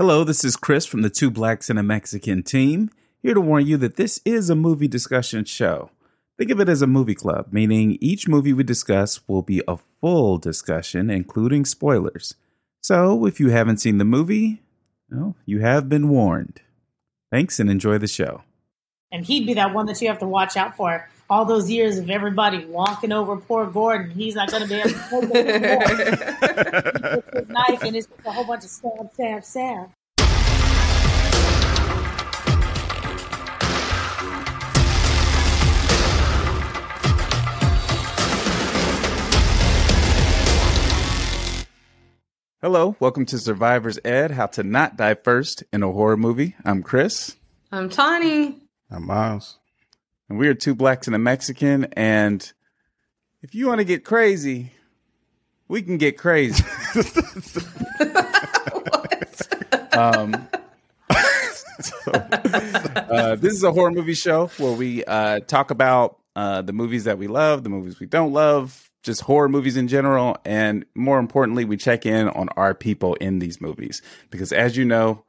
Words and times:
Hello, 0.00 0.24
this 0.24 0.46
is 0.46 0.56
Chris 0.56 0.86
from 0.86 1.02
the 1.02 1.10
Two 1.10 1.30
Blacks 1.30 1.68
and 1.68 1.78
a 1.78 1.82
Mexican 1.82 2.42
team, 2.42 2.88
here 3.22 3.34
to 3.34 3.40
warn 3.42 3.66
you 3.66 3.76
that 3.76 3.96
this 3.96 4.18
is 4.24 4.48
a 4.48 4.54
movie 4.54 4.88
discussion 4.88 5.44
show. 5.44 5.90
Think 6.38 6.50
of 6.50 6.58
it 6.58 6.70
as 6.70 6.80
a 6.80 6.86
movie 6.86 7.14
club, 7.14 7.48
meaning 7.52 7.98
each 8.00 8.26
movie 8.26 8.54
we 8.54 8.64
discuss 8.64 9.20
will 9.28 9.42
be 9.42 9.62
a 9.68 9.76
full 9.76 10.38
discussion, 10.38 11.10
including 11.10 11.66
spoilers. 11.66 12.34
So 12.80 13.26
if 13.26 13.40
you 13.40 13.50
haven't 13.50 13.76
seen 13.76 13.98
the 13.98 14.06
movie, 14.06 14.62
well, 15.10 15.36
you 15.44 15.60
have 15.60 15.90
been 15.90 16.08
warned. 16.08 16.62
Thanks 17.30 17.60
and 17.60 17.70
enjoy 17.70 17.98
the 17.98 18.08
show. 18.08 18.40
And 19.12 19.26
he'd 19.26 19.46
be 19.46 19.52
that 19.52 19.74
one 19.74 19.84
that 19.84 20.00
you 20.00 20.08
have 20.08 20.20
to 20.20 20.26
watch 20.26 20.56
out 20.56 20.78
for. 20.78 21.10
All 21.30 21.44
those 21.44 21.70
years 21.70 21.96
of 21.96 22.10
everybody 22.10 22.64
walking 22.64 23.12
over 23.12 23.36
poor 23.36 23.64
Gordon, 23.64 24.10
he's 24.10 24.34
not 24.34 24.50
going 24.50 24.64
to 24.64 24.68
be 24.68 24.74
able 24.74 24.90
to 24.90 24.98
hold 24.98 25.24
it 25.32 25.46
anymore. 25.46 27.22
his 27.34 27.48
knife, 27.48 27.82
and 27.84 27.94
it's 27.94 28.08
just 28.08 28.26
a 28.26 28.32
whole 28.32 28.44
bunch 28.44 28.64
of 28.64 28.70
stab, 28.70 29.12
stab, 29.14 29.44
stab. 29.44 29.90
Hello, 42.60 42.96
welcome 42.98 43.24
to 43.26 43.38
Survivor's 43.38 44.00
Ed 44.04 44.32
How 44.32 44.46
to 44.46 44.64
Not 44.64 44.96
Die 44.96 45.14
First 45.14 45.62
in 45.72 45.84
a 45.84 45.92
Horror 45.92 46.16
Movie. 46.16 46.56
I'm 46.64 46.82
Chris. 46.82 47.36
I'm 47.70 47.88
Tawny. 47.88 48.58
I'm 48.90 49.06
Miles. 49.06 49.60
And 50.30 50.38
we 50.38 50.46
are 50.46 50.54
two 50.54 50.76
blacks 50.76 51.08
and 51.08 51.16
a 51.16 51.18
Mexican. 51.18 51.86
And 51.94 52.52
if 53.42 53.52
you 53.52 53.66
want 53.66 53.80
to 53.80 53.84
get 53.84 54.04
crazy, 54.04 54.70
we 55.66 55.82
can 55.82 55.98
get 55.98 56.16
crazy. 56.16 56.62
um, 59.92 60.48
so, 61.80 62.12
uh, 62.12 63.34
this 63.34 63.54
is 63.54 63.64
a 63.64 63.72
horror 63.72 63.90
movie 63.90 64.14
show 64.14 64.46
where 64.58 64.72
we 64.72 65.04
uh, 65.04 65.40
talk 65.40 65.72
about 65.72 66.20
uh, 66.36 66.62
the 66.62 66.72
movies 66.72 67.02
that 67.04 67.18
we 67.18 67.26
love, 67.26 67.64
the 67.64 67.70
movies 67.70 67.98
we 67.98 68.06
don't 68.06 68.32
love, 68.32 68.88
just 69.02 69.22
horror 69.22 69.48
movies 69.48 69.76
in 69.76 69.88
general. 69.88 70.36
And 70.44 70.86
more 70.94 71.18
importantly, 71.18 71.64
we 71.64 71.76
check 71.76 72.06
in 72.06 72.28
on 72.28 72.50
our 72.50 72.72
people 72.72 73.14
in 73.14 73.40
these 73.40 73.60
movies 73.60 74.00
because, 74.30 74.52
as 74.52 74.76
you 74.76 74.84
know, 74.84 75.24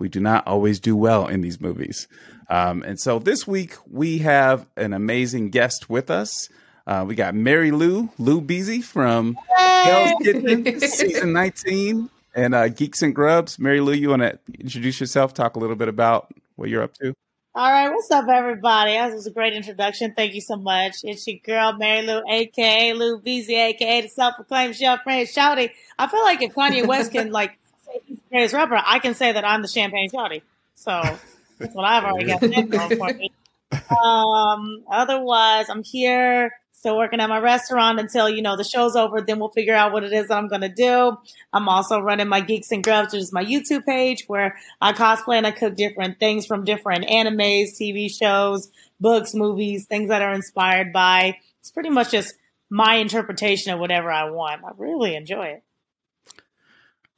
we 0.00 0.08
do 0.08 0.18
not 0.18 0.44
always 0.48 0.80
do 0.80 0.96
well 0.96 1.28
in 1.28 1.40
these 1.40 1.60
movies. 1.60 2.08
Um, 2.50 2.82
and 2.82 2.98
so 2.98 3.20
this 3.20 3.46
week 3.46 3.76
we 3.88 4.18
have 4.18 4.66
an 4.76 4.92
amazing 4.92 5.50
guest 5.50 5.88
with 5.88 6.10
us. 6.10 6.48
Uh, 6.86 7.04
we 7.06 7.14
got 7.14 7.34
Mary 7.34 7.70
Lou, 7.70 8.10
Lou 8.18 8.40
Beasy 8.40 8.82
from 8.82 9.38
Hell's 9.56 10.12
Kitchen, 10.20 10.80
season 10.80 11.32
19, 11.34 12.10
and 12.34 12.54
uh, 12.54 12.68
Geeks 12.68 13.02
and 13.02 13.14
Grubs. 13.14 13.60
Mary 13.60 13.80
Lou, 13.80 13.92
you 13.92 14.08
want 14.08 14.22
to 14.22 14.38
introduce 14.58 14.98
yourself, 14.98 15.32
talk 15.32 15.54
a 15.54 15.60
little 15.60 15.76
bit 15.76 15.86
about 15.86 16.34
what 16.56 16.68
you're 16.68 16.82
up 16.82 16.92
to? 16.94 17.14
All 17.54 17.70
right, 17.70 17.88
what's 17.88 18.10
up, 18.10 18.28
everybody? 18.28 18.92
That 18.92 19.12
was 19.12 19.26
a 19.26 19.30
great 19.30 19.52
introduction. 19.52 20.14
Thank 20.16 20.34
you 20.34 20.40
so 20.40 20.56
much. 20.56 20.98
It's 21.04 21.26
your 21.28 21.38
girl, 21.44 21.72
Mary 21.74 22.04
Lou, 22.04 22.22
aka 22.28 22.92
Lou 22.92 23.20
Beasy, 23.20 23.50
aka 23.50 24.02
the 24.02 24.08
self-proclaimed 24.08 24.74
Champagne 24.74 25.26
Shouty. 25.26 25.70
I 25.98 26.06
feel 26.08 26.22
like 26.22 26.42
if 26.42 26.52
Kanye 26.54 26.86
West 26.86 27.12
can 27.12 27.30
like 27.30 27.58
say 27.84 28.18
he's 28.30 28.52
rapper, 28.52 28.80
I 28.84 28.98
can 28.98 29.14
say 29.14 29.32
that 29.32 29.44
I'm 29.44 29.62
the 29.62 29.68
Champagne 29.68 30.10
Shouty. 30.10 30.42
So 30.74 31.18
that's 31.60 31.74
what 31.74 31.84
I've 31.84 32.04
already 32.04 32.26
got 32.26 32.40
that 32.40 32.70
going 32.70 32.96
for 32.96 33.14
me. 33.14 33.30
Um, 33.72 34.82
otherwise, 34.90 35.68
I'm 35.68 35.84
here 35.84 36.52
still 36.72 36.96
working 36.96 37.20
at 37.20 37.28
my 37.28 37.38
restaurant 37.38 38.00
until 38.00 38.28
you 38.28 38.42
know 38.42 38.56
the 38.56 38.64
show's 38.64 38.96
over. 38.96 39.20
Then 39.20 39.38
we'll 39.38 39.50
figure 39.50 39.74
out 39.74 39.92
what 39.92 40.02
it 40.02 40.12
is 40.12 40.28
that 40.28 40.38
I'm 40.38 40.48
going 40.48 40.62
to 40.62 40.68
do. 40.68 41.16
I'm 41.52 41.68
also 41.68 42.00
running 42.00 42.26
my 42.26 42.40
Geeks 42.40 42.72
and 42.72 42.82
Grubs, 42.82 43.12
which 43.12 43.22
is 43.22 43.32
my 43.32 43.44
YouTube 43.44 43.84
page 43.84 44.24
where 44.26 44.56
I 44.80 44.92
cosplay 44.92 45.36
and 45.36 45.46
I 45.46 45.52
cook 45.52 45.76
different 45.76 46.18
things 46.18 46.46
from 46.46 46.64
different 46.64 47.06
animes, 47.06 47.78
TV 47.80 48.10
shows, 48.10 48.70
books, 48.98 49.34
movies, 49.34 49.86
things 49.86 50.08
that 50.08 50.22
are 50.22 50.32
inspired 50.32 50.92
by. 50.92 51.36
It's 51.60 51.70
pretty 51.70 51.90
much 51.90 52.10
just 52.10 52.34
my 52.70 52.96
interpretation 52.96 53.72
of 53.72 53.78
whatever 53.78 54.10
I 54.10 54.30
want. 54.30 54.64
I 54.64 54.70
really 54.78 55.14
enjoy 55.14 55.46
it. 55.46 55.62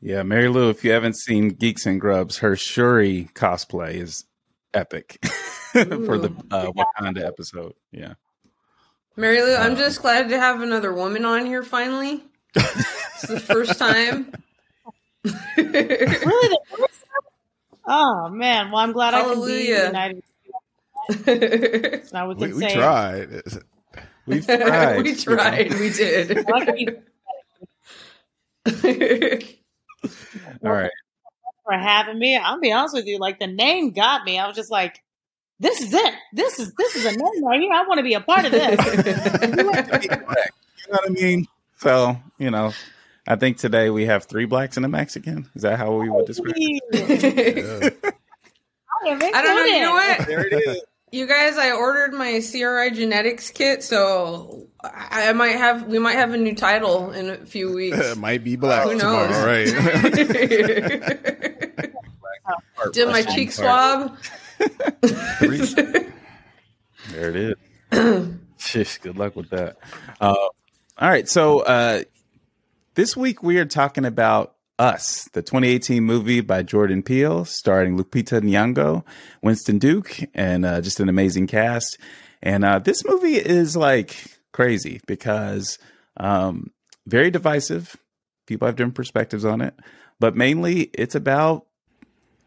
Yeah, 0.00 0.25
Mary 0.25 0.49
Lou, 0.49 0.69
if 0.69 0.84
you 0.84 0.91
haven't 0.91 1.16
seen 1.16 1.50
Geeks 1.50 1.87
and 1.87 2.00
Grubs, 2.00 2.39
her 2.39 2.56
Shuri 2.56 3.31
cosplay 3.34 3.95
is 3.95 4.25
epic 4.75 5.19
for 5.72 6.19
the 6.19 6.33
uh, 6.50 6.71
Wakanda 6.72 7.25
episode. 7.25 7.75
Yeah. 7.91 8.15
Mary 9.16 9.43
Lou, 9.43 9.55
I'm 9.55 9.77
just 9.77 10.00
glad 10.00 10.28
to 10.31 10.38
have 10.38 10.62
another 10.62 10.93
woman 10.93 11.25
on 11.25 11.47
here 11.47 11.62
finally. 11.62 12.22
it's 12.55 13.22
the 13.28 13.41
first 13.41 13.78
time. 13.78 14.33
really, 15.25 15.33
the 15.56 16.59
first 16.71 17.00
time? 17.00 17.22
Oh 17.87 18.28
man! 18.28 18.71
Well, 18.71 18.81
I'm 18.81 18.93
glad 18.93 19.15
Hallelujah. 19.15 19.91
I 19.94 20.09
can 20.09 20.15
be 20.15 20.22
united. 21.19 22.06
so 22.06 22.10
now 22.12 22.28
we 22.28 22.34
can 22.34 22.56
We, 22.56 22.65
we 22.65 22.72
tried. 22.72 23.43
We 24.25 24.41
tried. 24.41 25.03
we 25.03 25.16
tried. 25.16 25.75
We 25.81 25.91
did. 25.91 26.49
I 26.49 26.65
can 26.65 26.75
be 26.77 26.89
All 30.65 30.71
right. 30.71 30.91
For 31.65 31.73
having 31.73 32.19
me. 32.19 32.37
I'll 32.37 32.61
be 32.61 32.73
honest 32.73 32.95
with 32.95 33.06
you, 33.06 33.19
like 33.19 33.39
the 33.39 33.47
name 33.47 33.93
got 33.93 34.25
me. 34.25 34.39
I 34.39 34.47
was 34.47 34.56
just 34.56 34.71
like, 34.71 35.03
this 35.61 35.81
is 35.81 35.95
it. 35.95 36.15
This 36.33 36.59
is 36.59 36.73
this 36.75 36.97
is 36.97 37.05
a 37.05 37.12
name 37.12 37.45
right 37.45 37.61
here. 37.61 37.73
I 37.73 37.84
want 37.87 37.99
to 37.99 38.05
be 38.05 38.15
a 38.15 38.21
part 38.21 38.45
of 38.45 38.53
this. 38.53 38.78
You 40.84 40.95
know 40.95 40.99
what 40.99 41.11
I 41.11 41.12
mean? 41.12 41.47
So, 41.77 42.21
you 42.39 42.51
know, 42.51 42.72
I 43.27 43.37
think 43.37 43.59
today 43.59 43.89
we 43.89 44.06
have 44.06 44.25
three 44.25 44.47
blacks 44.47 44.77
and 44.77 44.84
a 44.84 44.89
Mexican. 44.89 45.49
Is 45.55 45.62
that 45.62 45.78
how 45.78 45.95
we 45.95 46.11
would 46.11 46.27
describe 46.27 46.55
it? 46.56 47.95
Yeah. 48.03 48.11
I 49.05 49.09
am 49.09 49.22
I 49.22 49.43
don't 49.43 49.56
know. 49.56 49.65
You 49.65 49.81
know 49.81 49.93
what? 49.93 50.27
There 50.27 50.47
it 50.47 50.53
is. 50.53 50.83
You 51.12 51.27
guys, 51.27 51.56
I 51.56 51.71
ordered 51.71 52.15
my 52.15 52.41
CRI 52.41 52.91
genetics 52.91 53.51
kit, 53.51 53.84
so 53.84 54.67
I 54.84 55.28
I 55.28 55.32
might 55.32 55.56
have 55.56 55.87
we 55.87 55.98
might 55.98 56.16
have 56.16 56.32
a 56.32 56.37
new 56.37 56.54
title 56.54 57.10
in 57.12 57.31
a 57.31 57.37
few 57.38 57.72
weeks. 57.75 57.98
It 57.98 58.19
might 58.19 58.43
be 58.44 58.56
black 58.56 58.84
Who 58.84 58.98
tomorrow, 58.98 59.28
knows? 59.31 59.75
right? 59.75 60.12
Did 62.92 63.09
my 63.09 63.22
cheek 63.22 63.53
swab? 63.53 64.16
There 67.10 67.28
it 67.31 67.37
is. 67.37 67.54
Sheesh, 68.59 69.00
good 69.00 69.19
luck 69.19 69.34
with 69.37 69.50
that. 69.50 69.76
Uh, 70.21 70.34
all 70.34 70.53
right. 71.09 71.28
So 71.28 71.60
uh, 71.60 72.03
this 72.94 73.16
week 73.16 73.42
we 73.42 73.59
are 73.59 73.65
talking 73.65 74.04
about 74.04 74.54
Us, 74.78 75.28
the 75.32 75.42
2018 75.42 76.03
movie 76.03 76.41
by 76.41 76.62
Jordan 76.62 77.03
Peele, 77.03 77.44
starring 77.44 77.98
Lupita 77.98 78.41
Nyong'o, 78.41 79.04
Winston 79.42 79.78
Duke, 79.78 80.21
and 80.32 80.65
uh, 80.65 80.81
just 80.81 81.00
an 81.00 81.09
amazing 81.09 81.48
cast. 81.48 81.98
And 82.41 82.65
uh, 82.65 82.78
this 82.78 83.04
movie 83.04 83.34
is 83.37 83.76
like 83.76 84.38
crazy 84.53 85.01
because 85.07 85.79
um, 86.17 86.71
very 87.07 87.31
divisive. 87.31 87.97
People 88.47 88.67
have 88.67 88.77
different 88.77 88.95
perspectives 88.95 89.45
on 89.45 89.61
it, 89.61 89.75
but 90.21 90.37
mainly 90.37 90.91
it's 90.95 91.15
about 91.15 91.67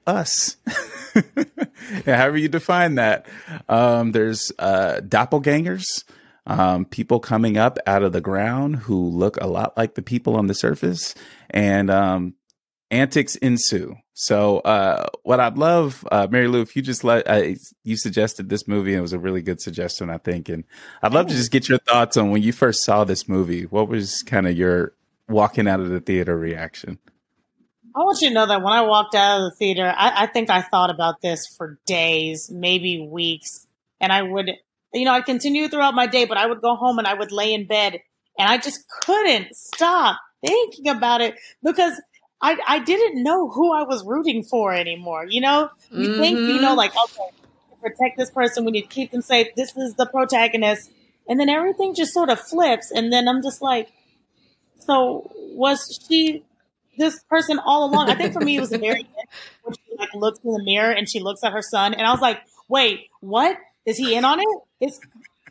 us. 0.05 0.57
However 2.05 2.37
you 2.37 2.47
define 2.47 2.95
that, 2.95 3.25
um, 3.69 4.11
there's 4.11 4.51
uh, 4.59 5.01
doppelgangers, 5.01 6.03
um, 6.45 6.85
people 6.85 7.19
coming 7.19 7.57
up 7.57 7.79
out 7.87 8.03
of 8.03 8.11
the 8.11 8.21
ground 8.21 8.75
who 8.77 9.09
look 9.09 9.37
a 9.37 9.47
lot 9.47 9.75
like 9.77 9.95
the 9.95 10.01
people 10.01 10.35
on 10.35 10.47
the 10.47 10.53
surface, 10.53 11.15
and 11.49 11.89
um, 11.89 12.35
antics 12.95 13.35
ensue. 13.35 13.95
So, 14.13 14.59
uh, 14.59 15.07
what 15.23 15.39
I'd 15.39 15.57
love, 15.57 16.07
uh, 16.11 16.27
Mary 16.29 16.47
Lou, 16.47 16.61
if 16.61 16.75
you 16.75 16.81
just 16.81 17.03
let 17.03 17.27
uh, 17.27 17.55
you 17.83 17.97
suggested 17.97 18.49
this 18.49 18.67
movie, 18.67 18.91
and 18.91 18.99
it 18.99 19.01
was 19.01 19.13
a 19.13 19.19
really 19.19 19.41
good 19.41 19.61
suggestion, 19.61 20.09
I 20.09 20.17
think, 20.17 20.49
and 20.49 20.63
I'd 21.03 21.13
love 21.13 21.27
to 21.27 21.33
just 21.33 21.51
get 21.51 21.67
your 21.67 21.79
thoughts 21.79 22.17
on 22.17 22.31
when 22.31 22.41
you 22.41 22.53
first 22.53 22.83
saw 22.83 23.03
this 23.03 23.27
movie. 23.27 23.63
What 23.63 23.89
was 23.89 24.23
kind 24.23 24.47
of 24.47 24.57
your 24.57 24.93
walking 25.27 25.67
out 25.67 25.79
of 25.79 25.89
the 25.89 25.99
theater 25.99 26.37
reaction? 26.37 26.99
I 27.95 27.99
want 27.99 28.19
you 28.21 28.27
to 28.29 28.33
know 28.33 28.45
that 28.45 28.61
when 28.61 28.73
I 28.73 28.81
walked 28.81 29.15
out 29.15 29.41
of 29.41 29.51
the 29.51 29.55
theater, 29.55 29.93
I, 29.95 30.23
I 30.23 30.27
think 30.27 30.49
I 30.49 30.61
thought 30.61 30.89
about 30.89 31.21
this 31.21 31.41
for 31.57 31.79
days, 31.85 32.51
maybe 32.51 33.07
weeks. 33.09 33.67
And 34.01 34.11
I 34.11 34.21
would, 34.21 34.51
you 34.93 35.05
know, 35.05 35.13
I'd 35.13 35.25
continue 35.25 35.69
throughout 35.69 35.95
my 35.95 36.05
day, 36.05 36.25
but 36.25 36.37
I 36.37 36.45
would 36.45 36.61
go 36.61 36.75
home 36.75 36.99
and 36.99 37.07
I 37.07 37.13
would 37.13 37.31
lay 37.31 37.53
in 37.53 37.67
bed 37.67 38.01
and 38.37 38.49
I 38.49 38.57
just 38.57 38.83
couldn't 39.01 39.55
stop 39.55 40.19
thinking 40.45 40.89
about 40.89 41.21
it 41.21 41.35
because 41.63 42.01
I, 42.45 42.57
I 42.67 42.79
didn't 42.79 43.23
know 43.23 43.49
who 43.49 43.73
I 43.73 43.81
was 43.81 44.05
rooting 44.05 44.43
for 44.43 44.71
anymore. 44.71 45.25
You 45.27 45.41
know, 45.41 45.71
you 45.89 46.15
think, 46.17 46.37
you 46.37 46.61
know, 46.61 46.69
mm-hmm. 46.69 46.77
like, 46.77 46.91
okay, 46.91 47.29
to 47.71 47.75
protect 47.81 48.19
this 48.19 48.29
person, 48.29 48.65
we 48.65 48.71
need 48.71 48.83
to 48.83 48.87
keep 48.87 49.09
them 49.09 49.23
safe. 49.23 49.47
This 49.55 49.75
is 49.75 49.95
the 49.95 50.05
protagonist. 50.05 50.91
And 51.27 51.39
then 51.39 51.49
everything 51.49 51.95
just 51.95 52.13
sort 52.13 52.29
of 52.29 52.39
flips. 52.39 52.91
And 52.91 53.11
then 53.11 53.27
I'm 53.27 53.41
just 53.41 53.63
like, 53.63 53.91
so 54.77 55.31
was 55.33 55.99
she 56.07 56.43
this 56.99 57.19
person 57.23 57.59
all 57.65 57.89
along? 57.89 58.11
I 58.11 58.15
think 58.15 58.33
for 58.33 58.41
me 58.41 58.57
it 58.57 58.59
was 58.59 58.71
a 58.71 58.77
very 58.77 59.09
when 59.63 59.73
she 59.73 59.97
like 59.97 60.13
looks 60.13 60.39
in 60.43 60.51
the 60.51 60.63
mirror 60.63 60.91
and 60.91 61.09
she 61.09 61.21
looks 61.21 61.43
at 61.43 61.51
her 61.51 61.63
son, 61.63 61.95
and 61.95 62.05
I 62.05 62.11
was 62.11 62.21
like, 62.21 62.41
wait, 62.69 63.09
what? 63.21 63.57
Is 63.87 63.97
he 63.97 64.13
in 64.13 64.23
on 64.23 64.39
it? 64.39 64.47
It's 64.79 64.99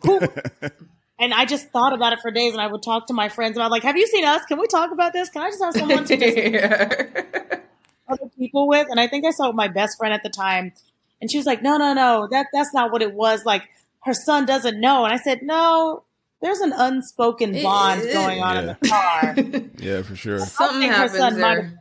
who? 0.04 0.20
And 1.18 1.32
I 1.32 1.44
just 1.44 1.68
thought 1.70 1.92
about 1.92 2.12
it 2.12 2.20
for 2.20 2.30
days, 2.30 2.52
and 2.52 2.60
I 2.60 2.66
would 2.66 2.82
talk 2.82 3.06
to 3.06 3.14
my 3.14 3.28
friends 3.28 3.56
about 3.56 3.70
like, 3.70 3.84
"Have 3.84 3.96
you 3.96 4.06
seen 4.06 4.24
us? 4.24 4.44
Can 4.46 4.58
we 4.58 4.66
talk 4.66 4.90
about 4.90 5.12
this? 5.12 5.28
Can 5.28 5.42
I 5.42 5.50
just 5.50 5.62
have 5.62 5.74
someone 5.74 6.04
to 6.04 6.16
just 6.16 7.60
other 8.08 8.30
people 8.36 8.66
with, 8.66 8.88
and 8.90 8.98
I 8.98 9.06
think 9.06 9.24
I 9.24 9.30
saw 9.30 9.52
my 9.52 9.68
best 9.68 9.96
friend 9.96 10.12
at 10.12 10.22
the 10.22 10.28
time, 10.28 10.72
and 11.20 11.30
she 11.30 11.36
was 11.36 11.46
like, 11.46 11.62
"No, 11.62 11.76
no, 11.76 11.94
no, 11.94 12.28
that 12.30 12.46
that's 12.52 12.74
not 12.74 12.90
what 12.90 13.00
it 13.00 13.14
was. 13.14 13.44
Like 13.44 13.62
her 14.02 14.12
son 14.14 14.44
doesn't 14.44 14.80
know." 14.80 15.04
And 15.04 15.12
I 15.12 15.18
said, 15.18 15.42
"No, 15.42 16.02
there's 16.44 16.60
an 16.60 16.74
unspoken 16.76 17.56
eh, 17.56 17.62
bond 17.62 18.02
eh, 18.02 18.08
eh. 18.08 18.12
going 18.12 18.42
on 18.42 18.56
in 18.58 18.66
the 18.66 18.88
car. 18.88 19.34
yeah, 19.78 20.02
for 20.02 20.14
sure. 20.14 20.40
Something 20.40 20.90
happens 20.90 21.36
there. 21.36 21.80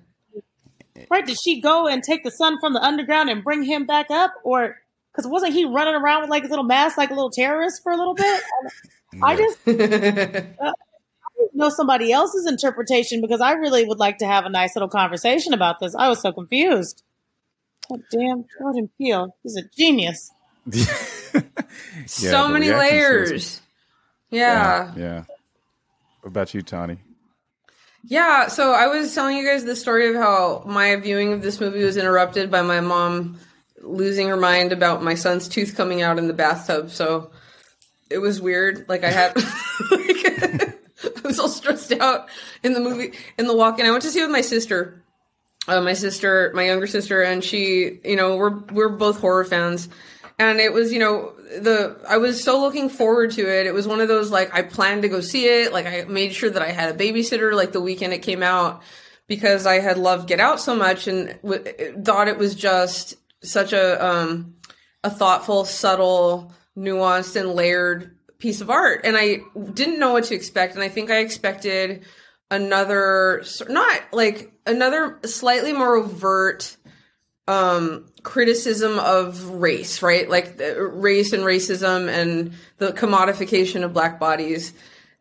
Right? 1.10 1.26
Did 1.26 1.38
she 1.44 1.60
go 1.60 1.88
and 1.88 2.02
take 2.02 2.24
the 2.24 2.32
son 2.32 2.60
from 2.62 2.74
the 2.74 2.82
underground 2.82 3.30
and 3.30 3.44
bring 3.44 3.64
him 3.64 3.86
back 3.86 4.10
up, 4.10 4.32
or 4.44 4.78
because 5.14 5.30
wasn't 5.30 5.54
he 5.54 5.66
running 5.66 5.96
around 5.96 6.22
with 6.22 6.30
like 6.30 6.44
his 6.44 6.50
little 6.50 6.66
mask, 6.66 6.98
like 6.98 7.12
a 7.12 7.14
little 7.14 7.30
terrorist 7.30 7.84
for 7.84 7.92
a 7.92 7.98
little 7.98 8.16
bit? 8.16 8.42
I 9.22 9.36
just 9.36 9.68
uh, 10.60 10.72
know 11.54 11.70
somebody 11.70 12.12
else's 12.12 12.48
interpretation 12.48 13.22
because 13.22 13.42
I 13.42 13.54
really 13.54 13.86
would 13.86 14.00
like 14.00 14.18
to 14.20 14.26
have 14.26 14.46
a 14.46 14.50
nice 14.50 14.76
little 14.76 14.90
conversation 14.90 15.54
about 15.54 15.80
this. 15.80 15.96
I 15.96 16.10
was 16.10 16.22
so 16.22 16.32
confused. 16.32 17.04
Oh, 17.92 18.00
damn, 18.12 18.46
Jordan 18.58 18.90
Peele, 18.98 19.36
he's 19.44 19.58
a 19.58 19.64
genius. 19.78 20.32
yeah, 20.72 21.42
so 22.06 22.48
many 22.48 22.72
layers. 22.72 23.62
Yeah. 24.30 24.94
yeah. 24.96 25.04
Yeah. 25.04 25.24
What 26.22 26.30
about 26.30 26.54
you, 26.54 26.62
Tawny? 26.62 26.98
Yeah, 28.06 28.48
so 28.48 28.72
I 28.72 28.88
was 28.88 29.14
telling 29.14 29.38
you 29.38 29.46
guys 29.46 29.64
the 29.64 29.76
story 29.76 30.10
of 30.10 30.16
how 30.16 30.64
my 30.66 30.96
viewing 30.96 31.34
of 31.34 31.42
this 31.42 31.60
movie 31.60 31.84
was 31.84 31.98
interrupted 31.98 32.50
by 32.50 32.62
my 32.62 32.80
mom 32.80 33.38
losing 33.84 34.30
her 34.30 34.38
mind 34.38 34.72
about 34.72 35.04
my 35.04 35.16
son's 35.16 35.48
tooth 35.48 35.76
coming 35.76 36.02
out 36.02 36.18
in 36.18 36.28
the 36.28 36.34
bathtub. 36.34 36.90
So 36.90 37.32
it 38.10 38.18
was 38.18 38.42
weird. 38.42 38.88
Like 38.88 39.04
I 39.04 39.12
had, 39.12 39.36
like, 39.92 40.74
I 41.24 41.28
was 41.28 41.40
all 41.40 41.50
stressed 41.50 41.92
out 41.94 42.30
in 42.64 42.74
the 42.74 42.80
movie 42.80 43.14
in 43.38 43.48
the 43.48 43.56
walk-in. 43.56 43.86
I 43.86 43.92
went 43.92 44.04
to 44.04 44.12
see 44.12 44.20
it 44.20 44.24
with 44.24 44.32
my 44.32 44.42
sister, 44.42 45.04
uh, 45.68 45.82
my 45.82 45.94
sister, 45.94 46.52
my 46.56 46.66
younger 46.66 46.88
sister, 46.88 47.22
and 47.22 47.44
she. 47.44 48.00
You 48.04 48.16
know, 48.16 48.38
we're 48.38 48.58
we're 48.72 48.90
both 48.90 49.20
horror 49.20 49.46
fans, 49.46 49.90
and 50.40 50.60
it 50.60 50.74
was 50.74 50.92
you 50.92 51.00
know 51.00 51.34
the 51.60 51.98
I 52.08 52.18
was 52.18 52.44
so 52.44 52.62
looking 52.62 52.90
forward 52.90 53.32
to 53.32 53.42
it. 53.42 53.66
It 53.66 53.74
was 53.74 53.88
one 53.88 54.02
of 54.02 54.08
those 54.08 54.32
like 54.32 54.54
I 54.54 54.62
planned 54.62 55.02
to 55.02 55.10
go 55.10 55.20
see 55.20 55.46
it. 55.46 55.74
Like 55.74 55.86
I 55.86 56.06
made 56.06 56.34
sure 56.34 56.50
that 56.50 56.62
I 56.62 56.72
had 56.72 56.96
a 56.96 56.98
babysitter 56.98 57.54
like 57.54 57.72
the 57.72 57.82
weekend 57.82 58.14
it 58.14 58.22
came 58.22 58.44
out 58.44 58.82
because 59.28 59.66
I 59.66 59.80
had 59.80 59.98
loved 59.98 60.28
Get 60.28 60.40
Out 60.40 60.60
so 60.60 60.76
much 60.76 61.08
and 61.08 61.38
w- 61.42 61.64
thought 62.04 62.28
it 62.28 62.38
was 62.38 62.56
just 62.56 63.16
such 63.44 63.74
a 63.74 64.04
um 64.06 64.56
a 65.04 65.10
thoughtful, 65.10 65.66
subtle, 65.66 66.54
nuanced 66.78 67.36
and 67.36 67.54
layered 67.54 68.16
piece 68.40 68.62
of 68.62 68.70
art. 68.70 69.02
And 69.04 69.18
I 69.18 69.40
didn't 69.74 70.00
know 70.00 70.14
what 70.14 70.26
to 70.26 70.36
expect 70.36 70.76
and 70.76 70.84
I 70.84 70.90
think 70.90 71.12
I 71.12 71.20
expected 71.20 72.06
another 72.52 73.44
not 73.68 74.02
like 74.12 74.54
another 74.66 75.20
slightly 75.26 75.74
more 75.74 75.96
overt 75.96 76.78
um 77.48 78.06
criticism 78.24 79.00
of 79.00 79.46
race, 79.50 80.02
right? 80.02 80.30
Like 80.30 80.60
race 80.60 81.34
and 81.34 81.44
racism 81.44 82.10
and 82.10 82.54
the 82.78 82.94
commodification 82.94 83.84
of 83.84 83.94
black 83.94 84.20
bodies. 84.20 84.74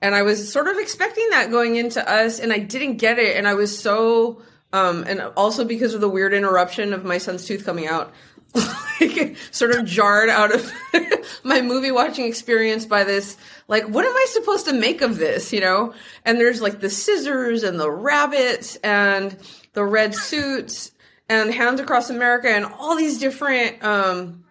And 0.03 0.17
I 0.17 0.23
was 0.23 0.53
sort 0.53 0.67
of 0.67 0.79
expecting 0.79 1.31
that 1.31 1.51
going 1.51 1.77
into 1.77 2.07
us 2.09 2.41
and 2.41 2.53
I 2.53 2.59
didn't 2.59 2.97
get 2.97 3.21
it. 3.21 3.37
And 3.37 3.47
I 3.47 3.55
was 3.55 3.79
so, 3.79 4.43
um, 4.73 5.05
and 5.07 5.21
also 5.37 5.65
because 5.65 5.95
of 5.95 6.01
the 6.01 6.09
weird 6.09 6.33
interruption 6.33 6.93
of 6.93 7.05
my 7.05 7.19
son's 7.19 7.45
tooth 7.45 7.65
coming 7.65 7.87
out, 7.87 8.13
like 8.55 9.37
sort 9.51 9.71
of 9.73 9.85
jarred 9.85 10.29
out 10.29 10.55
of 10.55 10.73
my 11.43 11.61
movie 11.61 11.91
watching 11.91 12.27
experience 12.27 12.87
by 12.87 13.05
this, 13.05 13.37
like, 13.69 13.85
what 13.85 14.05
am 14.05 14.15
I 14.15 14.27
supposed 14.29 14.67
to 14.67 14.73
make 14.73 15.01
of 15.01 15.19
this? 15.19 15.53
You 15.53 15.61
know? 15.61 15.95
And 16.25 16.39
there's 16.39 16.61
like 16.61 16.81
the 16.81 16.91
scissors 16.91 17.63
and 17.63 17.79
the 17.79 17.91
rabbits 17.91 18.77
and 18.77 19.37
the 19.73 19.85
red 19.85 20.15
suits 20.15 20.93
and 21.29 21.53
Hands 21.53 21.81
Across 21.81 22.11
America 22.11 22.49
and 22.49 22.67
all 22.67 22.97
these 22.97 23.19
different 23.19 23.83
um 23.83 24.45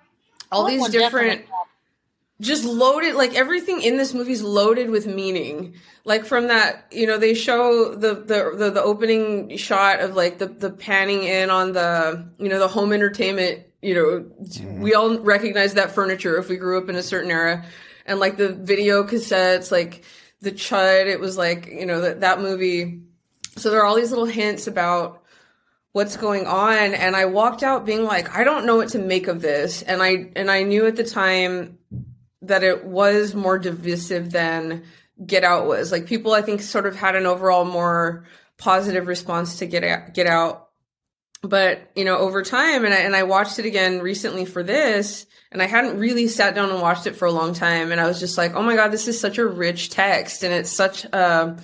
all 0.52 0.66
these 0.66 0.90
different 0.90 1.46
just 2.42 2.66
loaded 2.66 3.14
like 3.14 3.36
everything 3.36 3.84
in 3.84 3.98
this 3.98 4.16
movie 4.16 4.32
is 4.32 4.42
loaded 4.42 4.90
with 4.90 5.06
meaning. 5.06 5.76
Like 6.04 6.26
from 6.26 6.48
that 6.48 6.88
you 6.92 7.06
know 7.06 7.18
they 7.18 7.36
show 7.36 7.94
the, 7.94 8.16
the 8.16 8.56
the 8.58 8.72
the, 8.72 8.84
opening 8.84 9.56
shot 9.58 10.00
of 10.00 10.16
like 10.16 10.40
the 10.40 10.48
the 10.48 10.72
panning 10.72 11.24
in 11.24 11.52
on 11.52 11.74
the 11.74 12.28
you 12.40 12.50
know 12.50 12.58
the 12.58 12.68
home 12.68 12.92
entertainment 12.92 13.64
you 13.84 13.94
know 13.94 14.26
we 14.80 14.96
all 14.96 15.20
recognize 15.20 15.76
that 15.76 15.92
furniture 15.92 16.38
if 16.38 16.50
we 16.50 16.58
grew 16.58 16.80
up 16.80 16.90
in 16.90 16.96
a 16.96 17.04
certain 17.04 17.30
era. 17.30 17.64
And 18.08 18.20
like 18.20 18.38
the 18.38 18.54
video 18.54 19.04
cassettes 19.04 19.72
like 19.72 20.04
the 20.42 20.52
chud 20.52 21.06
it 21.06 21.20
was 21.20 21.38
like 21.38 21.68
you 21.68 21.86
know 21.86 22.02
that 22.02 22.22
that 22.22 22.42
movie. 22.42 23.04
So 23.58 23.70
there 23.70 23.82
are 23.82 23.86
all 23.86 23.96
these 23.96 24.10
little 24.10 24.26
hints 24.26 24.66
about 24.66 25.22
what's 25.92 26.18
going 26.18 26.48
on. 26.48 26.96
And 26.96 27.16
i 27.16 27.26
walked 27.26 27.62
out 27.62 27.86
being 27.86 28.04
like 28.04 28.36
i 28.36 28.44
don't 28.44 28.66
know 28.66 28.78
what 28.78 28.90
to 28.90 29.00
make 29.00 29.28
of 29.28 29.44
this. 29.44 29.84
And 29.84 30.02
i 30.02 30.32
and 30.36 30.50
i 30.50 30.64
knew 30.64 30.88
at 30.88 30.96
the 30.96 31.04
time 31.04 31.78
that 32.42 32.64
it 32.64 32.86
was 32.86 33.36
more 33.36 33.60
divisive 33.60 34.32
than 34.32 34.84
get 35.26 35.44
out 35.44 35.68
was 35.68 35.92
like 35.92 36.06
people 36.06 36.34
i 36.34 36.42
think 36.42 36.62
sort 36.62 36.86
of 36.86 36.96
had 36.96 37.16
an 37.16 37.26
overall 37.26 37.66
more 37.66 38.26
positive 38.58 39.08
response 39.08 39.60
to 39.60 39.66
get 39.66 39.84
out, 39.84 40.14
get 40.14 40.28
out 40.28 40.70
but 41.44 41.92
you 41.96 42.06
know 42.06 42.18
over 42.18 42.44
time 42.44 42.86
and 42.86 42.94
I, 42.94 42.98
and 42.98 43.16
I 43.16 43.24
watched 43.24 43.60
it 43.60 43.66
again 43.66 44.00
recently 44.00 44.46
for 44.46 44.64
this 44.64 45.26
and 45.52 45.62
i 45.62 45.68
hadn't 45.68 46.00
really 46.00 46.28
sat 46.28 46.56
down 46.56 46.70
and 46.70 46.82
watched 46.82 47.08
it 47.08 47.16
for 47.16 47.28
a 47.28 47.32
long 47.32 47.54
time 47.54 47.92
and 47.92 48.02
i 48.02 48.08
was 48.08 48.20
just 48.20 48.38
like 48.38 48.56
oh 48.56 48.64
my 48.64 48.76
god 48.76 48.90
this 48.90 49.08
is 49.08 49.20
such 49.20 49.38
a 49.38 49.46
rich 49.46 49.90
text 49.90 50.44
and 50.44 50.54
it's 50.54 50.72
such 50.72 51.06
a, 51.06 51.58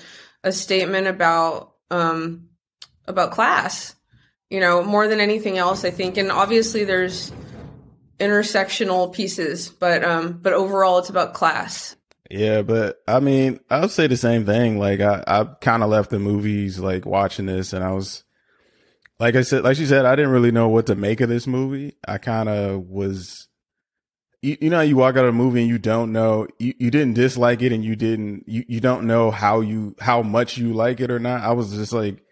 a 0.44 0.52
statement 0.52 1.08
about 1.08 1.74
um 1.90 2.50
about 3.08 3.32
class 3.32 3.96
you 4.50 4.60
know, 4.60 4.84
more 4.84 5.08
than 5.08 5.20
anything 5.20 5.58
else, 5.58 5.84
I 5.84 5.92
think. 5.92 6.18
And 6.18 6.32
obviously 6.32 6.84
there's 6.84 7.32
intersectional 8.20 9.14
pieces, 9.14 9.70
but 9.70 10.04
um 10.04 10.40
but 10.42 10.54
overall 10.54 10.98
it's 11.00 11.10
about 11.10 11.34
class. 11.34 11.96
Yeah, 12.30 12.62
but 12.62 13.02
I 13.08 13.20
mean, 13.20 13.60
I'll 13.70 13.90
say 13.90 14.08
the 14.08 14.18
same 14.18 14.46
thing. 14.46 14.80
Like 14.80 15.00
I, 15.00 15.24
I 15.26 15.44
kind 15.62 15.84
of 15.84 15.90
left 15.90 16.10
the 16.10 16.20
movies 16.20 16.80
like 16.80 17.06
watching 17.06 17.46
this 17.46 17.74
and 17.74 17.84
I 17.84 17.92
was 17.92 18.24
like 19.20 19.36
I 19.36 19.42
said, 19.42 19.64
like 19.64 19.78
she 19.78 19.86
said, 19.86 20.06
I 20.06 20.16
didn't 20.16 20.32
really 20.32 20.52
know 20.52 20.68
what 20.68 20.88
to 20.88 20.96
make 20.96 21.22
of 21.22 21.30
this 21.30 21.48
movie. 21.48 21.96
I 22.08 22.18
kind 22.18 22.50
of 22.50 22.88
was, 22.88 23.48
you, 24.42 24.58
you 24.62 24.70
know, 24.70 24.82
you 24.82 24.96
walk 24.96 25.18
out 25.18 25.26
of 25.26 25.30
a 25.30 25.38
movie 25.38 25.62
and 25.62 25.70
you 25.70 25.80
don't 25.80 26.12
know, 26.12 26.48
you, 26.60 26.74
you 26.78 26.92
didn't 26.92 27.16
dislike 27.16 27.62
it 27.62 27.72
and 27.72 27.84
you 27.84 27.96
didn't, 27.96 28.44
you, 28.48 28.64
you 28.68 28.80
don't 28.80 29.08
know 29.08 29.32
how 29.32 29.62
you, 29.62 29.96
how 30.00 30.22
much 30.22 30.58
you 30.58 30.74
like 30.74 31.00
it 31.00 31.10
or 31.10 31.20
not. 31.20 31.42
I 31.42 31.54
was 31.54 31.74
just 31.74 31.94
like, 31.94 32.24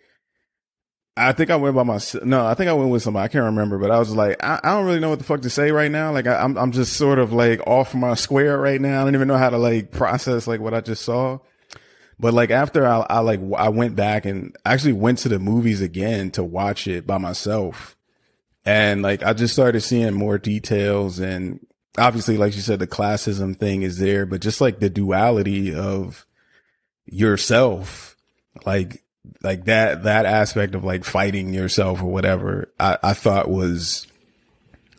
I 1.17 1.31
think 1.31 1.49
I 1.49 1.55
went 1.55 1.75
by 1.75 1.83
myself. 1.83 2.25
No, 2.25 2.45
I 2.45 2.55
think 2.55 2.69
I 2.69 2.73
went 2.73 2.89
with 2.89 3.03
somebody. 3.03 3.23
I 3.23 3.27
can't 3.29 3.45
remember, 3.45 3.77
but 3.77 3.89
I 3.89 3.99
was 3.99 4.13
like, 4.13 4.43
I, 4.43 4.59
I 4.63 4.71
don't 4.71 4.85
really 4.85 4.99
know 4.99 5.09
what 5.09 5.19
the 5.19 5.25
fuck 5.25 5.41
to 5.41 5.49
say 5.49 5.71
right 5.71 5.89
now. 5.89 6.11
Like, 6.11 6.27
I, 6.27 6.43
am 6.43 6.57
I'm, 6.57 6.57
I'm 6.57 6.71
just 6.71 6.93
sort 6.93 7.19
of 7.19 7.31
like 7.31 7.65
off 7.65 7.95
my 7.95 8.15
square 8.15 8.57
right 8.59 8.81
now. 8.81 9.01
I 9.01 9.05
don't 9.05 9.15
even 9.15 9.27
know 9.27 9.37
how 9.37 9.49
to 9.49 9.57
like 9.57 9.91
process 9.91 10.45
like 10.45 10.59
what 10.59 10.73
I 10.73 10.81
just 10.81 11.03
saw. 11.03 11.39
But 12.19 12.33
like 12.33 12.49
after 12.49 12.85
I, 12.85 13.05
I 13.09 13.19
like 13.19 13.39
I 13.57 13.69
went 13.69 13.95
back 13.95 14.25
and 14.25 14.55
actually 14.65 14.93
went 14.93 15.19
to 15.19 15.29
the 15.29 15.39
movies 15.39 15.81
again 15.81 16.31
to 16.31 16.43
watch 16.43 16.87
it 16.87 17.05
by 17.05 17.17
myself, 17.17 17.95
and 18.65 19.01
like 19.01 19.21
I 19.23 19.33
just 19.33 19.53
started 19.53 19.81
seeing 19.81 20.13
more 20.13 20.37
details 20.37 21.19
and 21.19 21.65
obviously, 21.97 22.37
like 22.37 22.55
you 22.55 22.61
said, 22.61 22.79
the 22.79 22.87
classism 22.87 23.57
thing 23.57 23.81
is 23.81 23.99
there, 23.99 24.25
but 24.25 24.41
just 24.41 24.61
like 24.61 24.79
the 24.79 24.89
duality 24.89 25.73
of 25.73 26.25
yourself, 27.05 28.15
like 28.65 29.03
like 29.43 29.65
that 29.65 30.03
that 30.03 30.25
aspect 30.25 30.75
of 30.75 30.83
like 30.83 31.03
fighting 31.03 31.53
yourself 31.53 32.01
or 32.01 32.05
whatever 32.05 32.69
I, 32.79 32.97
I 33.03 33.13
thought 33.13 33.49
was 33.49 34.07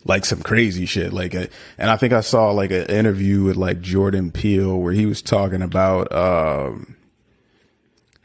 like 0.07 0.25
some 0.25 0.41
crazy 0.41 0.85
shit. 0.85 1.13
Like 1.13 1.33
a, 1.33 1.49
and 1.77 1.89
I 1.89 1.97
think 1.97 2.13
I 2.13 2.21
saw 2.21 2.51
like 2.51 2.71
an 2.71 2.85
interview 2.85 3.43
with 3.43 3.57
like 3.57 3.81
Jordan 3.81 4.31
Peele 4.31 4.77
where 4.77 4.93
he 4.93 5.05
was 5.05 5.21
talking 5.21 5.61
about 5.61 6.11
um 6.13 6.95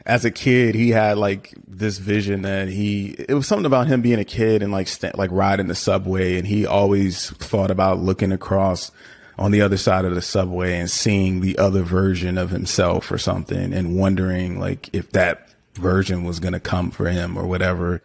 as 0.05 0.25
a 0.25 0.31
kid 0.31 0.75
he 0.75 0.89
had 0.89 1.17
like 1.17 1.53
this 1.65 1.97
vision 1.97 2.41
that 2.41 2.67
he 2.67 3.15
it 3.29 3.33
was 3.33 3.47
something 3.47 3.65
about 3.65 3.87
him 3.87 4.01
being 4.01 4.19
a 4.19 4.25
kid 4.25 4.61
and 4.61 4.71
like 4.71 4.87
st- 4.87 5.17
like 5.17 5.31
riding 5.31 5.67
the 5.67 5.75
subway 5.75 6.37
and 6.37 6.45
he 6.45 6.65
always 6.65 7.29
thought 7.31 7.71
about 7.71 7.99
looking 7.99 8.31
across 8.33 8.91
on 9.37 9.51
the 9.51 9.61
other 9.61 9.77
side 9.77 10.03
of 10.03 10.13
the 10.13 10.21
subway 10.21 10.77
and 10.77 10.91
seeing 10.91 11.39
the 11.39 11.57
other 11.57 11.83
version 11.83 12.37
of 12.37 12.49
himself 12.49 13.11
or 13.11 13.17
something 13.17 13.73
and 13.73 13.97
wondering 13.97 14.59
like 14.59 14.89
if 14.91 15.09
that 15.11 15.52
version 15.75 16.23
was 16.23 16.39
going 16.39 16.53
to 16.53 16.59
come 16.59 16.91
for 16.91 17.09
him 17.09 17.37
or 17.37 17.45
whatever. 17.45 18.03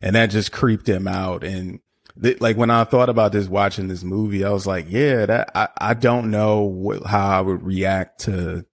And 0.00 0.14
that 0.16 0.26
just 0.26 0.52
creeped 0.52 0.88
him 0.88 1.08
out. 1.08 1.42
And 1.42 1.80
th- 2.22 2.40
like 2.40 2.56
when 2.56 2.70
I 2.70 2.84
thought 2.84 3.08
about 3.08 3.32
this, 3.32 3.48
watching 3.48 3.88
this 3.88 4.04
movie, 4.04 4.44
I 4.44 4.50
was 4.50 4.66
like, 4.66 4.86
yeah, 4.88 5.26
that 5.26 5.50
I, 5.54 5.68
I 5.78 5.94
don't 5.94 6.30
know 6.30 6.92
wh- 7.02 7.06
how 7.06 7.38
I 7.38 7.40
would 7.40 7.62
react 7.62 8.20
to 8.22 8.64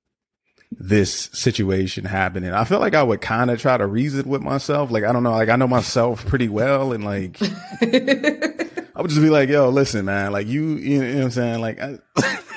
this 0.72 1.30
situation 1.34 2.06
happening. 2.06 2.52
I 2.52 2.64
feel 2.64 2.80
like 2.80 2.96
I 2.96 3.04
would 3.04 3.22
kind 3.22 3.52
of 3.52 3.62
try 3.62 3.78
to 3.78 3.86
reason 3.86 4.28
with 4.28 4.42
myself. 4.42 4.92
Like, 4.92 5.04
I 5.04 5.12
don't 5.12 5.24
know, 5.24 5.32
like 5.32 5.50
I 5.50 5.56
know 5.56 5.68
myself 5.68 6.26
pretty 6.26 6.50
well. 6.50 6.94
And 6.94 7.04
like, 7.04 7.38
I 7.42 9.02
would 9.02 9.10
just 9.10 9.22
be 9.22 9.30
like, 9.30 9.50
yo, 9.50 9.70
listen, 9.70 10.06
man, 10.06 10.32
like 10.32 10.48
you, 10.48 10.76
you 10.76 11.02
know 11.02 11.16
what 11.16 11.24
I'm 11.26 11.32
saying? 11.32 11.62
Like, 11.62 11.80
I, 11.82 12.00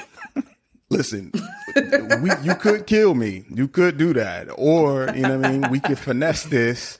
listen, 0.96 1.32
we, 2.22 2.30
you 2.42 2.54
could 2.56 2.86
kill 2.86 3.14
me. 3.14 3.44
You 3.50 3.68
could 3.68 3.98
do 3.98 4.12
that, 4.14 4.48
or 4.56 5.08
you 5.14 5.22
know 5.22 5.38
what 5.38 5.46
I 5.46 5.52
mean. 5.52 5.70
We 5.70 5.80
could 5.80 5.98
finesse 5.98 6.44
this 6.44 6.98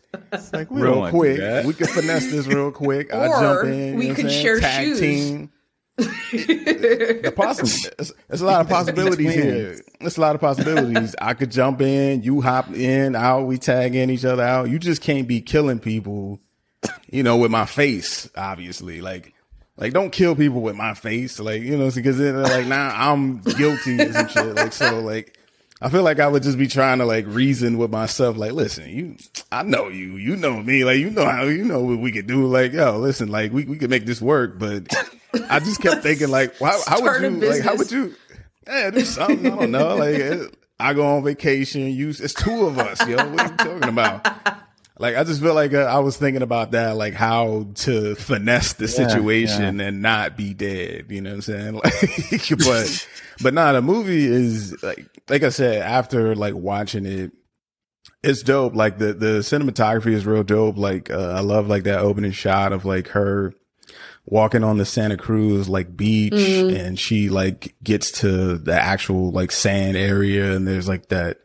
like 0.52 0.70
we 0.70 0.82
real 0.82 1.08
quick. 1.10 1.64
We 1.64 1.72
could 1.74 1.88
finesse 1.90 2.30
this 2.30 2.46
real 2.46 2.70
quick. 2.70 3.12
I 3.12 3.26
Or 3.28 3.40
jump 3.40 3.64
in. 3.68 3.96
we 3.96 4.08
you 4.08 4.14
could 4.14 4.26
I'm 4.26 4.30
saying? 4.30 4.42
share 4.42 4.60
Tag 4.60 4.84
shoes. 4.86 5.00
Team. 5.00 5.50
the 5.98 7.32
possible. 7.34 7.68
There's, 7.96 8.12
there's 8.28 8.40
a 8.42 8.46
lot 8.46 8.60
of 8.60 8.68
possibilities 8.68 9.32
here. 9.34 9.80
There's 10.00 10.18
a 10.18 10.20
lot 10.20 10.34
of 10.34 10.40
possibilities. 10.40 11.14
I 11.20 11.32
could 11.34 11.50
jump 11.50 11.80
in. 11.80 12.22
You 12.22 12.42
hop 12.42 12.70
in. 12.74 13.16
Out. 13.16 13.46
We 13.46 13.56
tag 13.58 13.94
in 13.94 14.10
each 14.10 14.24
other 14.24 14.42
out. 14.42 14.68
You 14.68 14.78
just 14.78 15.00
can't 15.02 15.26
be 15.26 15.40
killing 15.40 15.78
people. 15.78 16.40
You 17.10 17.22
know, 17.22 17.36
with 17.38 17.50
my 17.50 17.64
face, 17.64 18.28
obviously. 18.36 19.00
Like, 19.00 19.32
like 19.76 19.92
don't 19.92 20.10
kill 20.10 20.34
people 20.36 20.60
with 20.60 20.76
my 20.76 20.94
face. 20.94 21.38
Like, 21.38 21.62
you 21.62 21.76
know, 21.76 21.90
because 21.90 22.18
then 22.18 22.42
like 22.42 22.66
now 22.66 22.90
I'm 22.94 23.40
guilty 23.40 24.00
or 24.00 24.12
some 24.12 24.28
shit. 24.28 24.54
Like, 24.54 24.72
so 24.72 25.00
like. 25.00 25.38
I 25.78 25.90
feel 25.90 26.02
like 26.02 26.20
I 26.20 26.26
would 26.26 26.42
just 26.42 26.56
be 26.56 26.68
trying 26.68 27.00
to 27.00 27.04
like 27.04 27.26
reason 27.28 27.76
with 27.76 27.90
myself, 27.90 28.38
like, 28.38 28.52
listen, 28.52 28.88
you, 28.88 29.16
I 29.52 29.62
know 29.62 29.88
you, 29.88 30.16
you 30.16 30.34
know 30.34 30.62
me, 30.62 30.84
like, 30.86 30.96
you 30.96 31.10
know 31.10 31.26
how, 31.26 31.42
you 31.42 31.64
know 31.64 31.80
what 31.80 31.98
we 31.98 32.12
could 32.12 32.26
do, 32.26 32.46
like, 32.46 32.72
yo, 32.72 32.96
listen, 32.98 33.28
like, 33.28 33.52
we, 33.52 33.66
we 33.66 33.76
could 33.76 33.90
make 33.90 34.06
this 34.06 34.22
work, 34.22 34.58
but 34.58 34.90
I 35.50 35.58
just 35.58 35.82
kept 35.82 36.02
thinking, 36.02 36.28
like, 36.28 36.58
how, 36.60 36.80
how 36.86 37.02
would 37.02 37.20
you, 37.20 37.28
like, 37.46 37.60
how 37.60 37.76
would 37.76 37.92
you, 37.92 38.14
yeah, 38.66 38.88
do 38.88 39.02
something, 39.02 39.52
I 39.52 39.54
don't 39.54 39.70
know, 39.70 39.96
like, 39.96 40.14
eh, 40.14 40.44
I 40.80 40.94
go 40.94 41.04
on 41.04 41.22
vacation, 41.22 41.90
you, 41.90 42.08
it's 42.08 42.32
two 42.32 42.64
of 42.64 42.78
us, 42.78 43.06
yo, 43.06 43.16
what 43.16 43.40
are 43.40 43.50
you 43.50 43.56
talking 43.58 43.90
about? 43.90 44.26
Like, 44.98 45.16
I 45.16 45.24
just 45.24 45.42
feel 45.42 45.54
like 45.54 45.74
uh, 45.74 45.82
I 45.82 45.98
was 45.98 46.16
thinking 46.16 46.42
about 46.42 46.70
that, 46.70 46.96
like 46.96 47.12
how 47.14 47.66
to 47.74 48.14
finesse 48.14 48.74
the 48.74 48.88
situation 48.88 49.78
and 49.80 50.00
not 50.00 50.36
be 50.36 50.54
dead. 50.54 51.06
You 51.10 51.20
know 51.20 51.30
what 51.30 51.36
I'm 51.36 51.42
saying? 51.42 51.74
Like, 52.32 52.48
but, 52.58 53.08
but 53.42 53.54
nah, 53.54 53.72
the 53.72 53.82
movie 53.82 54.24
is 54.24 54.82
like, 54.82 55.06
like 55.28 55.42
I 55.42 55.50
said, 55.50 55.82
after 55.82 56.34
like 56.34 56.54
watching 56.54 57.04
it, 57.04 57.32
it's 58.22 58.42
dope. 58.42 58.74
Like 58.74 58.98
the, 58.98 59.12
the 59.12 59.38
cinematography 59.40 60.12
is 60.12 60.24
real 60.24 60.42
dope. 60.42 60.78
Like, 60.78 61.10
uh, 61.10 61.34
I 61.36 61.40
love 61.40 61.68
like 61.68 61.84
that 61.84 61.98
opening 61.98 62.32
shot 62.32 62.72
of 62.72 62.84
like 62.84 63.08
her 63.08 63.52
walking 64.26 64.64
on 64.64 64.76
the 64.76 64.84
Santa 64.84 65.16
Cruz 65.16 65.68
like 65.68 65.96
beach 65.96 66.32
and 66.32 66.98
she 66.98 67.28
like 67.28 67.74
gets 67.82 68.10
to 68.10 68.58
the 68.58 68.74
actual 68.74 69.30
like 69.30 69.52
sand 69.52 69.96
area 69.96 70.52
and 70.52 70.66
there's 70.66 70.88
like 70.88 71.08
that 71.10 71.38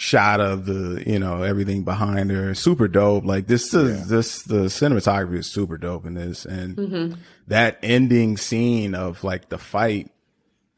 shot 0.00 0.40
of 0.40 0.64
the, 0.64 1.02
you 1.04 1.18
know, 1.18 1.42
everything 1.42 1.82
behind 1.82 2.30
her. 2.30 2.54
Super 2.54 2.86
dope. 2.86 3.24
Like 3.24 3.48
this 3.48 3.74
is, 3.74 4.08
this, 4.08 4.44
the 4.44 4.66
cinematography 4.66 5.38
is 5.38 5.48
super 5.48 5.76
dope 5.76 6.06
in 6.06 6.14
this. 6.14 6.44
And 6.44 6.76
mm-hmm. 6.76 7.20
that 7.48 7.80
ending 7.82 8.36
scene 8.36 8.94
of 8.94 9.24
like 9.24 9.48
the 9.48 9.58
fight. 9.58 10.12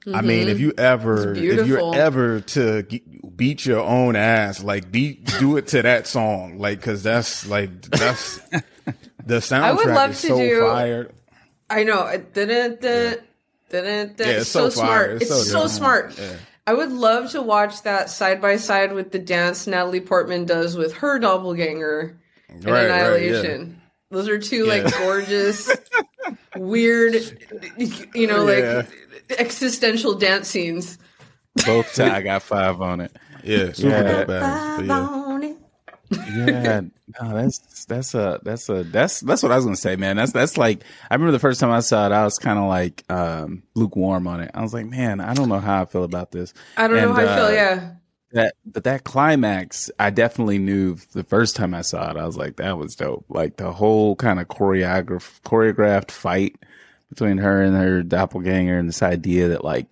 I 0.06 0.08
mm-hmm. 0.08 0.26
mean, 0.26 0.48
if 0.48 0.58
you 0.58 0.72
ever, 0.78 1.34
if 1.34 1.66
you're 1.66 1.94
ever 1.94 2.40
to 2.40 2.82
ge- 2.84 3.02
beat 3.36 3.66
your 3.66 3.80
own 3.80 4.16
ass, 4.16 4.64
like 4.64 4.90
beat, 4.90 5.26
do 5.38 5.58
it 5.58 5.66
to 5.68 5.82
that 5.82 6.06
song. 6.06 6.58
Like, 6.58 6.80
cause 6.80 7.02
that's 7.02 7.46
like, 7.46 7.82
that's, 7.82 8.38
the 9.26 9.36
soundtrack 9.36 9.60
i 9.60 9.72
would 9.74 9.86
love 9.86 10.10
is 10.12 10.22
to 10.22 10.28
so 10.28 10.38
do- 10.38 10.60
fire. 10.62 11.10
I 11.68 11.84
know. 11.84 12.06
it 12.06 12.32
Didn't, 12.32 12.80
didn't, 12.80 13.20
didn't, 13.68 14.18
Yeah, 14.18 14.26
it's 14.26 14.40
it's 14.40 14.50
so, 14.50 14.70
so 14.70 14.80
smart. 14.80 15.10
It's 15.10 15.30
It's, 15.30 15.50
so 15.50 15.60
so, 15.60 15.66
smart. 15.66 16.18
Yeah. 16.18 16.36
I 16.70 16.72
would 16.72 16.92
love 16.92 17.32
to 17.32 17.42
watch 17.42 17.82
that 17.82 18.10
side 18.10 18.40
by 18.40 18.54
side 18.56 18.92
with 18.92 19.10
the 19.10 19.18
dance 19.18 19.66
Natalie 19.66 20.00
Portman 20.00 20.44
does 20.44 20.76
with 20.76 20.92
her 20.98 21.18
doppelganger 21.18 22.16
in 22.48 22.60
Right, 22.60 22.72
right, 22.72 22.86
yeah. 22.86 23.06
Annihilation. 23.08 23.80
Those 24.12 24.28
are 24.28 24.38
two 24.38 24.66
like 24.66 24.84
gorgeous, 24.98 25.68
weird, 26.54 27.14
you 28.14 28.28
know, 28.28 28.44
like 28.44 28.58
Yeah. 28.62 28.82
existential 29.36 30.14
dance 30.14 30.46
scenes. 30.46 30.96
both. 31.66 31.92
T- 31.92 32.04
I 32.04 32.22
got 32.22 32.42
five 32.44 32.80
on 32.80 33.00
it. 33.00 33.16
Yeah, 33.42 33.72
super 33.72 33.88
Yeah. 33.88 34.02
dope 34.02 34.28
ass. 34.30 34.76
But 34.76 34.86
yeah. 34.86 35.49
Yeah, 36.10 36.82
no, 37.20 37.34
that's 37.34 37.84
that's 37.86 38.14
a 38.14 38.40
that's 38.42 38.68
a 38.68 38.84
that's 38.84 39.20
that's 39.20 39.42
what 39.42 39.52
I 39.52 39.56
was 39.56 39.64
gonna 39.64 39.76
say, 39.76 39.96
man. 39.96 40.16
That's 40.16 40.32
that's 40.32 40.58
like 40.58 40.82
I 41.10 41.14
remember 41.14 41.32
the 41.32 41.38
first 41.38 41.60
time 41.60 41.70
I 41.70 41.80
saw 41.80 42.06
it, 42.06 42.12
I 42.12 42.24
was 42.24 42.38
kind 42.38 42.58
of 42.58 42.66
like 42.68 43.04
um 43.10 43.62
lukewarm 43.74 44.26
on 44.26 44.40
it. 44.40 44.50
I 44.54 44.62
was 44.62 44.74
like, 44.74 44.86
man, 44.86 45.20
I 45.20 45.34
don't 45.34 45.48
know 45.48 45.60
how 45.60 45.82
I 45.82 45.84
feel 45.86 46.04
about 46.04 46.30
this. 46.32 46.52
I 46.76 46.88
don't 46.88 47.00
know 47.00 47.08
And, 47.10 47.12
how 47.12 47.22
I 47.22 47.26
feel. 47.36 47.44
uh, 47.46 47.50
Yeah, 47.54 47.92
That 48.32 48.54
but 48.66 48.84
that 48.84 49.04
climax, 49.04 49.90
I 49.98 50.10
definitely 50.10 50.58
knew 50.58 50.96
the 51.12 51.24
first 51.24 51.56
time 51.56 51.74
I 51.74 51.82
saw 51.82 52.10
it. 52.10 52.16
I 52.16 52.26
was 52.26 52.36
like, 52.36 52.56
that 52.56 52.76
was 52.78 52.94
dope. 52.96 53.26
Like 53.28 53.56
the 53.56 53.72
whole 53.72 54.16
kind 54.16 54.40
of 54.40 54.48
choreograph 54.48 55.40
choreographed 55.42 56.10
fight 56.10 56.56
between 57.08 57.38
her 57.38 57.62
and 57.62 57.76
her 57.76 58.02
doppelganger, 58.02 58.78
and 58.78 58.88
this 58.88 59.02
idea 59.02 59.48
that 59.48 59.64
like 59.64 59.86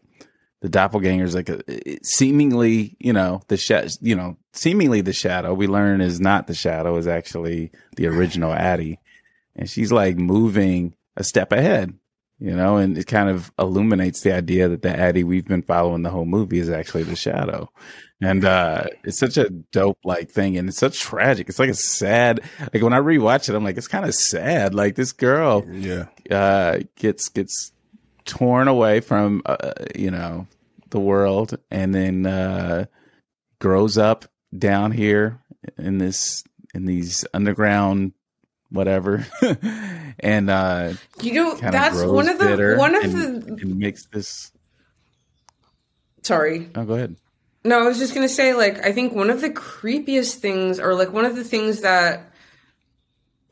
the 0.60 0.68
doppelganger 0.68 1.24
is 1.24 1.34
like 1.34 1.48
a 1.48 1.60
seemingly, 2.02 2.96
you 2.98 3.12
know, 3.12 3.42
the 3.48 3.56
sh- 3.56 3.96
you 4.00 4.16
know, 4.16 4.36
seemingly 4.52 5.00
the 5.00 5.12
shadow. 5.12 5.54
We 5.54 5.66
learn 5.66 6.00
is 6.00 6.20
not 6.20 6.46
the 6.46 6.54
shadow; 6.54 6.96
is 6.96 7.06
actually 7.06 7.70
the 7.96 8.06
original 8.06 8.52
Addie, 8.72 8.98
and 9.56 9.68
she's 9.70 9.92
like 9.92 10.16
moving 10.16 10.94
a 11.16 11.24
step 11.24 11.52
ahead, 11.52 11.92
you 12.38 12.54
know, 12.56 12.76
and 12.76 12.96
it 12.98 13.06
kind 13.06 13.28
of 13.28 13.50
illuminates 13.58 14.20
the 14.22 14.32
idea 14.34 14.68
that 14.68 14.82
the 14.82 14.96
Addie 14.96 15.24
we've 15.24 15.46
been 15.46 15.62
following 15.62 16.02
the 16.02 16.10
whole 16.10 16.24
movie 16.26 16.58
is 16.58 16.70
actually 16.70 17.02
the 17.04 17.16
shadow. 17.16 17.70
And 18.20 18.44
uh 18.44 18.86
it's 19.04 19.18
such 19.18 19.36
a 19.36 19.48
dope 19.48 20.00
like 20.04 20.28
thing 20.28 20.56
and 20.58 20.68
it's 20.68 20.78
such 20.78 20.98
tragic. 20.98 21.48
It's 21.48 21.60
like 21.60 21.70
a 21.70 21.74
sad 21.74 22.40
like 22.74 22.82
when 22.82 22.92
I 22.92 22.98
rewatch 22.98 23.48
it, 23.48 23.54
I'm 23.54 23.62
like, 23.62 23.76
it's 23.76 23.86
kind 23.86 24.04
of 24.04 24.12
sad. 24.12 24.74
Like 24.74 24.96
this 24.96 25.12
girl 25.12 25.64
Yeah. 25.70 26.06
uh, 26.28 26.80
gets 26.96 27.28
gets 27.28 27.70
torn 28.28 28.68
away 28.68 29.00
from 29.00 29.42
uh, 29.44 29.72
you 29.96 30.12
know 30.12 30.46
the 30.90 31.00
world, 31.00 31.58
and 31.70 31.92
then 31.92 32.26
uh, 32.26 32.84
grows 33.58 33.98
up 33.98 34.26
down 34.56 34.92
here 34.92 35.40
in 35.76 35.98
this 35.98 36.44
in 36.74 36.84
these 36.84 37.24
underground 37.34 38.12
whatever, 38.70 39.26
and 40.20 40.50
uh, 40.50 40.92
you 41.20 41.34
know 41.34 41.54
that's 41.56 42.02
one 42.02 42.28
of 42.28 42.38
the 42.38 42.76
one 42.78 42.94
of 42.94 43.02
and, 43.02 43.42
the. 43.42 43.52
and 43.62 43.76
makes 43.76 44.06
this. 44.06 44.52
Sorry, 46.22 46.68
Oh, 46.74 46.84
go 46.84 46.94
ahead. 46.94 47.16
No, 47.64 47.80
I 47.80 47.84
was 47.84 47.98
just 47.98 48.14
gonna 48.14 48.28
say, 48.28 48.54
like, 48.54 48.84
I 48.84 48.92
think 48.92 49.14
one 49.14 49.30
of 49.30 49.40
the 49.40 49.50
creepiest 49.50 50.36
things, 50.36 50.78
or 50.78 50.94
like 50.94 51.12
one 51.12 51.24
of 51.24 51.36
the 51.36 51.44
things 51.44 51.80
that 51.80 52.32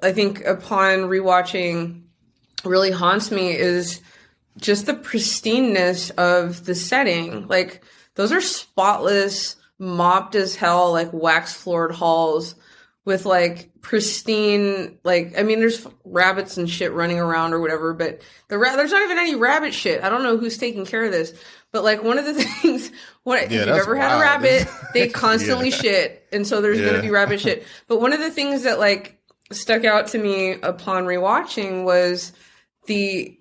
I 0.03 0.13
think 0.13 0.45
upon 0.45 1.01
rewatching 1.01 2.03
really 2.65 2.91
haunts 2.91 3.31
me 3.31 3.57
is 3.57 4.01
just 4.59 4.87
the 4.87 4.95
pristineness 4.95 6.11
of 6.13 6.65
the 6.65 6.75
setting. 6.75 7.31
Mm. 7.45 7.51
Like, 7.51 7.83
those 8.15 8.33
are 8.33 8.41
spotless, 8.41 9.57
mopped 9.79 10.35
as 10.35 10.57
hell, 10.57 10.93
like 10.93 11.13
wax 11.13 11.53
floored 11.55 11.93
halls 11.93 12.55
with 13.05 13.25
like 13.27 13.71
pristine, 13.83 14.99
like, 15.05 15.39
I 15.39 15.43
mean, 15.43 15.61
there's 15.61 15.87
rabbits 16.05 16.57
and 16.57 16.69
shit 16.69 16.93
running 16.93 17.21
around 17.21 17.53
or 17.53 17.61
whatever, 17.61 17.95
but 17.95 18.21
the 18.49 18.59
ra- 18.59 18.75
there's 18.75 18.91
not 18.91 19.03
even 19.03 19.19
any 19.19 19.37
rabbit 19.37 19.73
shit. 19.75 20.03
I 20.03 20.09
don't 20.09 20.23
know 20.25 20.37
who's 20.39 20.59
taking 20.59 20.85
care 20.87 21.05
of 21.05 21.13
this. 21.13 21.33
But 21.73 21.85
like 21.85 22.03
one 22.03 22.19
of 22.19 22.25
the 22.25 22.35
things, 22.63 22.91
what 23.23 23.43
if 23.45 23.53
Yeah, 23.53 23.59
you've 23.59 23.67
that's 23.67 23.83
ever 23.87 23.97
had 23.97 24.17
a 24.17 24.21
rabbit, 24.21 24.67
they 24.95 25.09
constantly 25.09 25.69
Yeah. 25.69 25.77
shit, 25.77 26.27
and 26.33 26.47
so 26.47 26.61
there's 26.61 26.81
Yeah. 26.81 26.87
gonna 26.87 27.03
be 27.03 27.11
rabbit 27.11 27.41
shit. 27.41 27.65
But 27.87 28.01
one 28.01 28.13
of 28.13 28.19
the 28.21 28.31
things 28.31 28.63
that 28.65 28.79
like 28.81 29.19
stuck 29.53 29.85
out 29.85 30.09
to 30.09 30.19
me 30.19 30.53
upon 30.63 31.05
rewatching 31.05 31.85
was 31.85 32.33
the 32.87 33.39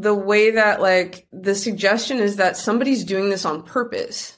the 0.00 0.14
way 0.14 0.52
that 0.52 0.80
like 0.80 1.26
the 1.32 1.54
suggestion 1.54 2.18
is 2.18 2.36
that 2.36 2.56
somebody's 2.56 3.04
doing 3.04 3.30
this 3.30 3.44
on 3.44 3.62
purpose. 3.62 4.36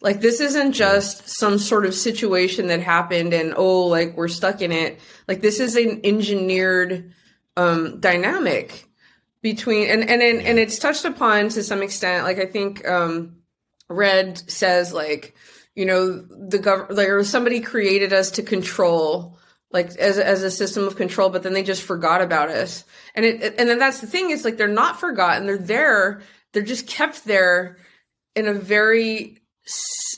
Like 0.00 0.20
this 0.20 0.40
isn't 0.40 0.72
just 0.72 1.28
some 1.28 1.58
sort 1.58 1.84
of 1.84 1.94
situation 1.94 2.68
that 2.68 2.80
happened 2.80 3.32
and 3.32 3.54
oh 3.56 3.86
like 3.86 4.16
we're 4.16 4.28
stuck 4.28 4.60
in 4.60 4.70
it. 4.70 5.00
Like 5.26 5.40
this 5.40 5.60
is 5.60 5.76
an 5.76 6.00
engineered 6.04 7.12
um 7.56 8.00
dynamic 8.00 8.88
between 9.42 9.88
and 9.88 10.08
and 10.08 10.22
and, 10.22 10.42
and 10.42 10.58
it's 10.58 10.78
touched 10.78 11.04
upon 11.04 11.48
to 11.50 11.62
some 11.62 11.82
extent 11.82 12.24
like 12.24 12.38
I 12.38 12.46
think 12.46 12.86
um 12.86 13.36
Red 13.88 14.38
says 14.50 14.92
like 14.92 15.34
you 15.74 15.86
know 15.86 16.20
the 16.20 16.58
gov 16.58 16.90
like 16.90 17.08
or 17.08 17.24
somebody 17.24 17.60
created 17.60 18.12
us 18.12 18.32
to 18.32 18.42
control 18.42 19.38
like 19.70 19.94
as 19.96 20.18
as 20.18 20.42
a 20.42 20.50
system 20.50 20.86
of 20.86 20.96
control 20.96 21.28
but 21.28 21.42
then 21.42 21.52
they 21.52 21.62
just 21.62 21.82
forgot 21.82 22.22
about 22.22 22.48
us. 22.48 22.84
And 23.14 23.24
it 23.24 23.54
and 23.58 23.68
then 23.68 23.78
that's 23.78 24.00
the 24.00 24.06
thing 24.06 24.30
it's 24.30 24.44
like 24.44 24.56
they're 24.56 24.68
not 24.68 25.00
forgotten. 25.00 25.46
They're 25.46 25.58
there. 25.58 26.22
They're 26.52 26.62
just 26.62 26.86
kept 26.86 27.24
there 27.24 27.76
in 28.34 28.46
a 28.46 28.54
very 28.54 29.38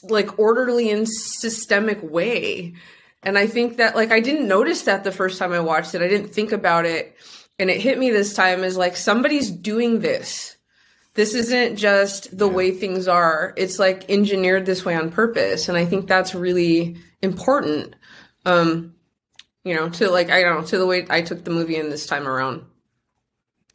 like 0.05 0.39
orderly 0.39 0.91
and 0.91 1.09
systemic 1.09 1.99
way. 2.03 2.75
And 3.23 3.37
i 3.37 3.47
think 3.47 3.77
that 3.79 3.97
like 3.97 4.13
i 4.13 4.21
didn't 4.21 4.49
notice 4.49 4.83
that 4.83 5.05
the 5.05 5.13
first 5.13 5.39
time 5.39 5.53
i 5.53 5.61
watched 5.61 5.95
it. 5.95 6.03
I 6.03 6.09
didn't 6.09 6.33
think 6.33 6.53
about 6.53 6.87
it. 6.87 7.17
And 7.59 7.69
it 7.69 7.81
hit 7.81 7.99
me 7.99 8.11
this 8.11 8.35
time 8.35 8.65
is 8.65 8.77
like 8.77 8.97
somebody's 8.97 9.51
doing 9.51 10.01
this. 10.01 10.57
This 11.15 11.35
isn't 11.35 11.77
just 11.77 12.39
the 12.39 12.49
way 12.49 12.71
things 12.71 13.09
are. 13.09 13.53
It's 13.57 13.79
like 13.79 14.09
engineered 14.09 14.65
this 14.65 14.85
way 14.85 14.95
on 14.95 15.11
purpose. 15.11 15.69
And 15.69 15.77
i 15.77 15.85
think 15.85 16.07
that's 16.07 16.37
really 16.37 16.97
important. 17.21 17.97
Um 18.47 18.95
you 19.65 19.75
know 19.75 19.89
to 19.89 20.11
like 20.11 20.31
i 20.31 20.43
don't 20.43 20.61
know 20.61 20.67
to 20.67 20.79
the 20.79 20.87
way 20.87 21.07
i 21.11 21.21
took 21.23 21.45
the 21.45 21.51
movie 21.51 21.77
in 21.77 21.91
this 21.91 22.07
time 22.07 22.27
around 22.27 22.65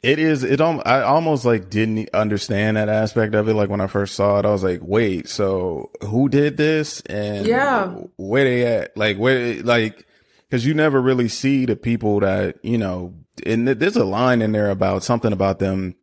It 0.04 0.20
is. 0.20 0.44
It. 0.44 0.62
Um, 0.62 0.82
I 0.86 1.01
almost 1.01 1.46
like 1.46 1.70
didn't 1.72 2.10
understand 2.13 2.77
that 2.77 2.89
aspect 2.89 3.34
of 3.34 3.48
it. 3.48 3.56
Like 3.56 3.70
when 3.70 3.82
I 3.82 3.88
first 3.88 4.13
saw 4.13 4.38
it, 4.38 4.46
I 4.46 4.51
was 4.51 4.62
like, 4.63 4.82
"Wait, 4.84 5.27
so 5.27 5.89
who 6.04 6.30
did 6.30 6.58
this? 6.58 7.01
And 7.10 7.48
Yeah. 7.48 7.88
where 8.18 8.44
they 8.44 8.68
at? 8.68 8.96
Like 8.96 9.18
where? 9.18 9.63
Like 9.63 10.06
because 10.48 10.63
you 10.63 10.75
never 10.75 11.01
really 11.01 11.27
see 11.27 11.65
the 11.65 11.75
people 11.75 12.20
that 12.20 12.58
you 12.63 12.77
know. 12.77 13.15
And 13.48 13.65
th- 13.65 13.80
there's 13.80 13.96
a 13.96 14.06
line 14.06 14.44
in 14.44 14.51
there 14.51 14.70
about 14.70 15.04
something 15.04 15.34
about 15.34 15.58
them 15.58 15.96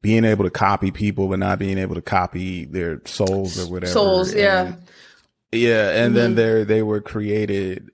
being 0.00 0.24
able 0.24 0.44
to 0.44 0.50
copy 0.50 0.90
people, 0.90 1.28
but 1.28 1.38
not 1.38 1.58
being 1.58 1.76
able 1.76 1.96
to 1.96 2.02
copy 2.02 2.64
their 2.64 3.02
souls 3.04 3.58
or 3.58 3.70
whatever. 3.70 3.92
Souls, 3.92 4.32
yeah. 4.34 4.62
And- 4.68 4.76
yeah, 5.52 5.90
and 6.02 6.16
then 6.16 6.34
they 6.34 6.64
they 6.64 6.82
were 6.82 7.02
created. 7.02 7.90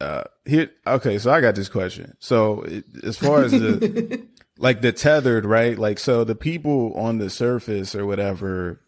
Uh, 0.00 0.24
here, 0.46 0.70
okay, 0.86 1.18
so 1.18 1.30
I 1.30 1.40
got 1.40 1.54
this 1.54 1.68
question. 1.68 2.16
So 2.20 2.62
it- 2.62 2.84
as 3.04 3.16
far 3.18 3.42
as 3.44 3.52
the 3.52 4.26
like 4.58 4.80
the 4.80 4.92
tethered, 4.92 5.44
right? 5.44 5.78
Like, 5.78 5.98
so 5.98 6.24
the 6.24 6.34
people 6.34 6.94
on 6.94 7.18
the 7.18 7.28
surface 7.30 7.94
or 7.94 8.06
whatever, 8.06 8.80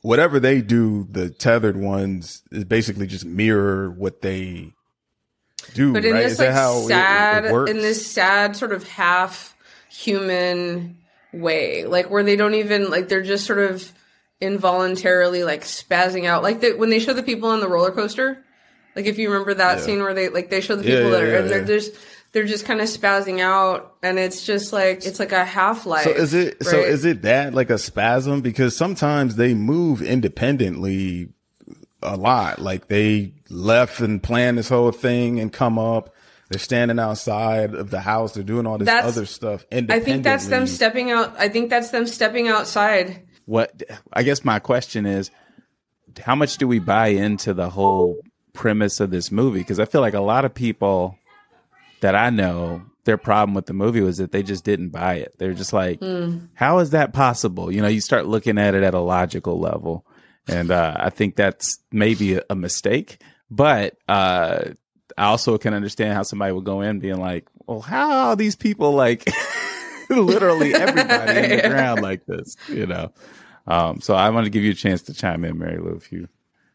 whatever 0.00 0.40
they 0.40 0.62
do, 0.62 1.06
the 1.10 1.28
tethered 1.30 1.76
ones 1.76 2.42
is 2.50 2.64
basically 2.64 3.06
just 3.06 3.24
mirror 3.26 3.90
what 3.90 4.22
they 4.22 4.72
do, 5.74 5.92
But 5.92 6.04
in 6.06 6.14
right? 6.14 6.22
this 6.24 6.32
is 6.32 6.38
like 6.40 6.50
how 6.50 6.78
it- 6.78 6.88
sad, 6.88 7.44
it, 7.44 7.68
in 7.68 7.76
this 7.78 8.06
sad 8.10 8.56
sort 8.56 8.72
of 8.72 8.88
half 8.88 9.54
human 9.90 10.96
way, 11.32 11.84
like 11.84 12.10
where 12.10 12.22
they 12.22 12.36
don't 12.36 12.54
even 12.54 12.90
like 12.90 13.08
they're 13.08 13.22
just 13.22 13.46
sort 13.46 13.58
of 13.58 13.92
involuntarily 14.40 15.44
like 15.44 15.62
spazzing 15.62 16.24
out, 16.26 16.42
like 16.42 16.60
the, 16.60 16.72
when 16.72 16.90
they 16.90 16.98
show 16.98 17.12
the 17.12 17.22
people 17.22 17.48
on 17.48 17.60
the 17.60 17.68
roller 17.68 17.90
coaster. 17.92 18.42
Like 18.94 19.06
if 19.06 19.18
you 19.18 19.30
remember 19.30 19.54
that 19.54 19.78
Yeah. 19.78 19.84
scene 19.84 20.00
where 20.00 20.14
they 20.14 20.28
like 20.28 20.50
they 20.50 20.60
show 20.60 20.76
the 20.76 20.82
people 20.82 21.04
yeah, 21.04 21.10
that 21.10 21.22
are 21.22 21.30
yeah, 21.30 21.38
and 21.40 21.50
they're 21.50 21.64
just 21.64 21.92
they're 22.32 22.44
just 22.44 22.64
kind 22.64 22.80
of 22.80 22.88
spazzing 22.88 23.40
out, 23.40 23.94
and 24.02 24.18
it's 24.18 24.44
just 24.44 24.72
like 24.72 25.04
it's 25.06 25.18
like 25.18 25.32
a 25.32 25.44
half 25.44 25.84
life. 25.86 26.04
So 26.04 26.10
is 26.10 26.34
it 26.34 26.62
so 26.64 26.78
is 26.78 27.04
it 27.04 27.22
that 27.22 27.54
like 27.54 27.70
a 27.70 27.78
spasm 27.78 28.40
because 28.40 28.76
sometimes 28.76 29.36
they 29.36 29.54
move 29.54 30.02
independently 30.02 31.28
a 32.02 32.16
lot 32.16 32.58
like 32.60 32.88
they 32.88 33.32
left 33.48 34.00
and 34.00 34.20
planned 34.22 34.58
this 34.58 34.68
whole 34.68 34.90
thing 34.90 35.38
and 35.38 35.52
come 35.52 35.78
up 35.78 36.12
they're 36.48 36.58
standing 36.58 36.98
outside 36.98 37.74
of 37.74 37.90
the 37.90 38.00
house 38.00 38.34
they're 38.34 38.42
doing 38.42 38.66
all 38.66 38.76
this 38.76 38.86
That's- 38.86 39.06
other 39.16 39.24
stuff 39.24 39.64
independently. 39.70 39.94
I 39.94 40.04
think 40.04 40.24
that's 40.24 40.46
them 40.48 40.66
stepping 40.66 41.10
out. 41.12 41.32
I 41.38 41.48
think 41.48 41.70
that's 41.70 41.90
them 41.90 42.06
stepping 42.08 42.48
outside. 42.48 43.22
What 43.46 43.82
I 44.12 44.22
guess 44.24 44.44
my 44.44 44.58
question 44.58 45.06
is, 45.06 45.30
how 46.20 46.34
much 46.34 46.56
do 46.58 46.66
we 46.68 46.78
buy 46.80 47.08
into 47.08 47.54
the 47.54 47.70
whole 47.70 48.18
premise 48.52 49.00
of 49.00 49.10
this 49.10 49.30
movie? 49.32 49.60
Because 49.60 49.80
I 49.80 49.84
feel 49.84 50.00
like 50.00 50.14
a 50.14 50.20
lot 50.20 50.44
of 50.44 50.54
people 50.54 51.18
that 52.00 52.14
I 52.14 52.30
know, 52.30 52.82
their 53.04 53.16
problem 53.16 53.54
with 53.54 53.66
the 53.66 53.72
movie 53.72 54.00
was 54.00 54.18
that 54.18 54.32
they 54.32 54.42
just 54.42 54.64
didn't 54.64 54.90
buy 54.90 55.14
it. 55.14 55.34
They're 55.38 55.54
just 55.54 55.72
like, 55.72 56.00
how 56.54 56.78
is 56.78 56.90
that 56.90 57.12
possible? 57.12 57.72
You 57.72 57.82
know, 57.82 57.88
you 57.88 58.00
start 58.00 58.26
looking 58.26 58.58
at 58.58 58.74
it 58.74 58.82
at 58.82 58.94
a 58.94 59.00
logical 59.00 59.58
level, 59.58 60.04
and 60.48 60.70
uh, 60.70 60.96
I 60.98 61.10
think 61.10 61.36
that's 61.36 61.78
maybe 61.92 62.34
a, 62.34 62.42
a 62.50 62.54
mistake. 62.54 63.20
But 63.50 63.96
uh, 64.08 64.70
I 65.18 65.24
also 65.26 65.58
can 65.58 65.74
understand 65.74 66.14
how 66.14 66.22
somebody 66.22 66.52
would 66.52 66.64
go 66.64 66.80
in 66.80 66.98
being 67.00 67.18
like, 67.20 67.46
well, 67.66 67.80
how 67.80 68.28
are 68.28 68.36
these 68.36 68.56
people 68.56 68.92
like? 68.92 69.28
literally 70.10 70.74
everybody 70.74 71.38
in 71.38 71.56
the 71.62 71.62
ground 71.70 72.02
like 72.02 72.26
this, 72.26 72.56
you 72.68 72.86
know. 72.86 73.12
Um, 73.66 74.00
so 74.00 74.14
I 74.14 74.28
want 74.30 74.44
to 74.44 74.50
give 74.50 74.62
you 74.62 74.72
a 74.72 74.74
chance 74.74 75.02
to 75.02 75.14
chime 75.14 75.44
in, 75.44 75.58
Mary 75.58 75.78
Lou, 75.78 75.94
if 75.94 76.12
you 76.12 76.28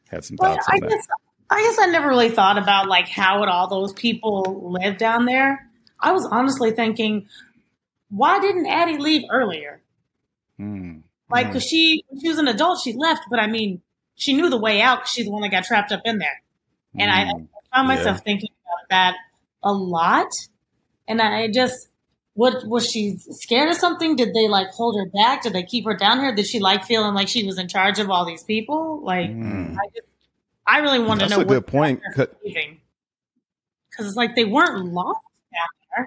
had 0.10 0.24
some 0.26 0.38
Well, 0.40 0.56
thoughts 0.56 0.68
I 0.70 0.76
on 0.76 0.80
that. 0.82 0.90
guess 0.90 1.08
I 1.50 1.62
guess 1.62 1.80
I 1.80 1.86
never 1.88 2.08
really 2.08 2.30
thought 2.30 2.58
about 2.58 2.88
like 2.88 3.08
how 3.08 3.40
would 3.40 3.50
all 3.50 3.68
those 3.68 3.94
people 3.94 4.72
live 4.82 4.98
down 4.98 5.26
there. 5.26 5.70
I 6.00 6.12
was 6.12 6.28
honestly 6.30 6.72
thinking, 6.72 7.28
why 8.10 8.40
didn't 8.40 8.66
Addie 8.68 8.98
leave 8.98 9.24
earlier? 9.32 9.82
Hmm. 10.58 11.00
Like, 11.30 11.52
cause 11.52 11.64
she 11.64 12.04
she 12.22 12.30
was 12.30 12.38
an 12.38 12.48
adult, 12.48 12.80
she 12.84 12.94
left, 12.94 13.24
but 13.30 13.40
I 13.40 13.48
mean, 13.48 13.82
she 14.16 14.34
knew 14.34 14.50
the 14.50 14.58
way 14.60 14.82
out. 14.82 15.08
she's 15.08 15.26
the 15.26 15.32
one 15.32 15.42
that 15.42 15.52
got 15.52 15.66
trapped 15.66 15.92
up 15.92 16.02
in 16.06 16.18
there, 16.20 16.42
and 16.98 17.12
I, 17.12 17.26
Hmm. 17.26 17.44
I 17.74 17.76
found 17.76 17.88
myself 17.90 18.22
thinking 18.24 18.50
about 18.66 18.90
that 18.90 19.16
a 19.64 19.72
lot. 19.74 20.28
And 21.10 21.22
I 21.22 21.50
just, 21.50 21.88
what 22.34 22.66
was 22.68 22.90
she 22.90 23.18
scared 23.18 23.70
of 23.70 23.76
something? 23.78 24.16
Did 24.16 24.34
they 24.34 24.48
like 24.48 24.70
hold 24.70 24.98
her 24.98 25.10
back? 25.10 25.44
Did 25.44 25.54
they 25.54 25.64
keep 25.64 25.86
her 25.86 25.96
down 25.96 26.20
here? 26.20 26.34
Did 26.36 26.48
she 26.48 26.60
like 26.60 26.84
feeling 26.86 27.14
like 27.14 27.28
she 27.30 27.46
was 27.46 27.58
in 27.58 27.68
charge 27.68 28.00
of 28.00 28.10
all 28.10 28.26
these 28.26 28.44
people? 28.44 29.02
Like, 29.04 29.30
Hmm. 29.30 29.76
I 29.80 29.88
just, 29.96 30.08
I 30.68 30.80
really 30.80 31.00
want 31.00 31.22
that's 31.22 31.32
to 31.32 31.38
know 31.38 31.44
a 31.44 31.46
good 31.46 31.66
point 31.66 32.02
because 32.14 32.28
it's 34.00 34.16
like 34.16 34.36
they 34.36 34.46
weren't 34.46 34.86
lost 34.86 35.20
down 35.54 36.06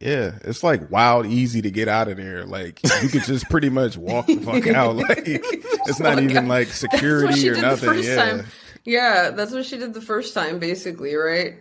yeah 0.00 0.32
it's 0.42 0.64
like 0.64 0.90
wild 0.90 1.26
easy 1.26 1.62
to 1.62 1.70
get 1.70 1.86
out 1.86 2.08
of 2.08 2.16
there 2.16 2.44
like 2.44 2.80
you 3.02 3.08
could 3.08 3.22
just 3.22 3.48
pretty 3.48 3.70
much 3.70 3.96
walk 3.96 4.26
the 4.26 4.36
fuck 4.38 4.66
out 4.66 4.96
like 5.08 5.22
it's 5.26 6.00
not 6.00 6.16
Walk 6.16 6.24
even 6.24 6.36
out. 6.38 6.48
like 6.48 6.68
security 6.72 7.48
or 7.48 7.54
nothing 7.54 8.02
yeah 8.02 8.16
time. 8.16 8.46
Yeah, 8.84 9.30
that's 9.30 9.52
what 9.52 9.64
she 9.64 9.78
did 9.78 9.94
the 9.94 10.00
first 10.00 10.34
time, 10.34 10.58
basically, 10.58 11.14
right? 11.14 11.54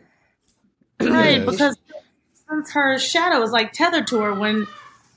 right? 1.00 1.40
Yeah. 1.40 1.46
Because 1.46 1.78
since 2.50 2.72
her 2.74 2.98
shadow 2.98 3.42
is 3.44 3.52
like 3.52 3.74
tethered 3.74 4.08
to 4.08 4.20
her 4.22 4.34
when 4.34 4.68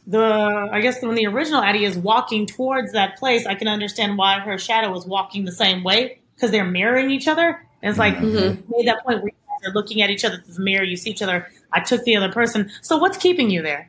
the 0.07 0.69
I 0.71 0.81
guess 0.83 1.01
when 1.03 1.15
the 1.15 1.27
original 1.27 1.63
Addie 1.63 1.85
is 1.85 1.97
walking 1.97 2.47
towards 2.47 2.93
that 2.93 3.17
place, 3.17 3.47
I 3.47 3.55
can 3.55 3.69
understand 3.69 4.19
why 4.19 4.39
her 4.41 4.59
shadow 4.59 4.91
was 4.91 5.07
walking 5.07 5.45
the 5.45 5.53
same 5.53 5.83
way 5.83 6.19
because 6.35 6.51
they're 6.51 6.65
mirroring 6.65 7.11
each 7.11 7.29
other. 7.29 7.61
And 7.83 7.91
it's 7.91 7.99
like 7.99 8.17
Mhm. 8.17 8.63
made 8.69 8.87
that 8.89 9.05
point 9.05 9.23
where 9.23 9.33
you 9.33 9.69
are 9.69 9.73
looking 9.73 10.03
at 10.03 10.11
each 10.11 10.25
other 10.25 10.39
through 10.45 10.55
the 10.55 10.63
mirror, 10.63 10.85
you 10.85 10.97
see 10.97 11.11
each 11.11 11.23
other. 11.23 11.47
I 11.73 11.81
took 11.81 12.03
the 12.05 12.17
other 12.17 12.31
person. 12.33 12.71
So 12.83 12.97
what's 12.99 13.17
keeping 13.19 13.51
you 13.51 13.63
there? 13.63 13.89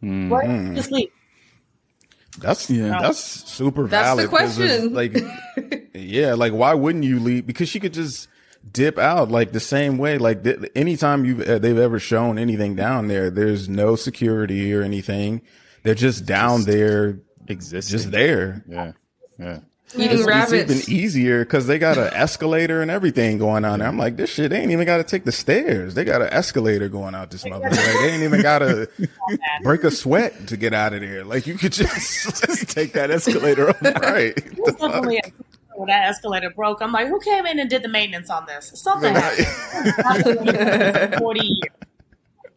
Hmm. 0.00 0.28
Why 0.28 0.42
don't 0.46 0.68
you 0.68 0.74
just 0.74 0.90
leave? 0.92 1.08
That's 2.38 2.68
Yeah. 2.68 2.98
that's 3.00 3.18
super 3.18 3.86
That's 3.86 4.06
valid. 4.08 4.26
the 4.26 4.36
'cause 4.36 4.58
it's 4.58 4.68
question. 4.88 4.92
Like, 4.94 5.90
yeah, 5.94 6.34
like 6.34 6.52
why 6.52 6.74
wouldn't 6.74 7.04
you 7.04 7.18
leave? 7.18 7.46
Because 7.46 7.68
she 7.68 7.80
could 7.80 7.94
just 7.94 8.28
dip 8.72 8.98
out 8.98 9.30
like 9.30 9.52
the 9.52 9.60
same 9.60 9.96
way. 9.96 10.18
Like 10.18 10.44
th- 10.44 10.58
anytime 10.74 11.24
you 11.24 11.42
uh, 11.42 11.58
they've 11.58 11.78
ever 11.78 11.98
shown 11.98 12.38
anything 12.38 12.74
down 12.74 13.08
there, 13.08 13.30
there's 13.30 13.68
no 13.68 13.96
security 13.96 14.74
or 14.74 14.82
anything. 14.82 15.40
They're 15.82 15.94
just 15.94 16.26
down 16.26 16.64
there, 16.64 17.20
Existing. 17.48 17.96
just 17.96 18.10
there. 18.10 18.64
Yeah. 18.68 18.92
Yeah. 19.38 19.58
Eating 19.94 20.18
It's, 20.18 20.26
rabbits. 20.26 20.70
it's 20.72 20.88
even 20.88 21.00
easier 21.00 21.44
because 21.44 21.68
they 21.68 21.78
got 21.78 21.96
an 21.96 22.12
escalator 22.12 22.82
and 22.82 22.90
everything 22.90 23.38
going 23.38 23.64
on 23.64 23.78
there. 23.78 23.88
I'm 23.88 23.96
like, 23.96 24.16
this 24.16 24.30
shit, 24.30 24.50
they 24.50 24.60
ain't 24.60 24.72
even 24.72 24.84
got 24.84 24.96
to 24.96 25.04
take 25.04 25.24
the 25.24 25.30
stairs. 25.32 25.94
They 25.94 26.04
got 26.04 26.22
an 26.22 26.28
escalator 26.32 26.88
going 26.88 27.14
out 27.14 27.30
this 27.30 27.44
motherfucker. 27.44 27.70
Like, 27.70 28.00
they 28.00 28.10
ain't 28.12 28.22
even 28.24 28.42
got 28.42 28.58
to 28.60 28.90
break 29.62 29.84
a 29.84 29.90
sweat 29.92 30.48
to 30.48 30.56
get 30.56 30.74
out 30.74 30.92
of 30.92 31.00
there. 31.02 31.24
Like, 31.24 31.46
you 31.46 31.54
could 31.56 31.72
just, 31.72 32.40
just 32.46 32.68
take 32.68 32.92
that 32.94 33.10
escalator 33.10 33.70
up. 33.70 33.76
Right. 33.82 34.34
That 35.86 36.08
escalator 36.08 36.50
broke. 36.50 36.80
I'm 36.82 36.90
like, 36.90 37.06
who 37.08 37.20
came 37.20 37.46
in 37.46 37.58
and 37.58 37.68
did 37.70 37.82
the 37.82 37.88
maintenance 37.88 38.30
on 38.30 38.46
this? 38.46 38.72
Something 38.74 39.14
happened. 39.14 41.14
40 41.18 41.40
years. 41.40 41.60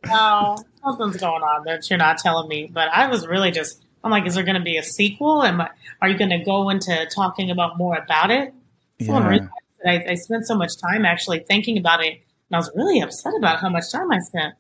No, 0.08 0.58
something's 0.84 1.18
going 1.18 1.44
on 1.44 1.66
that 1.66 1.88
you're 1.90 2.00
not 2.00 2.18
telling 2.18 2.48
me. 2.48 2.70
But 2.74 2.88
I 2.94 3.08
was 3.10 3.28
really 3.28 3.52
just, 3.52 3.82
I'm 4.04 4.12
like, 4.12 4.26
is 4.26 4.36
there 4.36 4.44
going 4.44 4.58
to 4.58 4.64
be 4.64 4.78
a 4.78 4.84
sequel? 4.84 5.44
Am 5.44 5.62
I, 5.62 5.70
are 6.02 6.10
you 6.10 6.18
going 6.18 6.30
to 6.32 6.44
go 6.44 6.70
into 6.70 7.08
talking 7.14 7.52
about 7.52 7.78
more 7.78 7.96
about 7.98 8.32
it? 8.32 8.54
Yeah. 9.00 9.48
I, 9.86 10.06
I 10.10 10.16
spent 10.16 10.46
so 10.46 10.56
much 10.56 10.78
time 10.78 11.06
actually 11.06 11.40
thinking 11.40 11.78
about 11.78 12.04
it. 12.04 12.22
And 12.50 12.56
I 12.56 12.58
was 12.58 12.72
really 12.76 13.00
upset 13.02 13.34
about 13.38 13.60
how 13.60 13.70
much 13.70 13.92
time 13.92 14.12
I 14.12 14.20
spent. 14.20 14.56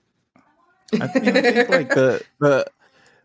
I 0.94 1.08
think, 1.08 1.28
I 1.28 1.42
think 1.42 1.70
like 1.70 1.90
the 1.90 2.24
the 2.40 2.66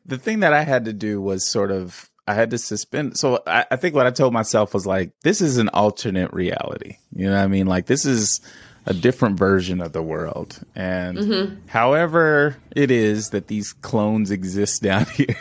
the 0.04 0.18
thing 0.18 0.40
that 0.40 0.52
I 0.52 0.62
had 0.62 0.84
to 0.86 0.92
do 0.92 1.20
was 1.20 1.48
sort 1.48 1.70
of 1.70 2.10
I 2.26 2.34
had 2.34 2.50
to 2.50 2.58
suspend. 2.58 3.18
So 3.18 3.42
I, 3.46 3.66
I 3.70 3.76
think 3.76 3.94
what 3.94 4.06
I 4.06 4.10
told 4.10 4.32
myself 4.32 4.74
was 4.74 4.86
like, 4.86 5.12
this 5.22 5.40
is 5.40 5.58
an 5.58 5.68
alternate 5.70 6.32
reality. 6.32 6.96
You 7.14 7.26
know 7.26 7.36
what 7.36 7.44
I 7.44 7.46
mean? 7.46 7.66
Like 7.66 7.86
this 7.86 8.04
is 8.04 8.40
a 8.86 8.94
different 8.94 9.38
version 9.38 9.80
of 9.80 9.92
the 9.92 10.02
world. 10.02 10.58
And 10.74 11.18
however 11.66 12.56
it 12.74 12.90
is 12.90 13.30
that 13.30 13.46
these 13.46 13.72
clones 13.72 14.30
exist 14.30 14.82
down 14.82 15.06
here, 15.14 15.36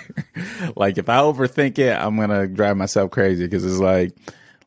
like 0.75 0.97
if 0.97 1.10
I 1.10 1.17
overthink 1.17 1.77
it, 1.79 1.93
I'm 1.93 2.17
gonna 2.17 2.47
drive 2.47 2.77
myself 2.77 3.12
crazy 3.12 3.45
because 3.45 3.65
it's 3.65 3.79
like, 3.79 4.15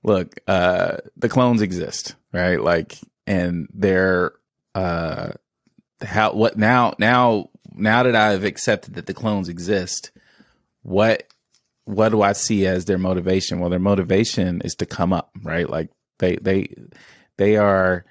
look, 0.03 0.39
uh, 0.47 0.99
the 1.17 1.29
clones 1.29 1.62
exist, 1.62 2.15
right? 2.33 2.61
Like, 2.61 2.99
and 3.27 3.69
they're 3.73 4.33
uh 4.75 5.33
how 6.05 6.33
what 6.33 6.59
now 6.59 6.95
now 6.99 7.49
now 7.75 8.03
that 8.03 8.15
I've 8.15 8.45
accepted 8.45 8.95
that 8.95 9.07
the 9.07 9.15
clones 9.15 9.49
exist, 9.49 10.11
what 10.83 11.25
what 11.85 12.11
do 12.11 12.21
I 12.21 12.33
see 12.33 12.67
as 12.67 12.85
their 12.85 12.99
motivation? 12.99 13.61
Well, 13.61 13.71
their 13.71 13.79
motivation 13.79 14.61
is 14.62 14.75
to 14.77 14.87
come 14.87 15.12
up, 15.12 15.31
right? 15.43 15.69
Like 15.69 15.91
they 16.19 16.37
they 16.37 16.75
they 17.39 17.57
are 17.57 18.05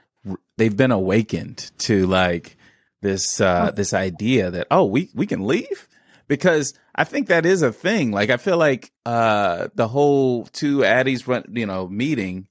they've 0.58 0.76
been 0.76 0.92
awakened 0.92 1.72
to 1.80 2.06
like 2.08 2.58
this 3.02 3.40
uh 3.42 3.72
this 3.76 3.94
idea 3.94 4.52
that 4.52 4.68
oh 4.72 4.86
we 4.86 5.10
we 5.14 5.28
can 5.28 5.46
leave 5.46 5.88
because 6.28 6.74
I 6.96 7.04
think 7.04 7.28
that 7.28 7.46
is 7.46 7.62
a 7.62 7.72
thing. 7.72 8.12
Like 8.12 8.30
I 8.30 8.38
feel 8.38 8.58
like 8.58 8.92
uh 9.06 9.68
the 9.76 9.88
whole 9.88 10.46
two 10.46 10.80
Addies 10.80 11.28
run 11.28 11.46
you 11.54 11.66
know 11.66 11.88
meeting 11.88 12.48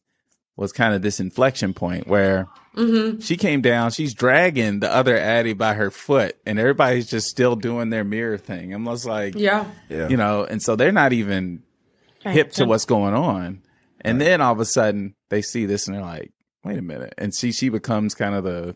was 0.57 0.73
kind 0.73 0.95
of 0.95 1.03
this 1.03 1.21
inflection 1.21 1.75
point 1.75 2.07
where 2.07 2.47
Mm-hmm. 2.77 3.21
she 3.21 3.37
came 3.37 3.61
down, 3.61 3.93
she's 3.93 4.14
dragging 4.14 4.81
the 4.81 4.93
other 4.93 5.17
Addie 5.17 5.53
by 5.53 5.75
her 5.75 5.93
foot, 5.93 6.37
and 6.45 6.59
everybody's 6.59 7.09
just 7.09 7.29
still 7.29 7.55
doing 7.55 7.88
their 7.90 8.03
mirror 8.03 8.37
thing. 8.37 8.75
I'm 8.75 8.85
just 8.87 9.07
like, 9.07 9.37
Yeah. 9.37 9.67
Yeah. 9.88 10.09
you 10.09 10.17
know, 10.17 10.43
and 10.43 10.61
so 10.61 10.75
they're 10.75 10.90
not 10.90 11.12
even 11.12 11.62
hip 12.19 12.51
to 12.55 12.64
what's 12.64 12.85
going 12.85 13.14
on. 13.14 13.62
And 14.01 14.21
then 14.21 14.40
all 14.40 14.53
of 14.53 14.59
a 14.59 14.64
sudden 14.64 15.14
they 15.29 15.40
see 15.40 15.67
this 15.67 15.87
and 15.87 15.95
they're 15.95 16.03
like, 16.03 16.33
wait 16.64 16.79
a 16.79 16.83
minute. 16.83 17.14
And 17.18 17.35
she 17.35 17.68
becomes 17.68 18.14
kind 18.14 18.35
of 18.35 18.44
the 18.44 18.74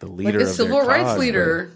the 0.00 0.06
leader 0.06 0.40
a 0.40 0.42
of 0.42 0.48
civil 0.48 0.82
rights 0.82 1.04
cause, 1.04 1.18
leader. 1.18 1.70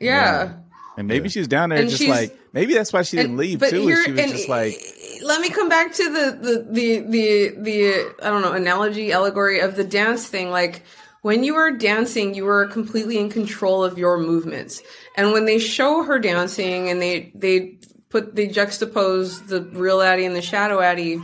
Yeah. 0.00 0.46
but- 0.46 0.56
And 0.98 1.08
maybe 1.08 1.28
she's 1.28 1.48
down 1.48 1.70
there 1.70 1.78
And 1.78 1.88
just 1.90 2.06
like 2.06 2.38
maybe 2.52 2.74
that's 2.74 2.92
why 2.92 3.02
she 3.02 3.16
didn't 3.16 3.30
And- 3.32 3.38
leave 3.38 3.58
but 3.60 3.70
too. 3.70 3.80
here- 3.86 4.04
she 4.04 4.12
was 4.12 4.20
and 4.20 4.32
just 4.32 4.48
like 4.48 4.74
let 5.22 5.40
me 5.40 5.48
come 5.50 5.68
back 5.68 5.92
to 5.94 6.04
the 6.04 6.38
the 6.40 6.66
the 6.70 6.98
the 7.08 7.54
the 7.58 7.94
I 8.22 8.28
don't 8.30 8.42
know 8.42 8.52
analogy 8.52 9.12
allegory 9.12 9.60
of 9.60 9.74
the 9.76 9.84
dance 9.84 10.26
thing. 10.28 10.50
Like 10.50 10.82
when 11.22 11.42
you 11.42 11.54
are 11.56 11.70
dancing, 11.70 12.34
you 12.34 12.46
are 12.46 12.66
completely 12.66 13.18
in 13.18 13.30
control 13.30 13.82
of 13.82 13.96
your 13.98 14.18
movements. 14.18 14.82
And 15.16 15.32
when 15.32 15.46
they 15.46 15.58
show 15.58 16.02
her 16.04 16.18
dancing 16.18 16.88
and 16.90 17.00
they 17.00 17.32
they 17.34 17.78
put 18.10 18.36
they 18.36 18.46
juxtapose 18.46 19.46
the 19.48 19.62
real 19.62 20.00
Addie 20.02 20.26
and 20.26 20.36
the 20.36 20.42
shadow 20.42 20.80
Addie. 20.80 21.20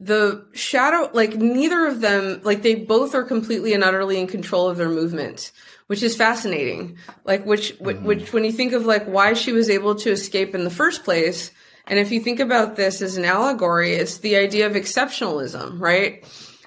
The 0.00 0.46
shadow, 0.52 1.08
like 1.12 1.36
neither 1.36 1.86
of 1.86 2.00
them, 2.00 2.40
like 2.42 2.62
they 2.62 2.74
both 2.74 3.14
are 3.14 3.22
completely 3.22 3.74
and 3.74 3.84
utterly 3.84 4.18
in 4.18 4.26
control 4.26 4.68
of 4.68 4.76
their 4.76 4.88
movement, 4.88 5.52
which 5.86 6.02
is 6.02 6.16
fascinating. 6.16 6.98
Like 7.24 7.46
which, 7.46 7.74
which, 7.78 7.96
mm-hmm. 7.96 8.06
which 8.06 8.32
when 8.32 8.44
you 8.44 8.52
think 8.52 8.72
of 8.72 8.86
like 8.86 9.06
why 9.06 9.34
she 9.34 9.52
was 9.52 9.70
able 9.70 9.94
to 9.96 10.10
escape 10.10 10.54
in 10.54 10.64
the 10.64 10.70
first 10.70 11.04
place, 11.04 11.52
and 11.86 11.98
if 11.98 12.10
you 12.10 12.20
think 12.20 12.40
about 12.40 12.76
this 12.76 13.02
as 13.02 13.16
an 13.16 13.24
allegory, 13.24 13.92
it's 13.92 14.18
the 14.18 14.36
idea 14.36 14.66
of 14.66 14.72
exceptionalism, 14.72 15.78
right? 15.80 16.24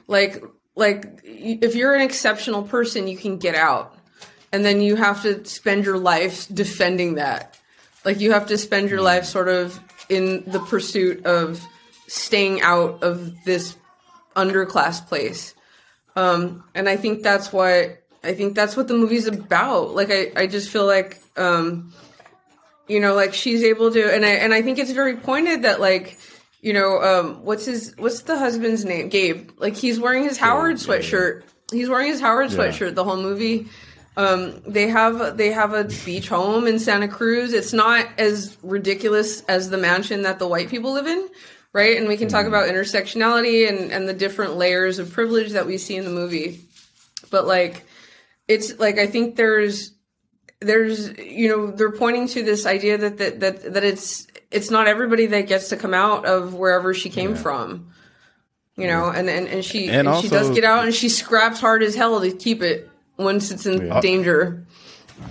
Like, 0.07 0.43
like 0.75 1.21
if 1.23 1.75
you're 1.75 1.95
an 1.95 2.01
exceptional 2.01 2.63
person, 2.63 3.07
you 3.07 3.17
can 3.17 3.37
get 3.37 3.55
out, 3.55 3.97
and 4.53 4.63
then 4.63 4.79
you 4.79 4.95
have 4.95 5.23
to 5.23 5.43
spend 5.45 5.85
your 5.85 5.97
life 5.97 6.47
defending 6.53 7.15
that. 7.15 7.59
Like 8.05 8.19
you 8.21 8.31
have 8.31 8.47
to 8.47 8.57
spend 8.57 8.89
your 8.89 8.99
mm-hmm. 8.99 9.05
life 9.05 9.25
sort 9.25 9.49
of 9.49 9.79
in 10.07 10.43
the 10.47 10.59
pursuit 10.59 11.25
of 11.25 11.61
staying 12.07 12.61
out 12.61 13.03
of 13.03 13.43
this 13.43 13.75
underclass 14.35 15.05
place. 15.05 15.53
Um, 16.15 16.63
and 16.73 16.89
I 16.89 16.97
think 16.97 17.23
that's 17.23 17.53
what 17.53 18.03
I 18.23 18.33
think 18.33 18.55
that's 18.55 18.75
what 18.75 18.87
the 18.87 18.95
movie's 18.95 19.27
about. 19.27 19.93
Like 19.93 20.09
I, 20.11 20.31
I 20.35 20.47
just 20.47 20.69
feel 20.69 20.85
like 20.85 21.21
um, 21.37 21.93
you 22.87 22.99
know, 22.99 23.13
like 23.13 23.33
she's 23.33 23.63
able 23.63 23.91
to 23.91 24.13
and 24.13 24.25
I 24.25 24.29
and 24.29 24.53
I 24.53 24.61
think 24.61 24.79
it's 24.79 24.91
very 24.91 25.17
pointed 25.17 25.63
that 25.63 25.79
like 25.79 26.17
you 26.61 26.73
know, 26.73 27.01
um, 27.01 27.45
what's 27.45 27.65
his 27.65 27.93
what's 27.97 28.21
the 28.21 28.37
husband's 28.37 28.83
name? 28.83 29.09
Gabe. 29.09 29.51
Like 29.57 29.75
he's 29.75 29.99
wearing 29.99 30.23
his 30.23 30.37
Howard 30.37 30.77
sweatshirt. 30.77 31.43
He's 31.71 31.89
wearing 31.89 32.07
his 32.07 32.19
Howard 32.19 32.49
sweatshirt 32.49 32.95
the 32.95 33.03
whole 33.03 33.17
movie. 33.17 33.67
Um, 34.15 34.63
they 34.65 34.87
have 34.87 35.37
they 35.37 35.51
have 35.51 35.73
a 35.73 35.83
beach 36.03 36.29
home 36.29 36.65
in 36.65 36.79
Santa 36.79 37.07
Cruz. 37.07 37.53
It's 37.53 37.73
not 37.73 38.07
as 38.17 38.57
ridiculous 38.63 39.41
as 39.43 39.69
the 39.69 39.77
mansion 39.77 40.23
that 40.23 40.39
the 40.39 40.47
white 40.47 40.69
people 40.69 40.93
live 40.93 41.05
in, 41.05 41.29
right? 41.73 41.97
And 41.97 42.07
we 42.07 42.17
can 42.17 42.27
talk 42.27 42.45
mm-hmm. 42.45 42.53
about 42.53 42.69
intersectionality 42.69 43.67
and 43.67 43.91
and 43.91 44.07
the 44.07 44.13
different 44.13 44.55
layers 44.55 44.99
of 44.99 45.11
privilege 45.11 45.51
that 45.51 45.65
we 45.65 45.77
see 45.77 45.95
in 45.95 46.05
the 46.05 46.11
movie. 46.11 46.61
But 47.29 47.45
like, 47.45 47.85
it's 48.47 48.79
like 48.79 48.97
I 48.97 49.07
think 49.07 49.35
there's 49.35 49.93
there's 50.59 51.17
you 51.17 51.49
know 51.49 51.71
they're 51.71 51.91
pointing 51.91 52.27
to 52.29 52.43
this 52.43 52.65
idea 52.65 52.97
that 52.97 53.17
that 53.17 53.39
that, 53.39 53.73
that 53.73 53.83
it's 53.83 54.27
it's 54.51 54.71
not 54.71 54.87
everybody 54.87 55.25
that 55.27 55.47
gets 55.47 55.69
to 55.69 55.77
come 55.77 55.93
out 55.93 56.25
of 56.25 56.53
wherever 56.53 56.93
she 56.93 57.09
came 57.09 57.35
from. 57.35 57.91
You 58.75 58.85
know, 58.85 59.09
and, 59.09 59.27
and, 59.27 59.47
and 59.47 59.65
she 59.65 59.89
And 59.89 60.07
and, 60.07 60.21
she 60.21 60.29
does 60.29 60.51
get 60.51 60.63
out 60.63 60.85
and 60.85 60.93
she 60.93 61.09
scraps 61.09 61.59
hard 61.59 61.81
as 61.81 61.95
hell 61.95 62.21
to 62.21 62.31
keep 62.31 62.61
it 62.61 62.87
once 63.17 63.49
it's 63.49 63.65
in 63.65 63.89
danger. 64.01 64.67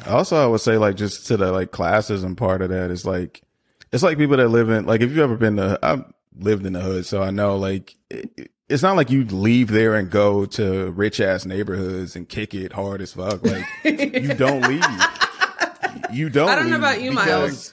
Also, 0.09 0.37
I 0.37 0.47
would 0.47 0.61
say 0.61 0.79
like 0.79 0.97
just 0.97 1.29
to 1.29 1.37
the 1.37 1.53
like 1.53 1.71
classism 1.71 2.37
part 2.37 2.61
of 2.61 2.71
that 2.71 2.91
is 2.91 3.05
like 3.05 3.43
it's 3.93 4.03
like 4.03 4.19
people 4.19 4.37
that 4.37 4.49
live 4.49 4.69
in 4.69 4.85
like 4.85 5.01
if 5.01 5.11
you've 5.11 5.19
ever 5.21 5.37
been 5.37 5.57
to 5.57 5.79
I've 5.81 6.05
lived 6.39 6.67
in 6.67 6.73
the 6.73 6.81
hood, 6.81 7.07
so 7.07 7.23
I 7.23 7.31
know 7.31 7.57
like 7.57 7.97
it, 8.11 8.51
it's 8.69 8.83
not 8.83 8.97
like 8.97 9.11
you 9.11 9.25
leave 9.25 9.69
there 9.69 9.95
and 9.95 10.11
go 10.11 10.45
to 10.47 10.91
rich 10.93 11.21
ass 11.21 11.47
neighborhoods 11.47 12.17
and 12.17 12.29
kick 12.29 12.55
it 12.55 12.73
hard 12.73 13.01
as 13.01 13.13
fuck. 13.13 13.45
Like 13.45 13.65
you 13.85 14.35
don't 14.35 14.63
leave. 14.69 14.85
You 16.13 16.29
don't. 16.31 16.49
I 16.49 16.57
don't 16.57 16.71
know 16.71 16.77
about 16.77 17.01
you, 17.01 17.11
because- 17.11 17.73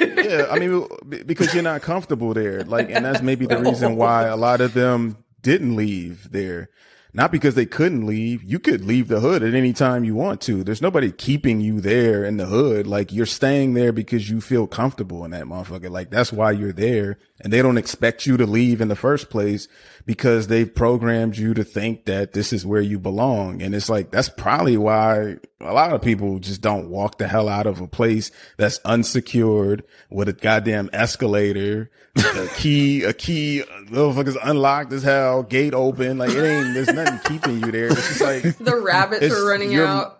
yeah, 0.00 0.46
I 0.50 0.58
mean, 0.58 0.86
because 1.26 1.52
you're 1.52 1.62
not 1.62 1.82
comfortable 1.82 2.32
there. 2.34 2.62
Like, 2.64 2.90
and 2.90 3.04
that's 3.04 3.20
maybe 3.22 3.46
the 3.46 3.58
reason 3.60 3.96
why 3.96 4.24
a 4.24 4.36
lot 4.36 4.60
of 4.60 4.72
them 4.74 5.18
didn't 5.42 5.76
leave 5.76 6.30
there. 6.30 6.70
Not 7.18 7.32
because 7.32 7.56
they 7.56 7.66
couldn't 7.66 8.06
leave. 8.06 8.44
You 8.44 8.60
could 8.60 8.84
leave 8.84 9.08
the 9.08 9.18
hood 9.18 9.42
at 9.42 9.52
any 9.52 9.72
time 9.72 10.04
you 10.04 10.14
want 10.14 10.40
to. 10.42 10.62
There's 10.62 10.80
nobody 10.80 11.10
keeping 11.10 11.60
you 11.60 11.80
there 11.80 12.24
in 12.24 12.36
the 12.36 12.46
hood. 12.46 12.86
Like, 12.86 13.12
you're 13.12 13.26
staying 13.26 13.74
there 13.74 13.90
because 13.90 14.30
you 14.30 14.40
feel 14.40 14.68
comfortable 14.68 15.24
in 15.24 15.32
that 15.32 15.46
motherfucker. 15.46 15.90
Like, 15.90 16.10
that's 16.10 16.32
why 16.32 16.52
you're 16.52 16.70
there. 16.70 17.18
And 17.40 17.52
they 17.52 17.60
don't 17.60 17.76
expect 17.76 18.24
you 18.24 18.36
to 18.36 18.46
leave 18.46 18.80
in 18.80 18.86
the 18.86 18.94
first 18.94 19.30
place 19.30 19.66
because 20.08 20.46
they've 20.46 20.74
programmed 20.74 21.36
you 21.36 21.52
to 21.52 21.62
think 21.62 22.06
that 22.06 22.32
this 22.32 22.50
is 22.50 22.64
where 22.64 22.80
you 22.80 22.98
belong. 22.98 23.60
And 23.60 23.74
it's 23.74 23.90
like, 23.90 24.10
that's 24.10 24.30
probably 24.30 24.78
why 24.78 25.36
a 25.60 25.74
lot 25.74 25.92
of 25.92 26.00
people 26.00 26.38
just 26.38 26.62
don't 26.62 26.88
walk 26.88 27.18
the 27.18 27.28
hell 27.28 27.46
out 27.46 27.66
of 27.66 27.82
a 27.82 27.86
place 27.86 28.30
that's 28.56 28.80
unsecured 28.86 29.84
with 30.08 30.26
a 30.30 30.32
goddamn 30.32 30.88
escalator, 30.94 31.90
a 32.16 32.46
key, 32.56 33.02
a 33.04 33.12
key, 33.12 33.62
little 33.90 34.14
motherfuckers 34.14 34.38
unlocked 34.42 34.94
as 34.94 35.02
hell, 35.02 35.42
gate 35.42 35.74
open. 35.74 36.16
Like 36.16 36.30
it 36.30 36.42
ain't, 36.42 36.72
there's 36.72 36.88
nothing 36.88 37.20
keeping 37.26 37.60
you 37.60 37.70
there. 37.70 37.88
It's 37.88 38.08
just 38.08 38.22
like, 38.22 38.56
The 38.56 38.76
rabbits 38.76 39.30
are 39.30 39.46
running 39.46 39.76
out. 39.76 40.17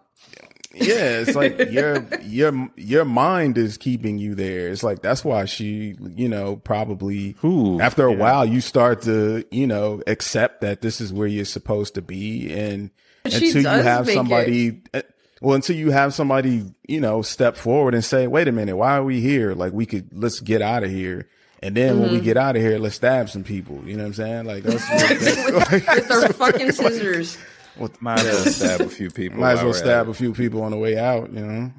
Yeah, 0.74 1.20
it's 1.20 1.34
like 1.34 1.58
your 1.70 2.06
your 2.22 2.68
your 2.76 3.04
mind 3.04 3.56
is 3.58 3.76
keeping 3.78 4.18
you 4.18 4.34
there. 4.34 4.68
It's 4.68 4.82
like 4.82 5.02
that's 5.02 5.24
why 5.24 5.44
she, 5.46 5.96
you 6.14 6.28
know, 6.28 6.56
probably 6.56 7.36
Ooh, 7.44 7.80
after 7.80 8.06
a 8.06 8.12
yeah. 8.12 8.18
while 8.18 8.44
you 8.44 8.60
start 8.60 9.02
to, 9.02 9.44
you 9.50 9.66
know, 9.66 10.02
accept 10.06 10.60
that 10.60 10.80
this 10.82 11.00
is 11.00 11.12
where 11.12 11.28
you're 11.28 11.44
supposed 11.44 11.94
to 11.94 12.02
be, 12.02 12.52
and 12.52 12.90
She 13.28 13.46
until 13.46 13.62
you 13.62 13.82
have 13.82 14.08
somebody, 14.10 14.82
eh, 14.94 15.02
well, 15.40 15.54
until 15.54 15.76
you 15.76 15.90
have 15.90 16.12
somebody, 16.14 16.64
you 16.86 17.00
know, 17.00 17.22
step 17.22 17.56
forward 17.56 17.94
and 17.94 18.04
say, 18.04 18.26
"Wait 18.26 18.46
a 18.48 18.52
minute, 18.52 18.76
why 18.76 18.96
are 18.96 19.04
we 19.04 19.20
here? 19.20 19.54
Like 19.54 19.72
we 19.72 19.86
could 19.86 20.08
let's 20.12 20.40
get 20.40 20.62
out 20.62 20.84
of 20.84 20.90
here." 20.90 21.28
And 21.60 21.74
then 21.76 21.98
when 21.98 22.10
Mm-hmm. 22.10 22.18
we 22.18 22.20
get 22.22 22.36
out 22.36 22.54
of 22.54 22.62
here, 22.62 22.78
let's 22.78 22.94
stab 22.94 23.28
some 23.30 23.42
people. 23.42 23.82
You 23.84 23.96
know 23.96 24.04
what 24.04 24.08
I'm 24.08 24.14
saying? 24.14 24.44
Like 24.44 24.62
that's, 24.62 24.88
that's 24.88 25.90
with 25.90 26.08
their 26.08 26.28
fucking 26.28 26.70
scissors. 26.72 27.36
might 28.00 28.20
as 28.20 28.44
well 28.44 28.52
stab 28.52 28.80
a 28.80 28.88
few 28.88 29.10
people. 29.10 29.40
might 29.40 29.52
as 29.52 29.62
well 29.62 29.74
stab 29.74 30.08
a 30.08 30.14
few 30.14 30.32
people 30.32 30.62
on 30.62 30.70
the 30.70 30.78
way 30.78 30.98
out. 30.98 31.32
You 31.32 31.40
know. 31.46 31.72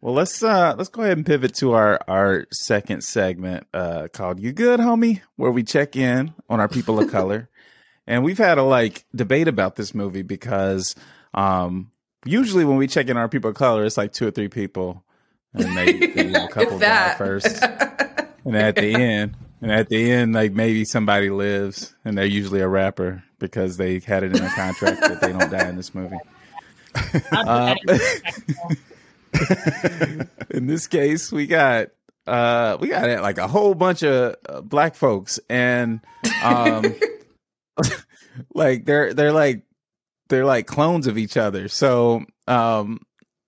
Well, 0.00 0.14
let's 0.14 0.42
uh 0.42 0.74
let's 0.76 0.90
go 0.90 1.02
ahead 1.02 1.16
and 1.16 1.24
pivot 1.24 1.54
to 1.56 1.72
our 1.72 2.00
our 2.08 2.46
second 2.50 3.02
segment 3.04 3.66
uh 3.72 4.08
called 4.12 4.40
"You 4.40 4.52
Good, 4.52 4.80
Homie," 4.80 5.20
where 5.36 5.52
we 5.52 5.62
check 5.62 5.94
in 5.94 6.34
on 6.48 6.58
our 6.58 6.68
people 6.68 6.98
of 6.98 7.10
color, 7.10 7.48
and 8.06 8.24
we've 8.24 8.38
had 8.38 8.58
a 8.58 8.64
like 8.64 9.04
debate 9.14 9.46
about 9.46 9.76
this 9.76 9.94
movie 9.94 10.22
because 10.22 10.96
um 11.34 11.92
usually 12.24 12.64
when 12.64 12.78
we 12.78 12.88
check 12.88 13.08
in 13.08 13.16
on 13.16 13.20
our 13.20 13.28
people 13.28 13.50
of 13.50 13.56
color, 13.56 13.84
it's 13.84 13.96
like 13.96 14.12
two 14.12 14.26
or 14.26 14.30
three 14.32 14.48
people, 14.48 15.04
and 15.54 15.76
they, 15.76 15.92
they 16.06 16.34
a 16.34 16.48
couple 16.50 16.78
die 16.78 17.14
first, 17.16 17.62
and 18.44 18.56
at 18.56 18.74
the 18.76 18.94
end. 18.94 19.36
And 19.62 19.70
at 19.70 19.88
the 19.88 20.10
end, 20.10 20.34
like 20.34 20.52
maybe 20.52 20.84
somebody 20.84 21.30
lives, 21.30 21.94
and 22.04 22.18
they're 22.18 22.26
usually 22.26 22.60
a 22.60 22.68
rapper 22.68 23.22
because 23.38 23.76
they 23.76 24.00
had 24.00 24.24
it 24.24 24.34
in 24.34 24.42
their 24.42 24.50
contract 24.50 25.00
that 25.02 25.20
they 25.20 25.30
don't 25.30 25.50
die 25.50 25.68
in 25.68 25.76
this 25.76 25.94
movie. 25.94 26.18
I'm 27.32 27.76
in 30.50 30.66
this 30.66 30.88
case, 30.88 31.30
we 31.30 31.46
got 31.46 31.88
uh 32.26 32.76
we 32.80 32.88
got 32.88 33.22
like 33.22 33.38
a 33.38 33.48
whole 33.48 33.74
bunch 33.74 34.02
of 34.02 34.36
uh, 34.48 34.60
black 34.60 34.94
folks 34.94 35.40
and 35.48 36.00
um 36.42 36.94
like 38.54 38.84
they're 38.84 39.12
they're 39.14 39.32
like 39.32 39.62
they're 40.28 40.44
like 40.44 40.66
clones 40.66 41.06
of 41.06 41.18
each 41.18 41.36
other. 41.36 41.68
So 41.68 42.24
um 42.48 43.00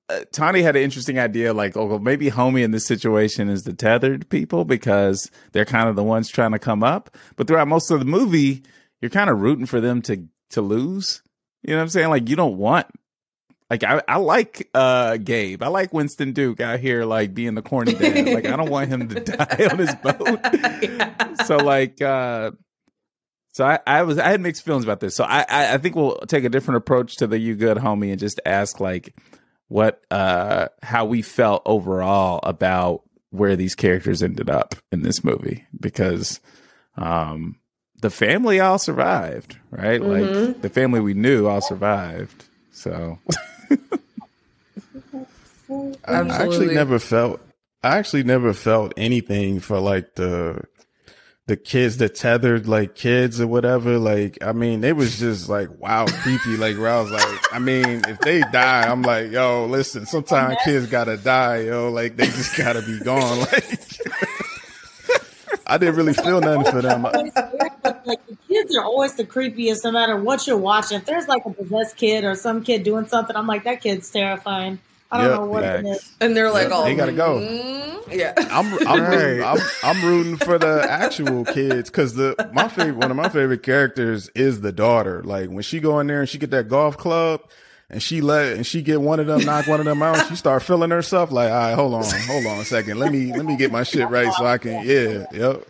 uh, 0.08 0.20
Tawny 0.32 0.62
had 0.62 0.76
an 0.76 0.82
interesting 0.82 1.18
idea 1.18 1.54
like 1.54 1.76
oh 1.76 1.86
well, 1.86 1.98
maybe 1.98 2.30
homie 2.30 2.62
in 2.62 2.70
this 2.70 2.86
situation 2.86 3.48
is 3.48 3.62
the 3.64 3.72
tethered 3.72 4.28
people 4.28 4.64
because 4.64 5.30
they're 5.52 5.64
kind 5.64 5.88
of 5.88 5.96
the 5.96 6.04
ones 6.04 6.28
trying 6.28 6.52
to 6.52 6.58
come 6.58 6.82
up. 6.82 7.16
But 7.36 7.46
throughout 7.46 7.68
most 7.68 7.90
of 7.90 7.98
the 7.98 8.04
movie, 8.04 8.62
you're 9.00 9.10
kind 9.10 9.30
of 9.30 9.40
rooting 9.40 9.66
for 9.66 9.80
them 9.80 10.02
to 10.02 10.26
to 10.50 10.60
lose. 10.60 11.22
You 11.62 11.70
know 11.70 11.78
what 11.78 11.82
I'm 11.84 11.88
saying? 11.88 12.08
Like 12.10 12.28
you 12.28 12.36
don't 12.36 12.58
want 12.58 12.86
like 13.70 13.82
I, 13.82 14.02
I 14.06 14.16
like 14.16 14.68
uh 14.74 15.16
Gabe. 15.16 15.62
I 15.62 15.68
like 15.68 15.94
Winston 15.94 16.32
Duke 16.32 16.60
out 16.60 16.80
here 16.80 17.04
like 17.04 17.32
being 17.32 17.54
the 17.54 17.62
corny 17.62 17.94
dad. 17.94 18.26
like 18.28 18.46
I 18.46 18.56
don't 18.56 18.70
want 18.70 18.88
him 18.88 19.08
to 19.08 19.20
die 19.20 19.68
on 19.70 19.78
his 19.78 19.94
boat. 19.96 20.40
So 21.46 21.56
like 21.56 22.00
uh 22.00 22.52
so 23.52 23.66
I, 23.66 23.78
I 23.86 24.02
was 24.02 24.18
I 24.18 24.30
had 24.30 24.40
mixed 24.40 24.64
feelings 24.64 24.84
about 24.84 25.00
this. 25.00 25.16
So 25.16 25.24
I, 25.24 25.44
I 25.48 25.74
I 25.74 25.78
think 25.78 25.96
we'll 25.96 26.16
take 26.26 26.44
a 26.44 26.48
different 26.48 26.78
approach 26.78 27.16
to 27.16 27.26
the 27.26 27.38
you 27.38 27.54
good 27.54 27.76
homie 27.76 28.10
and 28.10 28.18
just 28.18 28.40
ask 28.46 28.80
like 28.80 29.14
what 29.74 30.00
uh 30.12 30.68
how 30.84 31.04
we 31.04 31.20
felt 31.20 31.60
overall 31.66 32.38
about 32.44 33.02
where 33.30 33.56
these 33.56 33.74
characters 33.74 34.22
ended 34.22 34.48
up 34.48 34.76
in 34.92 35.02
this 35.02 35.24
movie 35.24 35.66
because 35.80 36.38
um 36.96 37.56
the 38.00 38.10
family 38.10 38.60
all 38.60 38.78
survived, 38.78 39.58
right? 39.72 40.00
Mm-hmm. 40.00 40.44
Like 40.44 40.62
the 40.62 40.68
family 40.68 41.00
we 41.00 41.14
knew 41.14 41.48
all 41.48 41.60
survived. 41.60 42.44
So 42.70 43.18
I 46.04 46.20
actually 46.20 46.72
never 46.72 47.00
felt. 47.00 47.40
I 47.82 47.98
actually 47.98 48.22
never 48.22 48.52
felt 48.52 48.94
anything 48.96 49.58
for 49.58 49.80
like 49.80 50.14
the 50.14 50.62
the 51.46 51.56
kids, 51.56 51.98
the 51.98 52.08
tethered 52.08 52.66
like 52.66 52.94
kids 52.94 53.40
or 53.40 53.46
whatever. 53.46 53.98
Like, 53.98 54.38
I 54.42 54.52
mean, 54.52 54.82
it 54.82 54.96
was 54.96 55.18
just 55.18 55.48
like 55.48 55.68
wow, 55.78 56.06
creepy. 56.06 56.56
Like, 56.56 56.76
where 56.78 56.88
I 56.90 57.00
was 57.00 57.10
like, 57.10 57.52
I 57.54 57.58
mean, 57.58 58.02
if 58.08 58.18
they 58.20 58.40
die, 58.40 58.88
I'm 58.90 59.02
like, 59.02 59.30
yo, 59.30 59.66
listen. 59.66 60.06
Sometimes 60.06 60.56
kids 60.64 60.86
gotta 60.86 61.16
die, 61.16 61.60
yo. 61.64 61.90
Like, 61.90 62.16
they 62.16 62.26
just 62.26 62.56
gotta 62.56 62.82
be 62.82 62.98
gone. 63.00 63.46
Like, 63.52 63.78
I 65.66 65.78
didn't 65.78 65.94
really 65.96 66.12
feel 66.12 66.40
nothing 66.42 66.70
for 66.70 66.82
them. 66.82 67.06
Always 67.06 67.32
weird, 67.34 67.72
but, 67.82 68.06
like 68.06 68.26
the 68.26 68.36
kids 68.48 68.76
are 68.76 68.84
always 68.84 69.14
the 69.14 69.24
creepiest, 69.24 69.82
no 69.84 69.92
matter 69.92 70.14
what 70.16 70.46
you're 70.46 70.58
watching. 70.58 70.98
If 70.98 71.06
there's 71.06 71.26
like 71.26 71.42
a 71.46 71.50
possessed 71.50 71.96
kid 71.96 72.22
or 72.24 72.34
some 72.34 72.62
kid 72.62 72.82
doing 72.82 73.06
something, 73.06 73.34
I'm 73.34 73.46
like, 73.46 73.64
that 73.64 73.80
kid's 73.80 74.10
terrifying. 74.10 74.78
I 75.10 75.18
don't 75.18 75.30
Yep. 75.30 75.40
know 75.40 75.46
what 75.46 75.62
it 75.64 75.84
Facts. 75.86 76.04
is. 76.04 76.12
and 76.20 76.36
they're 76.36 76.50
like, 76.50 76.68
Yeah, 76.68 76.74
all 76.74 76.84
they 76.84 76.94
gotta 76.94 77.12
go. 77.12 77.38
"Mm," 77.38 77.93
yeah. 78.10 78.32
I'm 78.36 78.72
I'm, 78.86 79.00
Right. 79.02 79.16
rooting, 79.16 79.42
I'm 79.44 79.58
I'm 79.82 80.04
rooting 80.04 80.36
for 80.36 80.58
the 80.58 80.86
actual 80.88 81.44
kids 81.44 81.90
because 81.90 82.14
the 82.14 82.34
my 82.52 82.68
favorite 82.68 82.96
one 82.96 83.10
of 83.10 83.16
my 83.16 83.28
favorite 83.28 83.62
characters 83.62 84.28
is 84.34 84.60
the 84.60 84.72
daughter. 84.72 85.22
Like 85.22 85.48
when 85.50 85.62
she 85.62 85.80
go 85.80 85.98
in 86.00 86.06
there 86.06 86.20
and 86.20 86.28
she 86.28 86.38
get 86.38 86.50
that 86.50 86.68
golf 86.68 86.96
club 86.96 87.40
and 87.90 88.02
she 88.02 88.20
let 88.20 88.54
and 88.56 88.66
she 88.66 88.82
get 88.82 89.00
one 89.00 89.20
of 89.20 89.26
them 89.26 89.44
knock 89.44 89.66
one 89.66 89.80
of 89.80 89.86
them 89.86 90.02
out, 90.02 90.26
she 90.28 90.36
start 90.36 90.62
feeling 90.62 90.90
herself. 90.90 91.30
Like, 91.32 91.50
all 91.50 91.56
right, 91.56 91.74
hold 91.74 91.94
on, 91.94 92.04
hold 92.04 92.46
on 92.46 92.58
a 92.58 92.64
second. 92.64 92.98
Let 92.98 93.12
me 93.12 93.32
let 93.32 93.44
me 93.44 93.56
get 93.56 93.70
my 93.72 93.82
shit 93.82 94.08
right 94.08 94.32
so 94.34 94.44
I 94.46 94.58
can 94.58 94.86
yeah, 94.86 95.26
yep. 95.32 95.66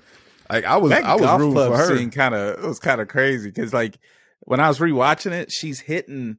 Like 0.51 0.65
I 0.65 0.77
was 0.77 0.91
that 0.91 1.05
I 1.05 1.15
was 1.17 1.41
rooting 1.41 1.53
club 1.55 1.73
for 1.73 1.79
her. 1.79 1.97
scene 1.97 2.11
kind 2.11 2.35
of 2.35 2.63
it 2.65 2.67
was 2.67 2.79
kind 2.79 3.01
of 3.01 3.09
crazy 3.09 3.49
because 3.49 3.73
like 3.73 3.97
when 4.41 4.61
I 4.61 4.69
was 4.69 4.79
rewatching 4.79 5.33
it, 5.33 5.51
she's 5.51 5.81
hitting. 5.81 6.39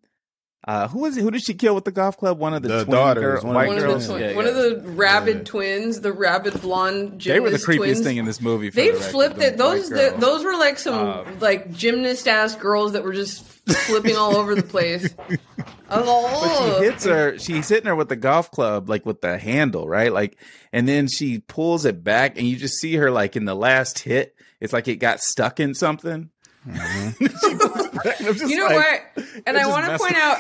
Uh, 0.67 0.88
who 0.88 0.99
was 1.01 1.15
it? 1.15 1.21
Who 1.21 1.30
did 1.30 1.43
she 1.43 1.54
kill 1.54 1.75
with 1.75 1.86
the 1.86 1.91
golf 1.91 2.17
club? 2.17 2.39
One 2.39 2.56
of 2.56 2.63
the, 2.63 2.69
The 2.69 2.84
twin 2.86 2.95
daughters, 2.95 3.41
girl- 3.43 3.54
one 3.54 3.56
of 3.56 3.56
white 3.56 3.67
One 3.67 3.78
the 3.78 3.93
of, 3.93 4.01
the, 4.01 4.08
twi- 4.08 4.19
Yeah, 4.19 4.36
one 4.36 4.45
yeah. 4.45 4.51
of 4.51 4.56
the 4.84 4.89
rabid 4.93 5.38
Yeah. 5.38 5.43
twins, 5.43 6.01
the 6.01 6.12
rabid 6.12 6.60
blonde 6.62 7.19
gymnast 7.19 7.25
They 7.25 7.39
were 7.39 7.49
the 7.51 7.58
creepiest 7.60 7.78
twins. 7.78 8.01
thing 8.01 8.17
in 8.17 8.25
this 8.25 8.41
movie. 8.41 8.71
For 8.71 8.75
They 8.78 8.89
the 8.89 8.97
flipped 8.99 9.38
the 9.38 9.47
it. 9.47 9.58
Those 9.58 9.89
the, 9.89 10.15
those 10.17 10.43
were 10.43 10.58
like 10.58 10.80
some 10.80 10.95
Um, 11.08 11.39
like 11.39 11.71
gymnast 11.71 12.28
ass 12.28 12.56
girls 12.56 12.93
that 12.93 13.04
were 13.04 13.13
just 13.13 13.43
flipping 13.45 14.15
all 14.15 14.36
over 14.36 14.56
the 14.56 14.63
place. 14.63 15.13
I 15.89 15.99
was 15.99 16.08
all, 16.10 16.23
But 16.23 16.32
"Oh." 16.41 16.78
she 16.80 16.86
hits 16.86 17.06
her. 17.06 17.38
She's 17.38 17.69
hitting 17.69 17.86
her 17.86 17.95
with 17.95 18.10
the 18.10 18.15
golf 18.15 18.49
club, 18.49 18.89
like 18.89 19.06
with 19.06 19.21
the 19.21 19.38
handle, 19.38 19.88
right? 19.88 20.12
Like, 20.12 20.36
and 20.73 20.88
then 20.88 21.08
she 21.08 21.39
pulls 21.39 21.86
it 21.86 22.04
back, 22.04 22.39
and 22.39 22.47
you 22.47 22.56
just 22.58 22.80
see 22.80 22.95
her 22.95 23.12
like 23.12 23.36
in 23.36 23.45
the 23.45 23.54
last 23.56 23.99
hit. 23.99 24.36
It's 24.60 24.73
like 24.73 24.88
it 24.88 24.95
got 24.95 25.19
stuck 25.19 25.60
in 25.60 25.75
something. 25.75 26.32
You 28.47 28.58
know 28.58 28.65
what? 28.67 29.01
And 29.45 29.58
I 29.58 29.67
want 29.67 29.86
to 29.86 29.91
messed 29.91 30.04
point 30.04 30.15
out 30.15 30.38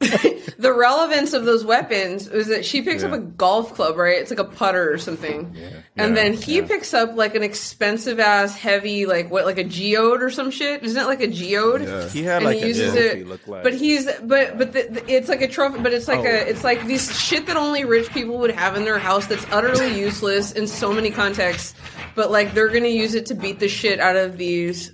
the 0.58 0.72
relevance 0.72 1.32
of 1.32 1.44
those 1.44 1.64
weapons 1.64 2.26
is 2.28 2.48
that 2.48 2.64
she 2.64 2.82
picks 2.82 3.02
up 3.02 3.12
a 3.12 3.18
golf 3.18 3.74
club, 3.74 3.96
right? 3.96 4.18
It's 4.18 4.30
like 4.30 4.38
a 4.40 4.44
putter 4.44 4.90
or 4.92 4.98
something. 4.98 5.54
And 5.96 6.10
Yeah, 6.16 6.22
then 6.22 6.32
he 6.34 6.56
yeah. 6.58 6.66
picks 6.66 6.92
up 6.94 7.14
like 7.16 7.34
an 7.34 7.42
expensive 7.42 8.18
ass 8.20 8.56
heavy, 8.56 9.06
like 9.06 9.30
what, 9.30 9.44
like 9.44 9.58
a 9.58 9.64
geode 9.64 10.22
or 10.22 10.30
some 10.30 10.50
shit. 10.50 10.82
Isn't 10.82 11.00
it 11.02 11.06
like 11.06 11.20
a 11.20 11.28
geode? 11.28 11.82
Yeah. 11.82 12.08
He 12.08 12.22
had 12.22 12.36
and 12.38 12.44
like 12.46 12.56
he 12.58 12.64
a 12.64 12.66
uses 12.68 12.94
it, 12.94 13.26
like. 13.48 13.62
but 13.62 13.74
he's 13.74 14.06
but 14.22 14.58
but 14.58 14.72
the, 14.72 14.82
the- 14.90 15.12
it's 15.12 15.28
like 15.28 15.42
a 15.42 15.48
trophy, 15.48 15.80
but 15.80 15.92
it's 15.92 16.08
like 16.08 16.20
Oh. 16.20 16.24
a 16.24 16.48
it's 16.48 16.64
like 16.64 16.86
these 16.86 17.18
shit 17.18 17.46
that 17.46 17.56
only 17.56 17.84
rich 17.84 18.10
people 18.12 18.38
would 18.38 18.52
have 18.52 18.76
in 18.76 18.84
their 18.84 18.98
house 18.98 19.26
that's 19.26 19.46
utterly 19.50 19.98
useless 19.98 20.52
in 20.52 20.66
so 20.66 20.92
many 20.92 21.10
contexts. 21.10 21.74
But 22.14 22.30
like 22.30 22.54
they're 22.54 22.68
gonna 22.68 22.88
use 22.88 23.14
it 23.14 23.26
to 23.26 23.34
beat 23.34 23.58
the 23.58 23.68
shit 23.68 24.00
out 24.00 24.16
of 24.16 24.38
these 24.38 24.92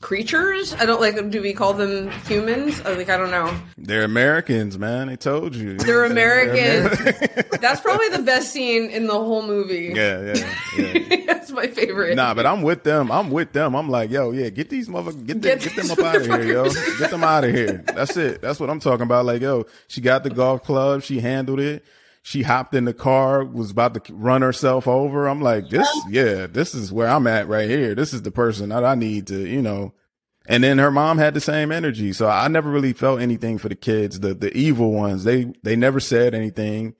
creatures. 0.00 0.74
I 0.74 0.86
don't 0.86 1.00
like. 1.00 1.14
Them. 1.14 1.30
Do 1.30 1.40
we 1.42 1.52
call 1.52 1.72
them 1.72 2.10
humans? 2.26 2.80
I 2.82 2.92
like 2.94 3.08
I 3.08 3.16
don't 3.16 3.30
know. 3.30 3.56
They're 3.78 4.04
Americans, 4.04 4.78
man. 4.78 5.08
I 5.08 5.16
told 5.16 5.54
you. 5.54 5.76
They're 5.76 6.04
American. 6.04 6.86
American. 6.86 7.60
That's 7.60 7.80
probably 7.80 8.08
the 8.10 8.22
best 8.24 8.52
scene 8.52 8.90
in 8.90 9.06
the 9.06 9.14
whole 9.14 9.42
movie. 9.42 9.92
yeah, 9.94 10.34
yeah, 10.34 10.54
yeah. 10.78 11.24
That's 11.26 11.50
my 11.50 11.66
favorite. 11.68 12.16
Nah, 12.16 12.34
but 12.34 12.46
I'm 12.46 12.62
with 12.62 12.82
them. 12.84 13.10
I'm 13.10 13.30
with 13.30 13.52
them. 13.52 13.74
I'm 13.74 13.88
like, 13.88 14.10
yo, 14.10 14.32
yeah, 14.32 14.48
get 14.50 14.68
these 14.70 14.88
motherfuckers, 14.88 15.26
get, 15.26 15.42
them, 15.42 15.58
Get 15.58 15.74
get 15.74 15.76
them 15.76 15.90
up 15.90 15.98
out 15.98 16.16
of 16.16 16.26
here, 16.26 16.42
yo. 16.42 16.64
Get 16.98 17.10
them 17.10 17.24
out 17.24 17.44
of 17.44 17.50
here. 17.54 17.84
That's 17.94 18.16
it. 18.16 18.40
That's 18.40 18.58
what 18.60 18.70
I'm 18.70 18.80
talking 18.80 19.02
about. 19.04 19.24
Like, 19.26 19.42
yo, 19.42 19.66
she 19.88 20.00
got 20.00 20.24
the 20.24 20.30
golf 20.30 20.62
club. 20.64 21.02
She 21.02 21.20
handled 21.20 21.60
it. 21.60 21.84
She 22.26 22.42
hopped 22.42 22.74
in 22.74 22.86
the 22.86 22.92
car, 22.92 23.44
was 23.44 23.70
about 23.70 23.94
to 23.94 24.12
run 24.12 24.42
herself 24.42 24.88
over. 24.88 25.28
I'm 25.28 25.40
like, 25.40 25.68
this, 25.68 25.88
yeah, 26.08 26.48
this 26.48 26.74
is 26.74 26.90
where 26.92 27.06
I'm 27.06 27.28
at 27.28 27.46
right 27.46 27.70
here. 27.70 27.94
This 27.94 28.12
is 28.12 28.22
the 28.22 28.32
person 28.32 28.70
that 28.70 28.84
I 28.84 28.96
need 28.96 29.28
to, 29.28 29.46
you 29.46 29.62
know. 29.62 29.94
And 30.48 30.64
then 30.64 30.78
her 30.78 30.90
mom 30.90 31.18
had 31.18 31.34
the 31.34 31.40
same 31.40 31.70
energy. 31.70 32.12
So 32.12 32.28
I 32.28 32.48
never 32.48 32.68
really 32.68 32.92
felt 32.94 33.20
anything 33.20 33.58
for 33.58 33.68
the 33.68 33.76
kids, 33.76 34.18
the 34.18 34.34
the 34.34 34.52
evil 34.56 34.90
ones. 34.90 35.22
They 35.22 35.52
they 35.62 35.76
never 35.76 36.00
said 36.00 36.34
anything. 36.34 36.96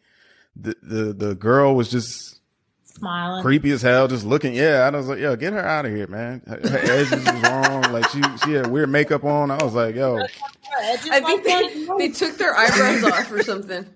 The 0.55 0.77
the 0.81 1.13
the 1.13 1.35
girl 1.35 1.75
was 1.75 1.91
just 1.91 2.41
Smiling. 2.85 3.43
creepy 3.43 3.73
as 3.73 3.83
hell, 3.83 4.07
just 4.07 4.25
looking. 4.25 4.55
Yeah, 4.55 4.89
I 4.89 4.97
was 4.97 5.09
like, 5.09 5.19
yo, 5.19 5.35
get 5.35 5.53
her 5.55 5.67
out 5.67 5.87
of 5.87 5.93
here, 5.93 6.07
man. 6.07 6.41
Her, 6.47 6.61
her 6.69 6.79
edges 6.79 7.11
was 7.11 7.43
wrong. 7.43 7.83
Like 7.91 8.09
she 8.11 8.23
she 8.45 8.53
had 8.53 8.69
weird 8.69 8.91
makeup 8.91 9.25
on. 9.25 9.51
I 9.51 9.61
was 9.61 9.75
like, 9.75 9.97
yo, 9.97 10.21
I 10.21 10.97
think 11.21 11.43
they, 11.43 11.87
they 11.99 12.13
took 12.13 12.39
their 12.39 12.57
eyebrows 12.57 13.03
off 13.03 13.33
or 13.33 13.43
something. 13.43 13.87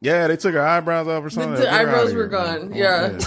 Yeah, 0.00 0.26
they 0.28 0.36
took 0.36 0.54
her 0.54 0.66
eyebrows 0.66 1.08
off 1.08 1.24
or 1.24 1.30
something. 1.30 1.54
the 1.54 1.62
Get 1.62 1.72
her 1.72 1.80
eyebrows 1.80 2.14
were 2.14 2.28
here, 2.28 2.30
man. 2.30 2.68
gone. 2.68 2.74
Yeah. 2.74 3.18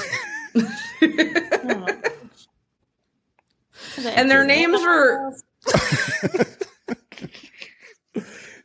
and 4.16 4.30
their 4.32 4.46
names 4.46 4.82
were 4.82 5.34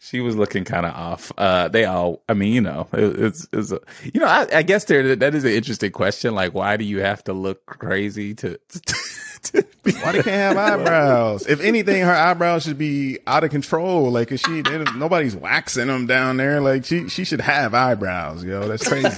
she 0.00 0.20
was 0.20 0.36
looking 0.36 0.64
kind 0.64 0.84
of 0.84 0.94
off. 0.94 1.32
Uh, 1.38 1.68
they 1.68 1.84
all, 1.84 2.22
I 2.28 2.34
mean, 2.34 2.52
you 2.52 2.60
know, 2.60 2.86
it, 2.92 3.18
it's, 3.20 3.48
it's 3.52 3.72
a, 3.72 3.80
you 4.12 4.20
know, 4.20 4.26
I, 4.26 4.46
I 4.52 4.62
guess 4.62 4.84
there 4.84 5.16
that 5.16 5.34
is 5.34 5.44
an 5.44 5.52
interesting 5.52 5.90
question. 5.90 6.34
Like, 6.34 6.52
why 6.54 6.76
do 6.76 6.84
you 6.84 7.00
have 7.00 7.24
to 7.24 7.32
look 7.32 7.64
crazy 7.66 8.34
to? 8.34 8.58
to, 8.58 8.80
to 8.80 8.94
be 8.94 9.31
Why 9.54 10.12
they 10.12 10.22
can't 10.22 10.26
have 10.26 10.56
eyebrows? 10.56 11.46
If 11.46 11.60
anything, 11.60 12.02
her 12.02 12.14
eyebrows 12.14 12.62
should 12.62 12.78
be 12.78 13.18
out 13.26 13.42
of 13.44 13.50
control. 13.50 14.04
Like, 14.10 14.22
Like, 14.22 14.28
'cause 14.28 14.40
she, 14.40 14.62
they, 14.62 14.78
nobody's 14.96 15.34
waxing 15.34 15.88
them 15.88 16.06
down 16.06 16.36
there. 16.36 16.60
Like, 16.60 16.84
she, 16.84 17.08
she 17.08 17.24
should 17.24 17.40
have 17.40 17.74
eyebrows, 17.74 18.44
yo. 18.44 18.68
That's 18.68 18.86
crazy. 18.86 19.08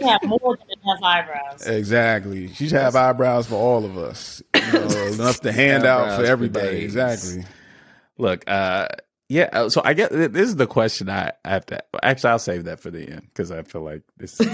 Yeah, 0.00 0.18
more 0.24 0.56
than 0.58 0.66
enough 0.84 1.02
eyebrows. 1.02 1.66
exactly. 1.66 2.48
She 2.54 2.68
should 2.68 2.78
have 2.78 2.96
eyebrows 2.96 3.46
for 3.46 3.54
all 3.54 3.84
of 3.84 3.96
us. 3.96 4.42
You 4.54 4.72
know, 4.72 4.86
enough 5.12 5.40
to 5.42 5.52
hand 5.52 5.84
out 5.86 6.16
for 6.18 6.24
for 6.24 6.30
everybody. 6.30 6.66
days. 6.80 6.84
Exactly. 6.96 7.44
Look, 8.18 8.44
uh, 8.50 8.88
yeah. 9.28 9.48
uh, 9.52 9.68
So 9.68 9.80
I 9.84 9.94
guess 9.94 10.08
this 10.10 10.48
is 10.48 10.56
the 10.56 10.66
question 10.66 11.08
I 11.08 11.32
I 11.44 11.50
have 11.50 11.66
to. 11.66 11.82
Actually, 12.02 12.30
I'll 12.30 12.38
save 12.40 12.64
that 12.64 12.80
for 12.80 12.90
the 12.90 13.08
end 13.08 13.22
because 13.32 13.52
I 13.52 13.62
feel 13.62 13.82
like 13.82 14.02
this. 14.16 14.40
Uh, 14.40 14.44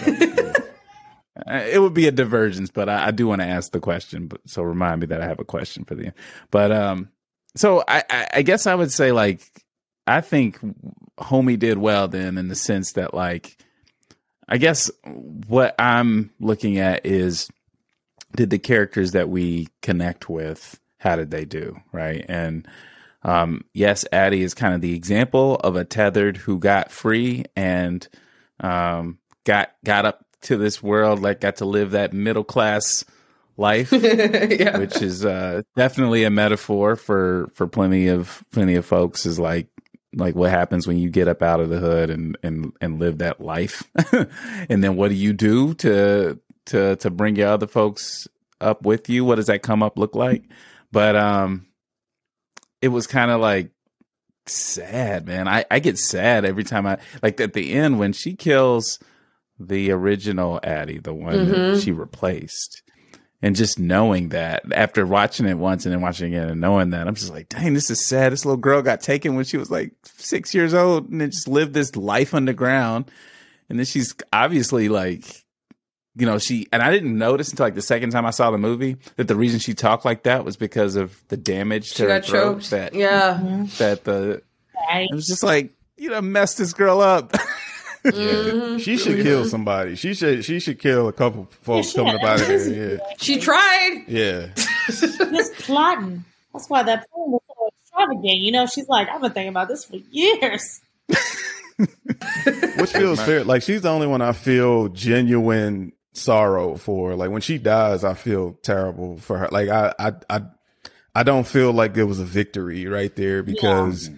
it 1.47 1.81
would 1.81 1.94
be 1.94 2.07
a 2.07 2.12
divergence, 2.12 2.70
but 2.70 2.88
I, 2.88 3.09
I 3.09 3.11
do 3.11 3.27
want 3.27 3.40
to 3.40 3.47
ask 3.47 3.73
the 3.73 3.81
question. 3.81 4.29
But 4.29 4.40
so 4.47 4.62
remind 4.62 5.01
me 5.01 5.07
that 5.09 5.20
I 5.20 5.27
have 5.27 5.40
a 5.40 5.44
question 5.44 5.85
for 5.85 5.94
the 5.94 6.07
end. 6.07 6.14
But 6.51 6.70
um, 6.73 7.11
so 7.57 7.83
I, 7.87 8.05
I 8.09 8.29
I 8.35 8.42
guess 8.42 8.66
I 8.66 8.75
would 8.75 8.92
say 8.92 9.12
like 9.12 9.42
I 10.07 10.20
think 10.20 10.59
Homie 11.18 11.59
did 11.59 11.79
well 11.79 12.09
then 12.09 12.38
in 12.38 12.49
the 12.49 12.55
sense 12.55 12.92
that 12.92 13.14
like 13.14 13.57
I 14.49 14.59
guess 14.59 14.90
what 15.05 15.75
I'm 15.79 16.31
looking 16.38 16.79
at 16.79 17.07
is 17.07 17.49
did 18.37 18.51
the 18.51 18.59
characters 18.59 19.12
that 19.12 19.29
we 19.29 19.68
connect 19.81 20.29
with 20.29 20.79
how 20.99 21.16
did 21.16 21.31
they 21.31 21.44
do 21.44 21.77
right 21.92 22.25
and 22.29 22.66
um, 23.23 23.64
yes 23.73 24.05
addie 24.12 24.42
is 24.42 24.55
kind 24.55 24.75
of 24.75 24.81
the 24.81 24.94
example 24.94 25.57
of 25.57 25.77
a 25.77 25.85
tethered 25.85 26.37
who 26.37 26.59
got 26.59 26.90
free 26.90 27.44
and 27.57 28.07
um, 28.61 29.18
got 29.44 29.73
got 29.85 30.05
up 30.05 30.25
to 30.44 30.57
this 30.57 30.83
world 30.83 31.20
like 31.20 31.40
got 31.40 31.57
to 31.57 31.64
live 31.64 31.92
that 31.92 32.12
middle 32.12 32.44
class 32.44 33.04
life 33.57 33.92
yeah. 33.92 34.78
which 34.78 35.00
is 35.00 35.24
uh, 35.24 35.62
definitely 35.76 36.24
a 36.24 36.30
metaphor 36.30 36.96
for 36.96 37.50
for 37.54 37.66
plenty 37.66 38.09
of 38.09 38.44
plenty 38.50 38.74
of 38.74 38.85
folks 38.85 39.26
is 39.26 39.38
like 39.38 39.68
like 40.16 40.35
what 40.35 40.50
happens 40.50 40.87
when 40.87 40.98
you 40.98 41.11
get 41.11 41.28
up 41.28 41.42
out 41.42 41.61
of 41.61 41.68
the 41.68 41.78
hood 41.78 42.11
and 42.11 42.37
and 42.42 42.72
and 42.80 42.98
live 42.98 43.18
that 43.18 43.40
life. 43.40 43.85
And 44.68 44.83
then 44.83 44.96
what 44.96 45.09
do 45.09 45.14
you 45.14 45.33
do 45.33 45.74
to 45.74 46.38
to 46.66 46.96
to 46.96 47.11
bring 47.11 47.37
your 47.37 47.48
other 47.48 47.66
folks 47.66 48.28
up 48.61 48.83
with 48.83 49.09
you? 49.09 49.24
What 49.24 49.37
does 49.37 49.46
that 49.46 49.62
come 49.62 49.83
up 49.83 49.98
look 49.98 50.14
like? 50.14 50.44
But 50.92 51.16
um 51.16 51.66
it 52.80 52.88
was 52.88 53.07
kind 53.07 53.30
of 53.30 53.40
like 53.40 53.70
sad 54.46 55.26
man. 55.26 55.48
I 55.48 55.64
i 55.70 55.78
get 55.78 55.98
sad 55.98 56.44
every 56.44 56.64
time 56.64 56.87
i 56.87 56.98
like 57.22 57.40
at 57.40 57.52
the 57.52 57.72
end 57.72 57.98
when 57.98 58.12
she 58.12 58.35
kills 58.35 58.98
the 59.59 59.90
original 59.90 60.59
addie 60.62 60.99
the 60.99 61.14
one 61.14 61.49
that 61.49 61.57
Mhm. 61.57 61.83
she 61.85 61.93
replaced 61.93 62.83
and 63.43 63.55
just 63.55 63.79
knowing 63.79 64.31
that 64.31 64.62
after 64.73 65.07
watching 65.07 65.47
it 65.47 65.59
once 65.59 65.85
and 65.87 65.93
then 65.93 66.01
watching 66.01 66.33
it 66.33 66.37
again 66.37 66.49
and 66.51 66.61
knowing 66.61 66.90
that 66.90 67.07
i'm 67.07 67.14
just 67.14 67.33
like 67.33 67.49
dang 67.49 67.73
this 67.75 67.88
is 67.90 68.05
sad 68.07 68.33
this 68.33 68.45
little 68.45 68.57
girl 68.57 68.83
got 68.83 69.01
taken 69.01 69.37
when 69.37 69.45
she 69.45 69.57
was 69.57 69.71
like 69.71 69.93
six 70.05 70.55
years 70.55 70.75
old 70.75 71.09
and 71.11 71.21
then 71.21 71.31
just 71.31 71.47
lived 71.49 71.73
this 71.75 71.95
life 71.95 72.35
underground 72.35 73.11
and 73.69 73.79
then 73.79 73.87
she's 73.87 74.14
obviously 74.33 74.88
like 74.88 75.25
you 76.17 76.27
know, 76.27 76.38
she 76.38 76.69
and 76.73 76.81
I 76.81 76.93
didn't 76.93 77.19
notice 77.19 77.51
until 77.51 77.67
like 77.67 77.75
the 77.75 77.83
second 77.83 78.11
time 78.11 78.25
I 78.25 78.31
saw 78.31 78.53
the 78.53 78.57
movie 78.59 78.99
that 79.17 79.27
the 79.27 79.35
reason 79.35 79.59
she 79.59 79.75
talked 79.75 80.05
like 80.05 80.23
that 80.23 80.45
was 80.45 80.57
because 80.57 80.95
of 80.95 81.21
the 81.27 81.37
damage 81.37 81.88
to 81.90 81.97
She 81.97 82.03
her 82.05 82.09
got 82.09 82.25
throat. 82.25 82.55
choked. 82.61 82.71
That 82.71 82.95
Yeah. 82.95 83.67
that 83.79 84.05
the 84.05 84.40
Right? 84.88 85.09
it 85.11 85.14
was 85.14 85.27
just 85.27 85.43
like 85.43 85.71
you 85.97 86.11
know 86.11 86.23
messed 86.23 86.59
this 86.59 86.73
girl 86.73 87.01
up. 87.01 87.35
She 88.05 88.97
should 88.99 89.23
kill 89.23 89.45
somebody. 89.47 89.97
She 89.97 90.14
should. 90.14 90.45
She 90.45 90.61
should 90.61 90.79
kill 90.79 91.09
a 91.09 91.12
couple 91.12 91.49
folks 91.62 91.88
she 91.88 91.97
coming 91.97 92.19
had 92.19 92.23
up 92.25 92.31
out 92.31 92.40
of 92.43 92.47
there. 92.49 92.93
Yeah, 92.95 92.99
She 93.19 93.38
tried. 93.40 94.05
yeah. 94.09 94.49
Just 94.88 95.55
plotting. 95.55 96.25
That's 96.53 96.69
why 96.69 96.83
that 96.83 97.09
poem 97.11 97.33
was 97.33 97.43
so 97.49 97.69
extravagant. 97.83 98.38
You 98.40 98.53
know, 98.53 98.67
she's 98.67 98.88
like, 98.88 99.09
I've 99.09 99.21
been 99.21 99.33
thinking 99.33 99.49
about 99.49 99.69
this 99.69 99.85
for 99.85 99.97
years. 100.11 100.81
Which 102.77 102.93
feels 102.93 103.21
fair. 103.23 103.43
Like 103.45 103.62
she's 103.62 103.83
the 103.83 103.90
only 103.90 104.07
one 104.07 104.23
I 104.23 104.33
feel 104.33 104.88
genuine 104.88 105.93
sorrow 106.12 106.77
for. 106.77 107.17
Like 107.17 107.31
when 107.31 107.40
she 107.40 107.59
dies, 107.59 108.05
I 108.05 108.14
feel 108.14 108.53
terrible 108.62 109.17
for 109.19 109.38
her. 109.38 109.49
Like 109.51 109.69
I, 109.69 109.95
I, 109.99 110.12
I, 110.31 110.43
I 111.14 111.23
don't 111.23 111.47
feel 111.47 111.73
like 111.73 111.97
it 111.97 112.05
was 112.05 112.21
a 112.21 112.25
victory 112.25 112.87
right 112.87 113.14
there 113.17 113.43
because. 113.43 114.11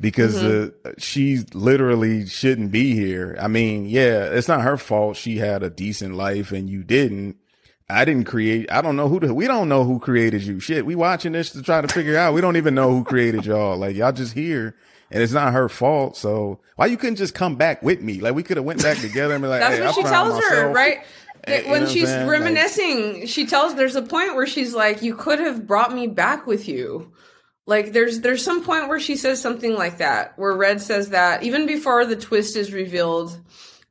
Because 0.00 0.42
uh, 0.42 0.70
she 0.96 1.40
literally 1.52 2.26
shouldn't 2.26 2.72
be 2.72 2.94
here. 2.94 3.36
I 3.38 3.48
mean, 3.48 3.84
yeah, 3.86 4.24
it's 4.24 4.48
not 4.48 4.62
her 4.62 4.78
fault. 4.78 5.16
She 5.16 5.36
had 5.36 5.62
a 5.62 5.68
decent 5.68 6.14
life 6.14 6.52
and 6.52 6.70
you 6.70 6.82
didn't. 6.82 7.36
I 7.88 8.04
didn't 8.04 8.24
create. 8.24 8.70
I 8.72 8.80
don't 8.82 8.96
know 8.96 9.08
who. 9.08 9.20
The, 9.20 9.34
we 9.34 9.46
don't 9.46 9.68
know 9.68 9.84
who 9.84 9.98
created 9.98 10.42
you. 10.42 10.58
Shit, 10.60 10.86
we 10.86 10.94
watching 10.94 11.32
this 11.32 11.50
to 11.50 11.62
try 11.62 11.80
to 11.80 11.88
figure 11.88 12.16
out. 12.16 12.32
We 12.34 12.40
don't 12.40 12.56
even 12.56 12.74
know 12.74 12.90
who 12.90 13.04
created 13.04 13.44
y'all. 13.44 13.76
Like 13.76 13.96
y'all 13.96 14.12
just 14.12 14.32
here, 14.32 14.76
and 15.10 15.22
it's 15.22 15.32
not 15.32 15.52
her 15.52 15.68
fault. 15.68 16.16
So 16.16 16.60
why 16.76 16.86
you 16.86 16.96
couldn't 16.96 17.16
just 17.16 17.34
come 17.34 17.56
back 17.56 17.82
with 17.82 18.00
me? 18.00 18.20
Like 18.20 18.34
we 18.34 18.42
could 18.44 18.56
have 18.56 18.64
went 18.64 18.82
back 18.82 18.98
together 18.98 19.34
and 19.34 19.42
be 19.42 19.48
like, 19.48 19.60
That's 19.60 19.74
hey, 19.74 19.80
what 19.80 19.90
I 19.90 19.92
she 19.92 20.02
tells 20.04 20.34
her, 20.42 20.50
myself. 20.50 20.74
right? 20.76 20.98
Hey, 21.46 21.64
you 21.64 21.70
when 21.70 21.86
she's 21.88 22.08
I'm? 22.10 22.26
Like- 22.28 22.40
reminiscing, 22.40 23.26
she 23.26 23.44
tells 23.46 23.74
there's 23.74 23.96
a 23.96 24.02
point 24.02 24.34
where 24.36 24.46
she's 24.46 24.72
like, 24.74 25.02
"You 25.02 25.14
could 25.14 25.40
have 25.40 25.66
brought 25.66 25.92
me 25.92 26.06
back 26.06 26.46
with 26.46 26.68
you." 26.68 27.12
Like 27.70 27.92
there's 27.92 28.18
there's 28.18 28.42
some 28.42 28.64
point 28.64 28.88
where 28.88 28.98
she 28.98 29.14
says 29.14 29.40
something 29.40 29.76
like 29.76 29.98
that, 29.98 30.36
where 30.36 30.52
Red 30.52 30.82
says 30.82 31.10
that 31.10 31.44
even 31.44 31.66
before 31.66 32.04
the 32.04 32.16
twist 32.16 32.56
is 32.56 32.72
revealed, 32.72 33.38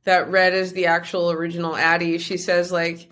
that 0.04 0.30
Red 0.30 0.52
is 0.52 0.74
the 0.74 0.84
actual 0.84 1.30
original 1.30 1.74
Addie. 1.74 2.18
She 2.18 2.36
says 2.36 2.70
like, 2.70 3.10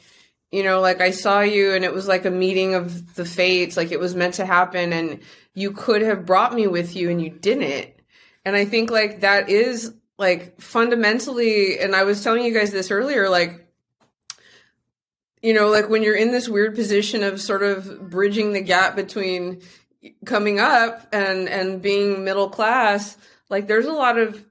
you 0.52 0.62
know, 0.62 0.82
like 0.82 1.00
I 1.00 1.12
saw 1.12 1.40
you 1.40 1.72
and 1.72 1.86
it 1.86 1.94
was 1.94 2.06
like 2.06 2.26
a 2.26 2.30
meeting 2.30 2.74
of 2.74 3.14
the 3.14 3.24
fates, 3.24 3.78
like 3.78 3.92
it 3.92 3.98
was 3.98 4.14
meant 4.14 4.34
to 4.34 4.44
happen, 4.44 4.92
and 4.92 5.20
you 5.54 5.72
could 5.72 6.02
have 6.02 6.26
brought 6.26 6.52
me 6.52 6.66
with 6.66 6.94
you 6.94 7.08
and 7.08 7.22
you 7.22 7.30
didn't. 7.30 7.88
And 8.44 8.54
I 8.54 8.66
think 8.66 8.90
like 8.90 9.20
that 9.20 9.48
is 9.48 9.94
like 10.18 10.60
fundamentally, 10.60 11.78
and 11.78 11.96
I 11.96 12.04
was 12.04 12.22
telling 12.22 12.44
you 12.44 12.52
guys 12.52 12.72
this 12.72 12.90
earlier, 12.90 13.30
like 13.30 13.66
you 15.42 15.54
know, 15.54 15.68
like 15.68 15.88
when 15.88 16.02
you're 16.02 16.14
in 16.14 16.32
this 16.32 16.46
weird 16.46 16.74
position 16.74 17.22
of 17.22 17.40
sort 17.40 17.62
of 17.62 18.10
bridging 18.10 18.52
the 18.52 18.60
gap 18.60 18.96
between 18.96 19.62
coming 20.24 20.60
up 20.60 21.06
and 21.12 21.48
and 21.48 21.82
being 21.82 22.24
middle 22.24 22.48
class, 22.48 23.16
like 23.50 23.66
there's 23.66 23.86
a 23.86 23.92
lot 23.92 24.18
of 24.18 24.44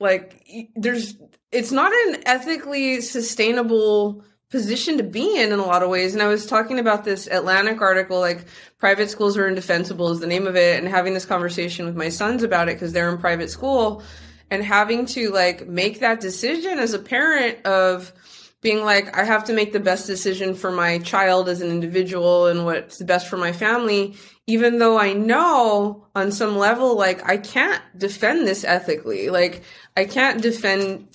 like 0.00 0.46
there's 0.74 1.16
it's 1.52 1.72
not 1.72 1.92
an 1.92 2.22
ethically 2.26 3.00
sustainable 3.00 4.24
position 4.50 4.96
to 4.98 5.02
be 5.02 5.40
in 5.40 5.52
in 5.52 5.58
a 5.58 5.64
lot 5.64 5.82
of 5.82 5.90
ways. 5.90 6.14
And 6.14 6.22
i 6.22 6.28
was 6.28 6.46
talking 6.46 6.78
about 6.78 7.04
this 7.04 7.26
atlantic 7.26 7.80
article 7.80 8.20
like 8.20 8.44
private 8.78 9.10
schools 9.10 9.36
are 9.36 9.48
indefensible 9.48 10.10
is 10.10 10.20
the 10.20 10.26
name 10.26 10.46
of 10.46 10.56
it 10.56 10.78
and 10.78 10.88
having 10.88 11.14
this 11.14 11.26
conversation 11.26 11.86
with 11.86 11.96
my 11.96 12.08
sons 12.08 12.42
about 12.42 12.68
it 12.68 12.76
because 12.76 12.92
they're 12.92 13.10
in 13.10 13.18
private 13.18 13.50
school 13.50 14.02
and 14.50 14.62
having 14.62 15.06
to 15.06 15.30
like 15.30 15.66
make 15.66 16.00
that 16.00 16.20
decision 16.20 16.78
as 16.78 16.94
a 16.94 16.98
parent 16.98 17.64
of 17.66 18.12
being 18.60 18.84
like 18.84 19.16
i 19.16 19.24
have 19.24 19.44
to 19.44 19.52
make 19.52 19.72
the 19.72 19.80
best 19.80 20.06
decision 20.06 20.54
for 20.54 20.70
my 20.70 20.98
child 20.98 21.48
as 21.48 21.60
an 21.60 21.70
individual 21.70 22.46
and 22.46 22.64
what's 22.64 23.02
best 23.02 23.28
for 23.28 23.36
my 23.36 23.52
family 23.52 24.14
even 24.46 24.78
though 24.78 24.98
i 24.98 25.12
know 25.12 26.06
on 26.14 26.30
some 26.32 26.56
level 26.56 26.96
like 26.96 27.26
i 27.28 27.36
can't 27.36 27.82
defend 27.96 28.46
this 28.46 28.64
ethically. 28.64 29.30
Like 29.30 29.62
i 29.96 30.04
can't 30.04 30.42
defend 30.42 31.08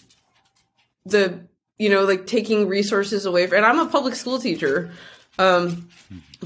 the 1.06 1.40
you 1.78 1.90
know 1.90 2.04
like 2.04 2.28
taking 2.28 2.68
resources 2.68 3.26
away 3.26 3.48
from 3.48 3.58
and 3.58 3.66
i'm 3.66 3.80
a 3.80 3.90
public 3.90 4.16
school 4.16 4.38
teacher 4.38 4.92
um 5.40 5.90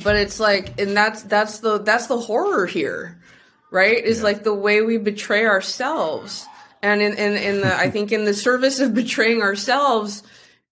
but 0.01 0.15
it's 0.15 0.39
like 0.39 0.79
and 0.79 0.95
that's 0.95 1.23
that's 1.23 1.59
the 1.59 1.79
that's 1.79 2.07
the 2.07 2.17
horror 2.17 2.65
here 2.65 3.19
right? 3.75 4.05
Is 4.05 4.23
like 4.23 4.43
the 4.43 4.53
way 4.53 4.81
we 4.81 4.97
betray 4.97 5.45
ourselves. 5.45 6.47
And 6.81 7.01
in 7.01 7.13
in, 7.13 7.33
in 7.33 7.61
the 7.61 7.75
i 7.75 7.89
think 7.89 8.11
in 8.11 8.25
the 8.25 8.33
service 8.33 8.79
of 8.79 8.93
betraying 8.93 9.41
ourselves 9.41 10.23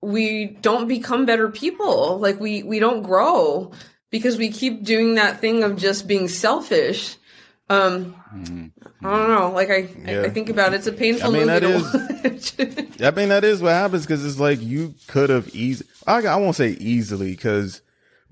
we 0.01 0.45
don't 0.61 0.87
become 0.87 1.25
better 1.25 1.49
people. 1.49 2.19
Like 2.19 2.39
we 2.39 2.63
we 2.63 2.79
don't 2.79 3.03
grow 3.03 3.71
because 4.13 4.37
we 4.37 4.49
keep 4.49 4.83
doing 4.83 5.15
that 5.15 5.41
thing 5.41 5.63
of 5.63 5.75
just 5.75 6.07
being 6.07 6.27
selfish 6.29 7.17
um 7.69 8.15
i 9.03 9.09
don't 9.17 9.27
know 9.29 9.51
like 9.53 9.69
i 9.69 9.73
I, 9.73 9.87
Yeah. 10.05 10.21
I 10.23 10.29
think 10.29 10.49
about 10.49 10.73
it 10.73 10.77
it's 10.77 10.87
a 10.87 10.93
painful 10.93 11.29
I 11.35 11.39
mean, 11.39 11.47
movie 11.47 11.59
that 11.59 12.93
I 13.01 13.11
mean, 13.11 13.29
that 13.29 13.43
is 13.43 13.61
what 13.61 13.71
happens 13.73 14.05
because 14.05 14.23
it's 14.25 14.39
like 14.39 14.61
you 14.61 14.95
could 15.07 15.29
have 15.29 15.53
easy. 15.53 15.85
I, 16.07 16.25
I 16.25 16.35
won't 16.37 16.55
say 16.55 16.69
easily 16.69 17.31
because 17.31 17.81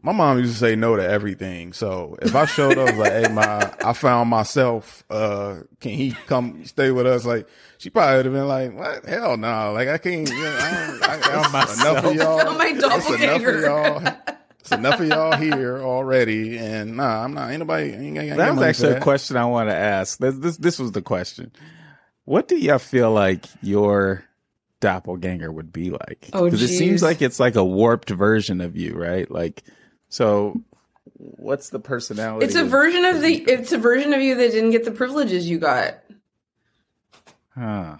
my 0.02 0.12
mom 0.13 0.38
used 0.39 0.54
to 0.54 0.60
say 0.60 0.76
no 0.76 0.96
to 0.96 1.04
everything. 1.04 1.74
So 1.74 2.17
if 2.22 2.34
I 2.36 2.46
showed 2.46 2.78
up 2.78 2.96
like, 2.96 3.12
hey, 3.12 3.28
my, 3.34 3.74
I 3.84 3.94
found 3.94 4.30
myself. 4.30 5.04
Uh, 5.10 5.62
can 5.82 5.91
he 5.91 6.12
come 6.28 6.63
stay 6.65 6.91
with 6.91 7.06
us? 7.06 7.26
Like, 7.26 7.48
she 7.80 7.89
probably 7.89 8.17
would 8.17 8.26
have 8.26 8.34
been 8.34 8.48
like, 8.48 8.74
what? 8.78 9.06
Hell 9.06 9.36
no. 9.38 9.74
Like, 9.74 9.89
I 9.89 9.98
can't. 9.98 10.30
You 10.30 10.36
know, 10.36 10.58
I 10.62 10.88
don't, 10.88 11.04
I, 11.04 11.50
that's 11.52 11.82
enough 11.82 12.06
of 12.06 12.15
y'all. 12.15 12.39
Found 12.39 12.58
my 12.58 12.72
That's 12.74 12.84
enough 13.10 13.10
of 13.10 13.20
doppelganger. 13.20 13.62
y'all. 13.62 14.36
It's 14.62 14.71
enough 14.71 15.00
of 15.00 15.08
y'all 15.08 15.36
here 15.36 15.80
already, 15.80 16.58
and 16.58 16.97
nah, 16.97 17.24
I'm 17.24 17.34
not. 17.34 17.50
Ain't 17.50 17.60
nobody. 17.60 17.91
Ain't, 17.91 18.02
ain't, 18.02 18.17
ain't 18.17 18.38
That 18.38 18.52
was 18.52 18.56
money 18.56 18.62
for 18.62 18.69
actually 18.69 18.93
a 18.93 19.02
question 19.02 19.38
I 19.38 19.45
want 19.45 19.69
to 19.69 19.76
ask. 19.76 20.19
This, 20.19 20.36
this 20.36 20.58
this 20.58 20.80
was 20.80 20.91
the 20.91 21.02
question. 21.02 21.52
What 22.26 22.47
do 22.47 22.56
y'all 22.56 22.78
feel 22.78 23.12
like 23.12 23.45
your 23.63 24.24
doppelganger 24.80 25.52
would 25.52 25.74
be 25.74 25.89
like? 25.89 26.30
Oh, 26.34 26.45
it 26.45 26.58
seems 26.58 27.02
like 27.02 27.21
it's 27.24 27.39
like 27.39 27.56
a 27.56 27.65
warped 27.65 28.12
version 28.12 28.62
of 28.62 28.78
you, 28.78 28.93
right? 28.93 29.30
Like, 29.30 29.63
so 30.10 30.62
what's 31.17 31.69
the 31.69 31.80
personality? 31.80 32.45
It's 32.45 32.56
a 32.56 32.62
of- 32.62 32.69
version 32.69 33.04
of 33.06 33.19
the. 33.21 33.34
It's 33.34 33.71
a 33.71 33.80
version 33.80 34.13
of 34.13 34.21
you 34.21 34.36
that 34.36 34.52
didn't 34.52 34.71
get 34.71 34.86
the 34.86 34.91
privileges 34.91 35.50
you 35.50 35.58
got. 35.58 35.97
Huh. 37.58 37.97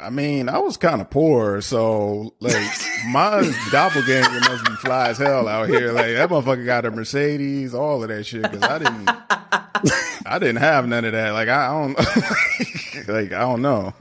I 0.00 0.10
mean, 0.10 0.48
I 0.48 0.58
was 0.58 0.76
kind 0.76 1.00
of 1.00 1.10
poor, 1.10 1.60
so 1.60 2.34
like 2.40 2.54
my 3.08 3.50
doppelganger 3.70 4.40
must 4.40 4.64
be 4.64 4.72
fly 4.76 5.08
as 5.08 5.18
hell 5.18 5.48
out 5.48 5.68
here. 5.68 5.92
Like 5.92 6.14
that 6.14 6.28
motherfucker 6.28 6.64
got 6.64 6.84
a 6.84 6.90
Mercedes, 6.90 7.74
all 7.74 8.02
of 8.02 8.08
that 8.08 8.24
shit. 8.24 8.42
Because 8.42 8.62
I 8.62 8.78
didn't, 8.78 9.08
I 10.26 10.38
didn't 10.38 10.56
have 10.56 10.86
none 10.86 11.04
of 11.04 11.12
that. 11.12 11.30
Like 11.30 11.48
I 11.48 11.68
don't, 11.68 11.98
like 13.08 13.32
I 13.32 13.40
don't 13.40 13.62
know. 13.62 13.92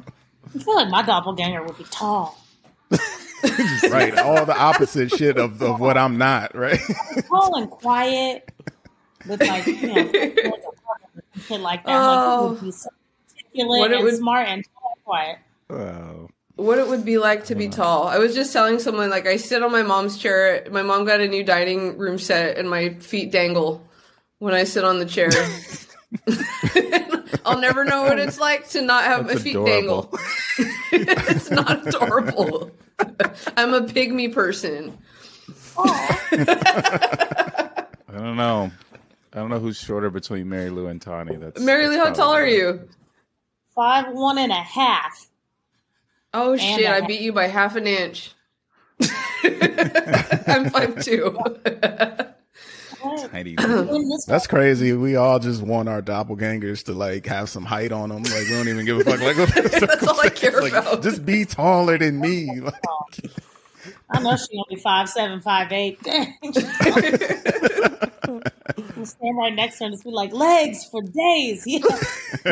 I 0.55 0.59
feel 0.59 0.75
like 0.75 0.89
my 0.89 1.01
doppelganger 1.03 1.63
would 1.63 1.77
be 1.77 1.83
tall. 1.85 2.37
Right, 3.91 4.17
all 4.17 4.45
the 4.45 4.57
opposite 4.57 5.11
shit 5.11 5.37
of, 5.37 5.61
of 5.61 5.79
what 5.79 5.97
I'm 5.97 6.17
not. 6.17 6.55
Right. 6.55 6.79
Tall 7.27 7.55
and 7.55 7.69
quiet. 7.69 8.49
With 9.27 9.41
like, 9.41 9.67
you 9.67 9.93
know, 9.93 10.11
shit 11.41 11.59
like 11.61 11.85
that. 11.85 11.91
Oh. 11.91 12.47
Like, 12.49 12.59
he 12.59 12.65
would 12.65 12.65
be 12.65 12.71
so 12.71 12.89
oh. 12.89 13.35
articulate 13.35 13.79
What 13.79 13.91
it 13.91 13.95
and 13.97 14.03
would- 14.05 14.15
smart 14.17 14.47
and 14.47 14.65
tall 14.65 14.93
and 14.95 15.03
quiet. 15.03 15.37
Oh. 15.69 16.29
What 16.55 16.79
it 16.79 16.87
would 16.87 17.05
be 17.05 17.19
like 17.19 17.45
to 17.45 17.55
be 17.55 17.69
tall. 17.69 18.07
I 18.07 18.17
was 18.17 18.33
just 18.33 18.51
telling 18.51 18.79
someone 18.79 19.11
like 19.11 19.27
I 19.27 19.37
sit 19.37 19.61
on 19.61 19.71
my 19.71 19.83
mom's 19.83 20.17
chair. 20.17 20.65
My 20.71 20.81
mom 20.81 21.05
got 21.05 21.19
a 21.19 21.27
new 21.27 21.43
dining 21.43 21.97
room 21.97 22.17
set, 22.17 22.57
and 22.57 22.67
my 22.69 22.95
feet 22.95 23.31
dangle 23.31 23.87
when 24.39 24.53
I 24.55 24.63
sit 24.63 24.83
on 24.83 24.97
the 24.99 25.05
chair. 25.05 25.29
I'll 27.45 27.59
never 27.59 27.83
know 27.85 28.03
what 28.03 28.17
it's 28.17 28.39
like 28.39 28.67
to 28.69 28.81
not 28.81 29.03
have 29.03 29.27
That's 29.27 29.39
my 29.39 29.43
feet 29.43 29.55
adorable. 29.55 30.01
dangle. 30.01 30.19
it's 30.91 31.51
not 31.51 31.87
adorable. 31.87 32.71
I'm 33.55 33.73
a 33.73 33.81
pygmy 33.81 34.33
person. 34.33 34.97
I 35.77 37.85
don't 38.11 38.35
know. 38.37 38.71
I 39.33 39.39
don't 39.39 39.49
know 39.49 39.59
who's 39.59 39.77
shorter 39.77 40.09
between 40.09 40.49
Mary 40.49 40.69
Lou 40.71 40.87
and 40.87 40.99
Tawny. 41.01 41.35
That's 41.35 41.61
Mary 41.61 41.87
Lou. 41.87 41.97
how 41.97 42.11
tall 42.11 42.33
are 42.33 42.47
you? 42.47 42.87
Five 43.75 44.11
one 44.13 44.37
and 44.39 44.51
a 44.51 44.55
half. 44.55 45.26
Oh 46.33 46.55
And 46.57 46.61
shit! 46.61 46.85
I, 46.87 46.99
half. 46.99 47.07
beat 47.07 47.21
you 47.21 47.33
by 47.33 47.47
half 47.47 47.75
an 47.75 47.87
inch. 47.87 48.31
I'm 50.47 50.69
five 50.69 51.03
two. 51.03 51.37
Tiny. 53.31 53.55
That's 54.27 54.47
crazy. 54.47 54.93
We 54.93 55.15
all 55.15 55.39
just 55.39 55.61
want 55.61 55.87
our 55.89 56.01
doppelgangers 56.01 56.83
to 56.85 56.93
like 56.93 57.25
have 57.27 57.49
some 57.49 57.63
height 57.65 57.91
on 57.91 58.09
them. 58.09 58.23
Like 58.23 58.43
we 58.43 58.49
don't 58.49 58.67
even 58.67 58.85
give 58.85 58.99
a 58.99 59.03
fuck. 59.03 59.19
Like 59.21 59.35
That's 59.81 60.07
all 60.07 60.19
I 60.19 60.29
care 60.29 60.59
like, 60.61 60.73
about. 60.73 61.03
just 61.03 61.25
be 61.25 61.45
taller 61.45 61.97
than 61.97 62.19
me. 62.19 62.49
Oh, 62.61 62.65
like, 62.65 63.31
I 64.09 64.19
know 64.21 64.35
she 64.35 64.57
only 64.57 64.81
five 64.81 65.09
seven, 65.09 65.41
five 65.41 65.71
eight. 65.71 66.01
Dang. 66.03 66.35
We'll 68.95 69.05
stand 69.05 69.37
right 69.37 69.53
next 69.55 69.77
to 69.77 69.83
her 69.83 69.87
and 69.87 69.93
just 69.93 70.03
be 70.03 70.09
like, 70.11 70.33
legs 70.33 70.85
for 70.85 71.01
days. 71.01 71.63
Yeah. 71.65 71.79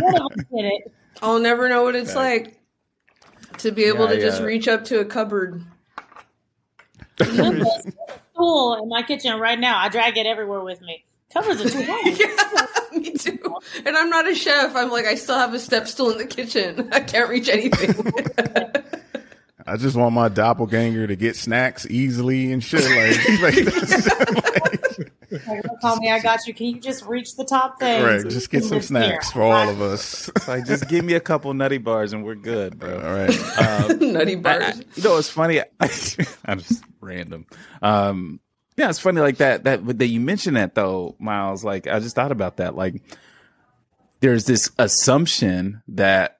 One 0.01 0.15
of 0.15 0.31
us 0.31 0.45
did 0.51 0.65
it. 0.65 0.93
I'll 1.21 1.39
never 1.39 1.67
know 1.69 1.83
what 1.83 1.95
it's 1.95 2.15
like 2.15 2.59
to 3.59 3.71
be 3.71 3.85
able 3.85 4.05
Yeah, 4.09 4.15
to 4.15 4.21
just 4.21 4.41
reach 4.41 4.67
up 4.67 4.85
to 4.85 4.99
a 4.99 5.05
cupboard. 5.05 5.63
stool 8.33 8.75
in 8.81 8.89
my 8.89 9.03
kitchen 9.03 9.39
right 9.39 9.59
now. 9.59 9.77
I 9.79 9.89
drag 9.89 10.17
it 10.17 10.25
everywhere 10.25 10.61
with 10.61 10.81
me. 10.81 11.05
Covers 11.33 11.61
are 11.61 11.69
too 11.69 11.83
hard. 11.83 12.05
yeah, 12.93 12.99
me 12.99 13.11
too. 13.13 13.39
And 13.85 13.97
I'm 13.97 14.09
not 14.09 14.27
a 14.29 14.35
chef. 14.35 14.75
I'm 14.75 14.89
like, 14.89 15.05
I 15.05 15.15
still 15.15 15.37
have 15.37 15.53
a 15.53 15.59
step 15.59 15.87
stool 15.87 16.11
in 16.11 16.17
the 16.17 16.25
kitchen. 16.25 16.89
I 16.93 16.99
can't 17.01 17.29
reach 17.29 17.49
anything. 17.49 17.93
I 19.67 19.77
just 19.77 19.95
want 19.95 20.13
my 20.13 20.29
doppelganger 20.29 21.07
to 21.07 21.15
get 21.15 21.35
snacks 21.35 21.87
easily 21.89 22.51
and 22.51 22.63
shit. 22.63 22.83
Like, 22.83 23.41
like, 23.55 23.55
like 25.47 25.65
call 25.81 25.97
me, 25.97 26.11
I 26.11 26.19
got 26.19 26.45
you. 26.45 26.53
Can 26.53 26.67
you 26.67 26.79
just 26.79 27.03
reach 27.05 27.35
the 27.35 27.45
top 27.45 27.79
thing? 27.79 28.03
Right, 28.03 28.21
just 28.21 28.51
get 28.51 28.63
some 28.63 28.81
snacks 28.81 29.31
here. 29.31 29.41
for 29.41 29.41
all 29.41 29.69
of 29.69 29.81
us. 29.81 30.29
like, 30.47 30.65
just 30.65 30.87
give 30.87 31.03
me 31.03 31.13
a 31.13 31.19
couple 31.19 31.51
nutty 31.53 31.79
bars 31.79 32.13
and 32.13 32.23
we're 32.23 32.35
good, 32.35 32.77
bro. 32.77 32.95
All 32.95 33.13
right, 33.13 33.59
um, 33.59 33.99
nutty 34.13 34.35
bars. 34.35 34.63
I, 34.63 34.67
I, 34.67 34.73
you 34.95 35.03
know, 35.03 35.17
it's 35.17 35.29
funny. 35.29 35.61
I'm 36.45 36.59
just 36.59 36.83
random. 37.01 37.47
Um, 37.81 38.39
yeah, 38.77 38.89
it's 38.89 38.99
funny 38.99 39.21
like 39.21 39.37
that. 39.37 39.63
That 39.63 39.99
that 39.99 40.07
you 40.07 40.19
mentioned 40.19 40.57
that 40.57 40.75
though, 40.75 41.15
Miles. 41.17 41.63
Like, 41.63 41.87
I 41.87 41.99
just 41.99 42.15
thought 42.15 42.31
about 42.31 42.57
that. 42.57 42.75
Like, 42.75 43.01
there's 44.19 44.45
this 44.45 44.69
assumption 44.77 45.81
that 45.87 46.39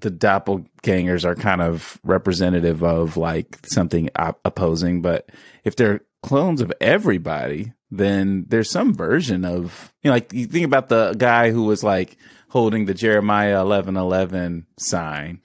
the 0.00 0.10
doppelgangers 0.10 1.24
are 1.24 1.34
kind 1.34 1.62
of 1.62 2.00
representative 2.02 2.82
of 2.82 3.16
like 3.16 3.58
something 3.66 4.10
op- 4.16 4.40
opposing, 4.44 5.02
but 5.02 5.30
if 5.64 5.76
they're 5.76 6.00
clones 6.22 6.60
of 6.60 6.72
everybody, 6.80 7.72
then 7.90 8.46
there's 8.48 8.70
some 8.70 8.94
version 8.94 9.44
of 9.44 9.92
you 10.02 10.08
know, 10.08 10.14
like 10.14 10.32
you 10.32 10.46
think 10.46 10.64
about 10.64 10.88
the 10.88 11.14
guy 11.16 11.50
who 11.50 11.64
was 11.64 11.84
like 11.84 12.16
holding 12.48 12.86
the 12.86 12.94
Jeremiah 12.94 13.60
eleven 13.60 13.96
eleven 13.96 14.66
sign, 14.78 15.40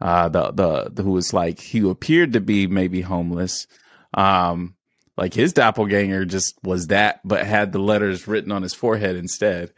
uh, 0.00 0.28
the, 0.28 0.50
the 0.52 0.90
the 0.90 1.02
who 1.02 1.12
was 1.12 1.32
like 1.32 1.60
he 1.60 1.88
appeared 1.88 2.32
to 2.32 2.40
be 2.40 2.66
maybe 2.66 3.00
homeless, 3.00 3.66
um, 4.14 4.74
like 5.16 5.34
his 5.34 5.52
doppelganger 5.52 6.24
just 6.24 6.58
was 6.62 6.88
that, 6.88 7.20
but 7.24 7.46
had 7.46 7.72
the 7.72 7.78
letters 7.78 8.26
written 8.26 8.50
on 8.50 8.62
his 8.62 8.74
forehead 8.74 9.16
instead, 9.16 9.72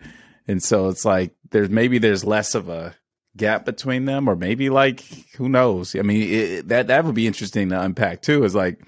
and 0.49 0.63
so 0.63 0.89
it's 0.89 1.05
like 1.05 1.35
there's 1.51 1.69
maybe 1.69 1.99
there's 1.99 2.25
less 2.25 2.55
of 2.55 2.69
a 2.69 2.95
gap 3.37 3.65
between 3.65 4.05
them, 4.05 4.29
or 4.29 4.37
maybe 4.37 4.71
like 4.71 5.01
who 5.37 5.49
knows? 5.49 5.95
I 5.95 6.03
mean, 6.03 6.23
it, 6.23 6.69
that 6.69 6.89
that 6.89 7.05
would 7.05 7.15
be 7.15 7.27
interesting 7.27 7.69
to 7.71 7.81
unpack 7.81 8.23
too. 8.23 8.45
Is 8.45 8.55
like, 8.55 8.81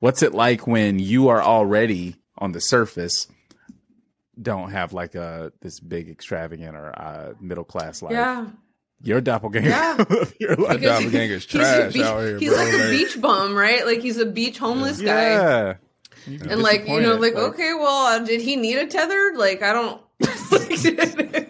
what's 0.00 0.22
it 0.22 0.34
like 0.34 0.66
when 0.66 0.98
you 0.98 1.28
are 1.28 1.42
already 1.42 2.16
on 2.36 2.52
the 2.52 2.60
surface, 2.60 3.26
don't 4.40 4.70
have 4.70 4.92
like 4.92 5.14
a 5.14 5.52
this 5.60 5.80
big 5.80 6.08
extravagant 6.08 6.76
or 6.76 6.98
uh, 6.98 7.34
middle 7.40 7.64
class 7.64 8.02
life? 8.02 8.12
Yeah. 8.12 8.46
Your 9.00 9.20
doppelganger. 9.20 9.68
Yeah. 9.68 9.96
Your 10.40 10.56
like 10.56 10.80
doppelganger's 10.80 11.46
trash 11.46 11.92
beach, 11.92 12.02
out 12.02 12.20
here. 12.20 12.38
He's 12.38 12.52
bro. 12.52 12.64
like 12.64 12.74
a 12.74 12.90
beach 12.90 13.20
bum, 13.20 13.54
right? 13.54 13.86
Like 13.86 14.00
he's 14.00 14.18
a 14.18 14.26
beach 14.26 14.58
homeless 14.58 15.00
guy. 15.00 15.30
Yeah. 15.30 15.74
And 16.26 16.60
like 16.62 16.88
you 16.88 17.00
know, 17.00 17.14
like, 17.14 17.34
like 17.34 17.44
okay, 17.54 17.74
well, 17.74 18.06
uh, 18.06 18.18
did 18.18 18.40
he 18.40 18.56
need 18.56 18.76
a 18.76 18.86
tethered? 18.86 19.36
Like 19.36 19.62
I 19.62 19.72
don't. 19.72 20.02
right. 20.50 21.47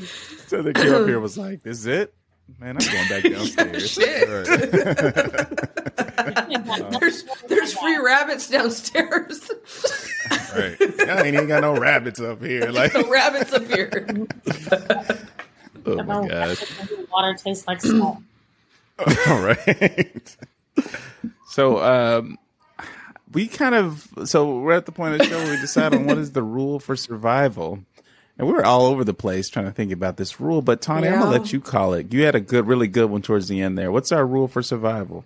So 0.46 0.60
the 0.62 0.74
kid 0.74 0.92
up 0.92 1.08
here 1.08 1.20
was 1.20 1.38
like, 1.38 1.62
"This 1.62 1.78
is 1.78 1.86
it." 1.86 2.12
Man, 2.60 2.76
I'm 2.78 2.92
going 2.92 3.08
back 3.08 3.22
downstairs. 3.24 3.96
there's, 7.00 7.24
there's 7.48 7.72
free 7.72 7.96
rabbits 7.98 8.50
downstairs. 8.50 9.50
right. 10.54 10.76
I 11.08 11.22
ain't 11.24 11.34
even 11.34 11.48
got 11.48 11.62
no 11.62 11.74
rabbits 11.74 12.20
up 12.20 12.42
here. 12.42 12.70
Like 12.70 12.92
no 12.94 13.08
rabbits 13.08 13.54
up 13.54 13.64
here. 13.66 14.06
oh 15.86 16.02
my 16.02 16.28
god. 16.28 16.58
Water 17.10 17.32
tastes 17.34 17.66
like 17.66 17.80
salt. 17.80 18.18
All 19.26 19.40
right. 19.40 20.36
So 21.48 21.82
um 21.82 22.38
we 23.32 23.48
kind 23.48 23.74
of 23.74 24.08
so 24.24 24.60
we're 24.60 24.72
at 24.72 24.86
the 24.86 24.92
point 24.92 25.14
of 25.14 25.18
the 25.20 25.26
show 25.26 25.38
where 25.38 25.54
we 25.54 25.60
decide 25.60 25.94
on 25.94 26.06
what 26.06 26.18
is 26.18 26.32
the 26.32 26.42
rule 26.42 26.78
for 26.78 26.96
survival. 26.96 27.80
And 28.36 28.48
we 28.48 28.52
were 28.52 28.64
all 28.64 28.86
over 28.86 29.04
the 29.04 29.14
place 29.14 29.48
trying 29.48 29.66
to 29.66 29.72
think 29.72 29.92
about 29.92 30.16
this 30.16 30.40
rule, 30.40 30.60
but 30.60 30.80
Tawny, 30.80 31.06
yeah. 31.06 31.14
I'm 31.14 31.20
gonna 31.20 31.30
let 31.30 31.52
you 31.52 31.60
call 31.60 31.94
it. 31.94 32.12
You 32.12 32.24
had 32.24 32.34
a 32.34 32.40
good, 32.40 32.66
really 32.66 32.88
good 32.88 33.08
one 33.08 33.22
towards 33.22 33.48
the 33.48 33.60
end 33.60 33.78
there. 33.78 33.92
What's 33.92 34.10
our 34.10 34.26
rule 34.26 34.48
for 34.48 34.62
survival? 34.62 35.24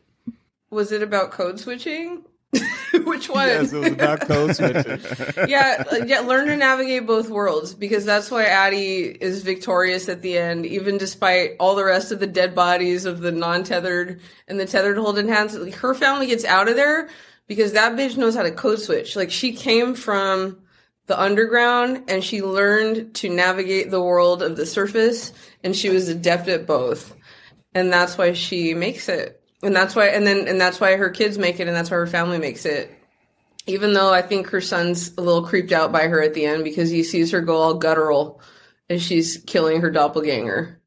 Was 0.70 0.92
it 0.92 1.02
about 1.02 1.30
code 1.30 1.58
switching? 1.58 2.24
Which 2.92 3.28
one? 3.28 3.48
Yes, 3.48 3.72
it 3.72 3.78
was 3.78 3.92
about 3.92 4.20
code 4.20 4.56
switching. 4.56 5.00
yeah, 5.48 5.84
yeah. 6.04 6.20
Learn 6.20 6.48
to 6.48 6.56
navigate 6.56 7.06
both 7.06 7.30
worlds 7.30 7.74
because 7.74 8.04
that's 8.04 8.30
why 8.30 8.44
Addie 8.44 9.04
is 9.04 9.42
victorious 9.42 10.08
at 10.08 10.20
the 10.20 10.36
end, 10.36 10.66
even 10.66 10.98
despite 10.98 11.52
all 11.60 11.76
the 11.76 11.84
rest 11.84 12.12
of 12.12 12.20
the 12.20 12.26
dead 12.26 12.54
bodies 12.54 13.06
of 13.06 13.20
the 13.20 13.32
non-tethered 13.32 14.20
and 14.46 14.60
the 14.60 14.66
tethered 14.66 14.98
holding 14.98 15.28
hands. 15.28 15.56
Like 15.56 15.74
her 15.76 15.94
family 15.94 16.26
gets 16.26 16.44
out 16.44 16.68
of 16.68 16.76
there 16.76 17.08
because 17.46 17.72
that 17.72 17.92
bitch 17.92 18.16
knows 18.16 18.34
how 18.34 18.42
to 18.42 18.50
code 18.50 18.80
switch. 18.80 19.16
Like 19.16 19.30
she 19.30 19.52
came 19.52 19.94
from 19.94 20.58
the 21.08 21.20
underground 21.20 22.04
and 22.08 22.22
she 22.22 22.42
learned 22.42 23.14
to 23.14 23.28
navigate 23.28 23.90
the 23.90 24.02
world 24.02 24.42
of 24.42 24.56
the 24.56 24.66
surface 24.66 25.32
and 25.64 25.74
she 25.74 25.88
was 25.88 26.08
adept 26.08 26.48
at 26.48 26.66
both. 26.66 27.16
And 27.74 27.92
that's 27.92 28.16
why 28.16 28.34
she 28.34 28.74
makes 28.74 29.08
it. 29.08 29.42
And 29.62 29.74
that's 29.74 29.96
why 29.96 30.08
and 30.08 30.26
then 30.26 30.46
and 30.46 30.60
that's 30.60 30.80
why 30.80 30.96
her 30.96 31.10
kids 31.10 31.38
make 31.38 31.58
it 31.58 31.66
and 31.66 31.76
that's 31.76 31.90
why 31.90 31.96
her 31.96 32.06
family 32.06 32.38
makes 32.38 32.64
it. 32.64 32.94
Even 33.66 33.94
though 33.94 34.12
I 34.12 34.22
think 34.22 34.48
her 34.48 34.60
son's 34.60 35.12
a 35.18 35.20
little 35.20 35.42
creeped 35.42 35.72
out 35.72 35.92
by 35.92 36.08
her 36.08 36.22
at 36.22 36.34
the 36.34 36.46
end 36.46 36.62
because 36.62 36.90
he 36.90 37.02
sees 37.02 37.32
her 37.32 37.40
go 37.40 37.56
all 37.56 37.74
guttural 37.74 38.40
as 38.88 39.02
she's 39.02 39.38
killing 39.46 39.80
her 39.80 39.90
doppelganger. 39.90 40.80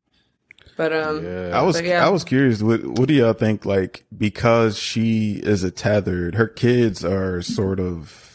But 0.78 0.94
um 0.94 1.26
yeah. 1.26 1.60
I 1.60 1.64
was 1.64 1.82
yeah. 1.82 2.06
I 2.06 2.10
was 2.10 2.24
curious 2.24 2.62
what 2.62 2.86
what 2.86 3.08
do 3.08 3.16
y'all 3.16 3.34
think 3.34 3.66
like 3.66 4.06
because 4.16 4.78
she 4.78 5.42
is 5.44 5.64
a 5.64 5.72
tethered 5.72 6.36
her 6.36 6.48
kids 6.48 7.04
are 7.04 7.42
sort 7.42 7.80
of 7.80 8.31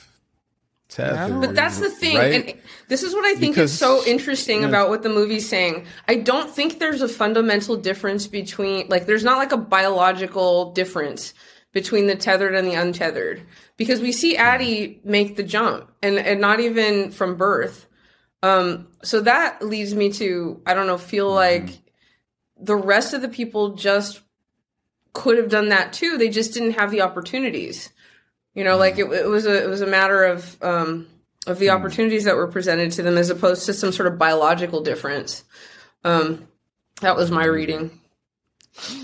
tethered. 0.97 1.41
But 1.41 1.55
that's 1.55 1.79
the 1.79 1.91
thing. 1.91 2.17
Right? 2.17 2.35
And 2.35 2.61
this 2.89 3.03
is 3.03 3.15
what 3.15 3.25
I 3.25 3.35
think 3.35 3.55
because, 3.55 3.73
is 3.73 3.79
so 3.79 4.05
interesting 4.07 4.63
yeah. 4.63 4.69
about 4.69 4.89
what 4.89 5.03
the 5.03 5.09
movie's 5.09 5.49
saying. 5.49 5.87
I 6.09 6.17
don't 6.17 6.51
think 6.51 6.79
there's 6.79 7.03
a 7.03 7.09
fundamental 7.09 7.77
difference 7.77 8.27
between, 8.27 8.89
like, 8.89 9.07
there's 9.07 9.25
not 9.25 9.39
like 9.39 9.53
a 9.53 9.57
biological 9.57 10.73
difference 10.73 11.35
between 11.73 12.07
the 12.07 12.17
tethered 12.17 12.55
and 12.55 12.67
the 12.67 12.75
untethered. 12.75 13.43
Because 13.77 14.01
we 14.01 14.13
see 14.13 14.37
Addie 14.37 15.01
make 15.05 15.37
the 15.37 15.43
jump 15.43 15.91
and, 16.03 16.19
and 16.19 16.41
not 16.41 16.61
even 16.61 17.11
from 17.11 17.37
birth. 17.37 17.87
Um, 18.43 18.89
so 19.03 19.21
that 19.21 19.63
leads 19.63 19.95
me 19.95 20.11
to, 20.13 20.63
I 20.67 20.75
don't 20.75 20.87
know, 20.87 20.99
feel 20.99 21.29
mm-hmm. 21.29 21.67
like 21.67 21.79
the 22.59 22.77
rest 22.77 23.13
of 23.13 23.21
the 23.21 23.29
people 23.29 23.75
just 23.75 24.21
could 25.13 25.37
have 25.37 25.49
done 25.49 25.69
that 25.71 25.93
too. 25.93 26.17
They 26.17 26.29
just 26.29 26.55
didn't 26.55 26.73
have 26.73 26.91
the 26.91 27.03
opportunities. 27.03 27.91
You 28.57 28.65
know, 28.65 28.79
like 28.79 28.99
it, 28.99 29.05
it 29.13 29.29
was 29.29 29.45
a 29.45 29.63
it 29.63 29.69
was 29.69 29.83
a 29.83 29.87
matter 29.87 30.25
of 30.25 30.57
um, 30.63 31.07
of 31.47 31.59
the 31.59 31.67
hmm. 31.69 31.77
opportunities 31.77 32.25
that 32.25 32.37
were 32.37 32.49
presented 32.49 32.91
to 32.93 33.03
them 33.03 33.19
as 33.19 33.29
opposed 33.29 33.67
to 33.67 33.75
some 33.75 33.93
sort 33.93 34.11
of 34.11 34.19
biological 34.19 34.81
difference. 34.81 35.45
Um, 36.05 36.49
that 37.03 37.17
was 37.17 37.31
my 37.31 37.45
reading. 37.45 38.01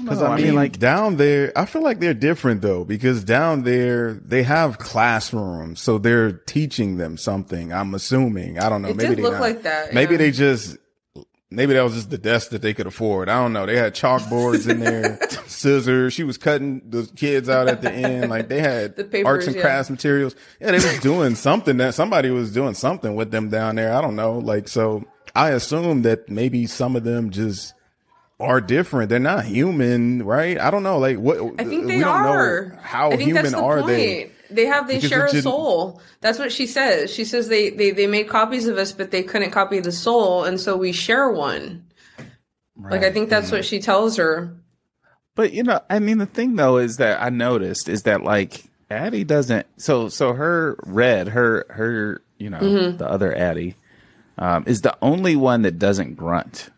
Because 0.01 0.23
I, 0.23 0.35
I 0.35 0.37
mean, 0.41 0.55
like 0.55 0.79
down 0.79 1.17
there, 1.17 1.53
I 1.57 1.67
feel 1.67 1.83
like 1.83 2.01
they're 2.01 2.15
different 2.15 2.63
though, 2.63 2.85
because 2.85 3.25
down 3.25 3.63
there 3.63 4.15
they 4.15 4.43
have 4.43 4.79
classrooms, 4.79 5.81
so 5.81 5.99
they're 5.99 6.33
teaching 6.33 6.97
them 6.97 7.19
something. 7.19 7.73
I'm 7.75 7.95
assuming. 7.95 8.59
I 8.59 8.71
don't 8.71 8.81
know. 8.81 8.89
It 8.89 8.97
maybe 8.97 9.17
did 9.17 9.23
look 9.23 9.35
not. 9.35 9.41
like 9.41 9.63
that. 9.63 9.93
Maybe 9.93 10.17
they 10.17 10.31
just 10.31 10.79
maybe 11.55 11.75
that 11.75 11.83
was 11.83 11.95
just 11.95 12.11
the 12.11 12.19
desk 12.19 12.51
that 12.51 12.63
they 12.63 12.75
could 12.75 12.87
afford. 12.87 13.29
I 13.29 13.35
don't 13.43 13.53
know. 13.53 13.67
They 13.67 13.77
had 13.77 13.95
chalkboards 13.95 14.69
in 14.69 14.81
there, 14.81 15.19
scissors. 15.47 16.13
She 16.13 16.25
was 16.25 16.39
cutting 16.39 16.83
the 16.89 17.11
kids 17.17 17.49
out 17.49 17.69
at 17.69 17.83
the 17.83 17.93
end. 17.93 18.31
Like 18.31 18.49
they 18.49 18.61
had 18.61 18.97
the 18.97 19.05
papers, 19.05 19.27
arts 19.27 19.47
and 19.47 19.61
crafts 19.61 19.89
yeah. 19.89 19.95
materials. 19.95 20.35
Yeah, 20.61 20.73
they 20.73 20.77
was 20.79 20.99
doing 21.01 21.35
something 21.35 21.77
that 21.79 21.95
somebody 21.95 22.31
was 22.31 22.53
doing 22.53 22.75
something 22.75 23.15
with 23.15 23.31
them 23.31 23.49
down 23.49 23.77
there. 23.77 23.95
I 23.95 24.01
don't 24.01 24.17
know. 24.17 24.39
Like 24.39 24.69
so 24.69 25.05
I 25.35 25.51
assume 25.51 26.03
that 26.03 26.29
maybe 26.29 26.67
some 26.67 26.97
of 26.97 27.05
them 27.05 27.31
just 27.31 27.75
are 28.41 28.61
different. 28.61 29.09
They're 29.09 29.19
not 29.19 29.45
human, 29.45 30.25
right? 30.25 30.59
I 30.59 30.71
don't 30.71 30.83
know. 30.83 30.99
Like 30.99 31.19
what 31.19 31.39
I 31.59 31.65
think 31.65 31.87
they 31.87 32.01
don't 32.01 32.09
are. 32.09 32.79
how 32.83 33.17
human 33.17 33.55
are 33.55 33.77
point. 33.79 33.87
they? 33.87 34.32
They 34.55 34.67
have 34.67 34.89
they 34.89 35.01
share 35.01 35.27
a 35.27 35.43
soul. 35.43 36.01
That's 36.21 36.39
what 36.39 36.53
she 36.53 36.67
says. 36.67 37.13
She 37.13 37.25
says 37.25 37.49
they, 37.49 37.71
they 37.71 37.91
they 37.91 38.07
made 38.07 38.29
copies 38.29 38.67
of 38.67 38.79
us, 38.79 38.93
but 38.93 39.11
they 39.11 39.23
couldn't 39.23 39.51
copy 39.51 39.81
the 39.81 39.93
soul, 39.93 40.45
and 40.45 40.61
so 40.61 40.77
we 40.77 40.93
share 40.93 41.31
one. 41.31 41.85
Right. 42.77 42.93
Like 42.93 43.03
I 43.05 43.13
think 43.13 43.29
that's 43.29 43.51
what 43.51 43.65
she 43.65 43.81
tells 43.81 44.17
her. 44.17 44.57
But 45.35 45.53
you 45.53 45.63
know, 45.63 45.81
I 45.89 45.99
mean, 45.99 46.19
the 46.19 46.27
thing 46.27 46.57
though 46.57 46.79
is 46.79 46.99
that 46.99 47.23
I 47.23 47.31
noticed 47.31 47.89
is 47.89 48.03
that 48.03 48.23
like 48.23 48.65
Addie 48.91 49.25
doesn't. 49.25 49.67
So 49.79 50.09
so 50.09 50.33
her 50.33 50.77
red, 50.85 51.29
her 51.29 51.67
her 51.71 52.23
you 52.39 52.51
know 52.51 52.61
mm-hmm. 52.61 52.97
the 52.99 53.09
other 53.09 53.35
Addie, 53.37 53.77
um, 54.39 54.65
is 54.67 54.83
the 54.83 54.97
only 55.01 55.37
one 55.37 55.63
that 55.63 55.79
doesn't 55.79 56.15
grunt. 56.15 56.71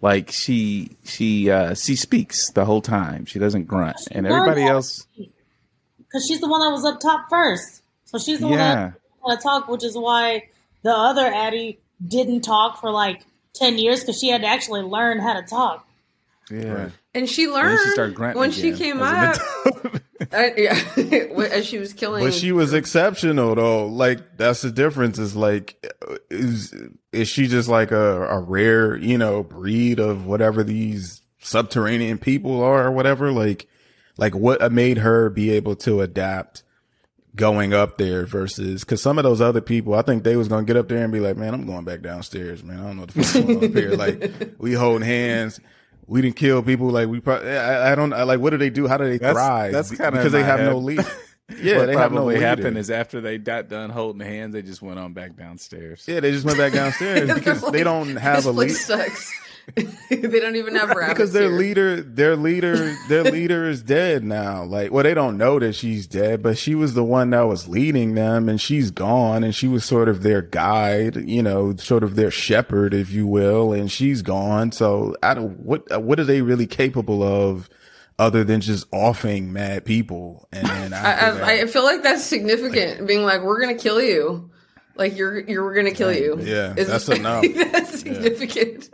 Like 0.00 0.30
she 0.30 0.96
she 1.04 1.50
uh 1.50 1.74
she 1.74 1.96
speaks 1.96 2.52
the 2.52 2.64
whole 2.64 2.82
time. 2.82 3.26
She 3.26 3.38
doesn't 3.38 3.64
grunt, 3.64 3.96
and 4.12 4.26
everybody 4.26 4.62
else 4.62 5.06
because 6.08 6.26
she's 6.26 6.40
the 6.40 6.48
one 6.48 6.60
that 6.60 6.70
was 6.70 6.84
up 6.84 7.00
top 7.00 7.28
first. 7.28 7.82
So 8.04 8.18
she's 8.18 8.40
the 8.40 8.48
yeah. 8.48 8.92
one 9.20 9.36
that 9.36 9.42
talk, 9.42 9.68
which 9.68 9.84
is 9.84 9.96
why 9.96 10.48
the 10.82 10.92
other 10.92 11.26
Addie 11.26 11.78
didn't 12.06 12.42
talk 12.42 12.80
for 12.80 12.90
like 12.90 13.22
ten 13.54 13.78
years 13.78 14.00
because 14.00 14.18
she 14.18 14.28
had 14.28 14.42
to 14.42 14.46
actually 14.46 14.82
learn 14.82 15.18
how 15.18 15.34
to 15.34 15.42
talk. 15.42 15.86
Yeah. 16.50 16.90
And 17.14 17.28
she 17.28 17.48
learned 17.48 17.78
then 17.78 17.84
she 17.84 17.90
started 17.90 18.14
grunting 18.14 18.40
when 18.40 18.52
she 18.52 18.72
came 18.72 19.00
as 19.00 19.38
up. 19.38 19.94
an 20.20 20.30
uh, 20.32 20.50
yeah, 20.56 20.84
as 21.52 21.66
she 21.66 21.78
was 21.78 21.92
killing. 21.92 22.24
But 22.24 22.34
she 22.34 22.52
was 22.52 22.72
exceptional 22.72 23.54
though. 23.54 23.86
Like 23.86 24.36
that's 24.36 24.62
the 24.62 24.70
difference. 24.70 25.18
Is 25.18 25.36
like, 25.36 25.84
is 26.30 26.74
is 27.12 27.28
she 27.28 27.46
just 27.46 27.68
like 27.68 27.90
a, 27.90 28.26
a 28.28 28.40
rare, 28.40 28.96
you 28.96 29.18
know, 29.18 29.42
breed 29.42 29.98
of 29.98 30.26
whatever 30.26 30.62
these 30.62 31.22
subterranean 31.40 32.18
people 32.18 32.62
are 32.62 32.86
or 32.86 32.90
whatever? 32.90 33.32
Like, 33.32 33.68
like 34.18 34.34
what 34.34 34.70
made 34.70 34.98
her 34.98 35.30
be 35.30 35.50
able 35.52 35.74
to 35.76 36.02
adapt 36.02 36.62
going 37.34 37.72
up 37.72 37.96
there 37.98 38.26
versus 38.26 38.82
because 38.84 39.00
some 39.00 39.16
of 39.16 39.24
those 39.24 39.40
other 39.40 39.60
people, 39.60 39.94
I 39.94 40.02
think 40.02 40.24
they 40.24 40.36
was 40.36 40.48
gonna 40.48 40.64
get 40.66 40.76
up 40.76 40.88
there 40.88 41.02
and 41.02 41.12
be 41.12 41.20
like, 41.20 41.36
man, 41.36 41.54
I'm 41.54 41.64
going 41.64 41.84
back 41.84 42.02
downstairs, 42.02 42.62
man. 42.62 42.78
I 42.80 42.82
don't 42.88 42.96
know 42.96 43.02
what 43.02 43.14
the 43.14 43.22
fuck's 43.22 43.32
going 43.34 43.56
on 43.58 43.64
up 43.64 43.72
here. 43.72 43.90
Like 43.92 44.54
we 44.58 44.74
holding 44.74 45.06
hands. 45.06 45.60
We 46.06 46.20
didn't 46.22 46.36
kill 46.36 46.62
people. 46.62 46.88
Like 46.90 47.08
we, 47.08 47.20
probably, 47.20 47.50
I, 47.50 47.92
I 47.92 47.94
don't 47.94 48.12
I, 48.12 48.24
like. 48.24 48.40
What 48.40 48.50
do 48.50 48.56
they 48.56 48.70
do? 48.70 48.86
How 48.88 48.96
do 48.96 49.04
they 49.04 49.18
That's- 49.18 49.34
thrive? 49.34 49.72
that's 49.72 49.90
kinda 49.90 50.10
because 50.12 50.32
they 50.32 50.40
my 50.40 50.46
have 50.46 50.60
no 50.60 50.78
lead. 50.78 51.00
Yeah, 51.62 51.78
what 51.78 51.86
they 51.86 51.96
have 51.96 52.12
no 52.12 52.18
probably 52.18 52.34
leader. 52.34 52.46
happened 52.46 52.76
is 52.76 52.90
after 52.90 53.22
they 53.22 53.38
got 53.38 53.70
done 53.70 53.88
holding 53.88 54.20
hands, 54.20 54.52
they 54.52 54.60
just 54.60 54.82
went 54.82 54.98
on 54.98 55.14
back 55.14 55.34
downstairs. 55.34 56.04
Yeah, 56.06 56.20
they 56.20 56.30
just 56.30 56.44
went 56.44 56.58
back 56.58 56.74
downstairs 56.74 57.32
because 57.34 57.62
they 57.72 57.82
don't 57.82 58.16
have 58.16 58.44
a 58.44 58.50
lead. 58.50 58.68
sucks. 58.72 59.32
they 60.10 60.40
don't 60.40 60.56
even 60.56 60.74
have 60.74 60.88
rabbits 60.90 61.08
Because 61.14 61.32
their 61.32 61.48
here. 61.50 61.58
leader, 61.58 62.00
their 62.00 62.36
leader, 62.36 62.94
their 63.08 63.24
leader 63.30 63.68
is 63.68 63.82
dead 63.82 64.24
now. 64.24 64.64
Like, 64.64 64.90
well, 64.90 65.04
they 65.04 65.14
don't 65.14 65.36
know 65.36 65.58
that 65.58 65.74
she's 65.74 66.06
dead, 66.06 66.42
but 66.42 66.56
she 66.58 66.74
was 66.74 66.94
the 66.94 67.04
one 67.04 67.30
that 67.30 67.42
was 67.42 67.68
leading 67.68 68.14
them, 68.14 68.48
and 68.48 68.60
she's 68.60 68.90
gone, 68.90 69.44
and 69.44 69.54
she 69.54 69.68
was 69.68 69.84
sort 69.84 70.08
of 70.08 70.22
their 70.22 70.42
guide, 70.42 71.16
you 71.16 71.42
know, 71.42 71.76
sort 71.76 72.02
of 72.02 72.16
their 72.16 72.30
shepherd, 72.30 72.94
if 72.94 73.10
you 73.10 73.26
will, 73.26 73.72
and 73.72 73.90
she's 73.92 74.22
gone. 74.22 74.72
So, 74.72 75.14
I 75.22 75.34
don't. 75.34 75.58
What 75.60 76.02
what 76.02 76.18
are 76.18 76.24
they 76.24 76.42
really 76.42 76.66
capable 76.66 77.22
of, 77.22 77.68
other 78.18 78.44
than 78.44 78.60
just 78.60 78.86
offing 78.92 79.52
mad 79.52 79.84
people? 79.84 80.48
And 80.52 80.66
then 80.66 80.92
I, 80.94 81.12
I, 81.12 81.60
I 81.62 81.66
feel 81.66 81.84
like 81.84 82.02
that's 82.02 82.24
significant. 82.24 83.06
being 83.06 83.22
like, 83.22 83.42
we're 83.42 83.60
gonna 83.60 83.74
kill 83.78 84.00
you. 84.00 84.50
Like 84.98 85.16
you're 85.16 85.38
you're 85.38 85.72
gonna 85.74 85.92
kill 85.92 86.12
you. 86.12 86.38
Yeah, 86.42 86.74
Is- 86.76 86.88
that's 86.88 87.08
enough. 87.08 87.44
that's 87.54 88.00
significant. 88.00 88.90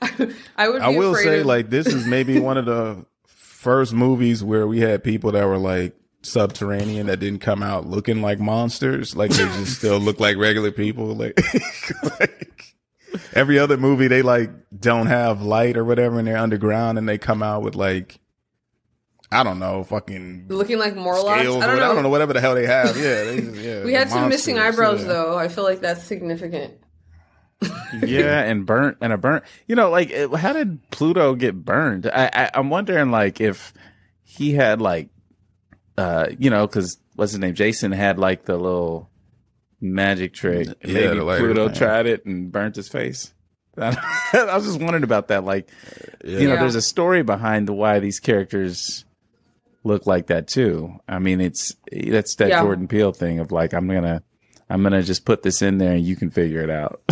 I, 0.00 0.34
I 0.56 0.68
would. 0.68 0.78
Be 0.78 0.84
I 0.84 0.88
will 0.90 1.14
say, 1.16 1.40
of- 1.40 1.46
like, 1.46 1.70
this 1.70 1.88
is 1.88 2.06
maybe 2.06 2.38
one 2.38 2.56
of 2.56 2.66
the 2.66 3.04
first 3.26 3.92
movies 3.92 4.44
where 4.44 4.66
we 4.66 4.80
had 4.80 5.02
people 5.02 5.32
that 5.32 5.44
were 5.44 5.58
like 5.58 5.96
subterranean 6.22 7.06
that 7.08 7.18
didn't 7.18 7.40
come 7.40 7.62
out 7.62 7.86
looking 7.86 8.22
like 8.22 8.38
monsters. 8.38 9.16
Like 9.16 9.32
they 9.32 9.44
just 9.44 9.76
still 9.78 9.98
look 9.98 10.20
like 10.20 10.36
regular 10.36 10.70
people. 10.70 11.06
Like, 11.16 11.38
like 12.20 12.74
every 13.32 13.58
other 13.58 13.76
movie, 13.76 14.06
they 14.06 14.22
like 14.22 14.50
don't 14.78 15.08
have 15.08 15.42
light 15.42 15.76
or 15.76 15.84
whatever, 15.84 16.20
and 16.20 16.28
they're 16.28 16.36
underground, 16.38 16.96
and 16.96 17.08
they 17.08 17.18
come 17.18 17.42
out 17.42 17.62
with 17.62 17.74
like. 17.74 18.20
I 19.34 19.42
don't 19.42 19.58
know, 19.58 19.84
fucking 19.84 20.46
looking 20.48 20.78
like 20.78 20.94
Morlocks. 20.94 21.40
scales. 21.40 21.62
I 21.62 21.72
or 21.74 21.76
don't 21.76 22.02
know. 22.02 22.08
whatever 22.08 22.32
the 22.32 22.40
hell 22.40 22.54
they 22.54 22.66
have. 22.66 22.96
Yeah, 22.96 23.24
they, 23.24 23.40
yeah. 23.40 23.84
We 23.84 23.92
had 23.92 24.08
some 24.10 24.28
missing 24.28 24.58
eyebrows 24.58 25.02
yeah. 25.02 25.08
though. 25.08 25.38
I 25.38 25.48
feel 25.48 25.64
like 25.64 25.80
that's 25.80 26.02
significant. 26.04 26.74
yeah, 28.02 28.40
and 28.42 28.66
burnt 28.66 28.98
and 29.00 29.12
a 29.12 29.18
burnt. 29.18 29.44
You 29.66 29.74
know, 29.76 29.90
like 29.90 30.10
it- 30.10 30.32
how 30.34 30.52
did 30.52 30.78
Pluto 30.90 31.34
get 31.34 31.64
burned? 31.64 32.06
I, 32.06 32.30
I 32.32 32.50
I'm 32.54 32.70
wondering 32.70 33.10
like 33.10 33.40
if 33.40 33.72
he 34.22 34.52
had 34.54 34.80
like, 34.80 35.08
uh, 35.98 36.28
you 36.38 36.50
know, 36.50 36.66
because 36.66 36.98
what's 37.16 37.32
his 37.32 37.38
name? 37.40 37.54
Jason 37.54 37.92
had 37.92 38.18
like 38.18 38.44
the 38.44 38.56
little 38.56 39.10
magic 39.80 40.34
trick. 40.34 40.68
Yeah, 40.84 40.92
maybe 40.92 41.18
the 41.18 41.36
Pluto 41.38 41.68
thing. 41.68 41.76
tried 41.76 42.06
it 42.06 42.24
and 42.26 42.50
burnt 42.52 42.76
his 42.76 42.88
face. 42.88 43.32
I 43.76 43.90
was 44.32 44.66
just 44.66 44.80
wondering 44.80 45.02
about 45.04 45.28
that. 45.28 45.44
Like, 45.44 45.68
you 46.24 46.46
know, 46.48 46.54
Yeah. 46.54 46.60
there's 46.60 46.76
a 46.76 46.82
story 46.82 47.22
behind 47.22 47.66
the, 47.66 47.72
why 47.72 47.98
these 47.98 48.20
characters 48.20 49.04
look 49.84 50.06
like 50.06 50.26
that 50.28 50.48
too. 50.48 50.98
I 51.06 51.18
mean, 51.18 51.40
it's 51.40 51.76
that's 51.92 52.34
that 52.36 52.48
Yeah. 52.48 52.62
Jordan 52.62 52.88
Peele 52.88 53.12
thing 53.12 53.38
of 53.38 53.52
like, 53.52 53.72
I'm 53.74 53.86
gonna, 53.86 54.22
I'm 54.68 54.82
gonna 54.82 55.02
just 55.02 55.24
put 55.24 55.42
this 55.42 55.62
in 55.62 55.78
there 55.78 55.92
and 55.92 56.04
you 56.04 56.16
can 56.16 56.30
figure 56.30 56.62
it 56.62 56.70
out. 56.70 57.02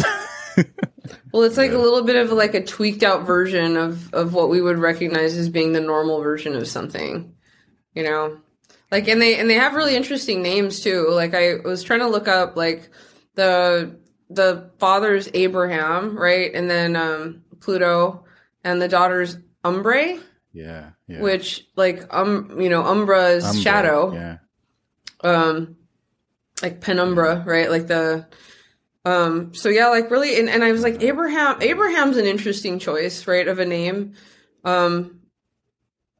Well, 1.33 1.45
it's 1.45 1.57
like 1.57 1.73
a 1.73 1.79
little 1.79 2.03
bit 2.03 2.17
of 2.17 2.31
like 2.31 2.55
a 2.55 2.63
tweaked 2.63 3.03
out 3.03 3.27
version 3.27 3.77
of 3.77 4.13
of 4.13 4.35
what 4.35 4.51
we 4.51 4.61
would 4.61 4.79
recognize 4.79 5.37
as 5.37 5.49
being 5.49 5.73
the 5.73 5.81
normal 5.81 6.21
version 6.21 6.55
of 6.55 6.69
something. 6.69 7.35
You 7.95 8.03
know? 8.05 8.39
Like 8.91 9.09
and 9.09 9.21
they 9.21 9.39
and 9.39 9.49
they 9.49 9.55
have 9.55 9.75
really 9.75 9.97
interesting 9.97 10.43
names 10.43 10.81
too. 10.81 11.09
Like 11.11 11.35
I 11.35 11.57
was 11.65 11.83
trying 11.83 12.01
to 12.01 12.09
look 12.09 12.29
up 12.29 12.57
like 12.57 12.91
the 13.35 13.97
the 14.29 14.71
father's 14.79 15.29
Abraham, 15.33 16.17
right? 16.19 16.55
And 16.55 16.69
then 16.69 16.97
um 16.97 17.43
Pluto 17.61 18.27
and 18.63 18.81
the 18.81 18.89
daughter's 18.89 19.39
Umbrae, 19.65 20.21
yeah, 20.53 20.91
yeah. 21.07 21.21
which 21.21 21.67
like 21.77 22.13
um 22.15 22.61
you 22.61 22.69
know, 22.69 22.83
Umbra's 22.85 23.45
Umbra, 23.45 23.61
shadow 23.63 24.13
Yeah. 24.13 24.39
um 25.23 25.77
like 26.63 26.81
penumbra 26.81 27.43
right? 27.47 27.71
Like 27.71 27.87
the 27.87 28.27
um 29.05 29.53
so 29.55 29.69
yeah 29.69 29.89
like 29.89 30.11
really 30.13 30.39
and, 30.39 30.49
and 30.49 30.63
i 30.63 30.71
was 30.71 30.85
like 30.85 31.03
abraham 31.03 31.61
abraham's 31.61 32.17
an 32.17 32.25
interesting 32.25 32.79
choice 32.79 33.27
right 33.27 33.49
of 33.49 33.59
a 33.59 33.65
name. 33.67 34.15
Um 34.65 35.19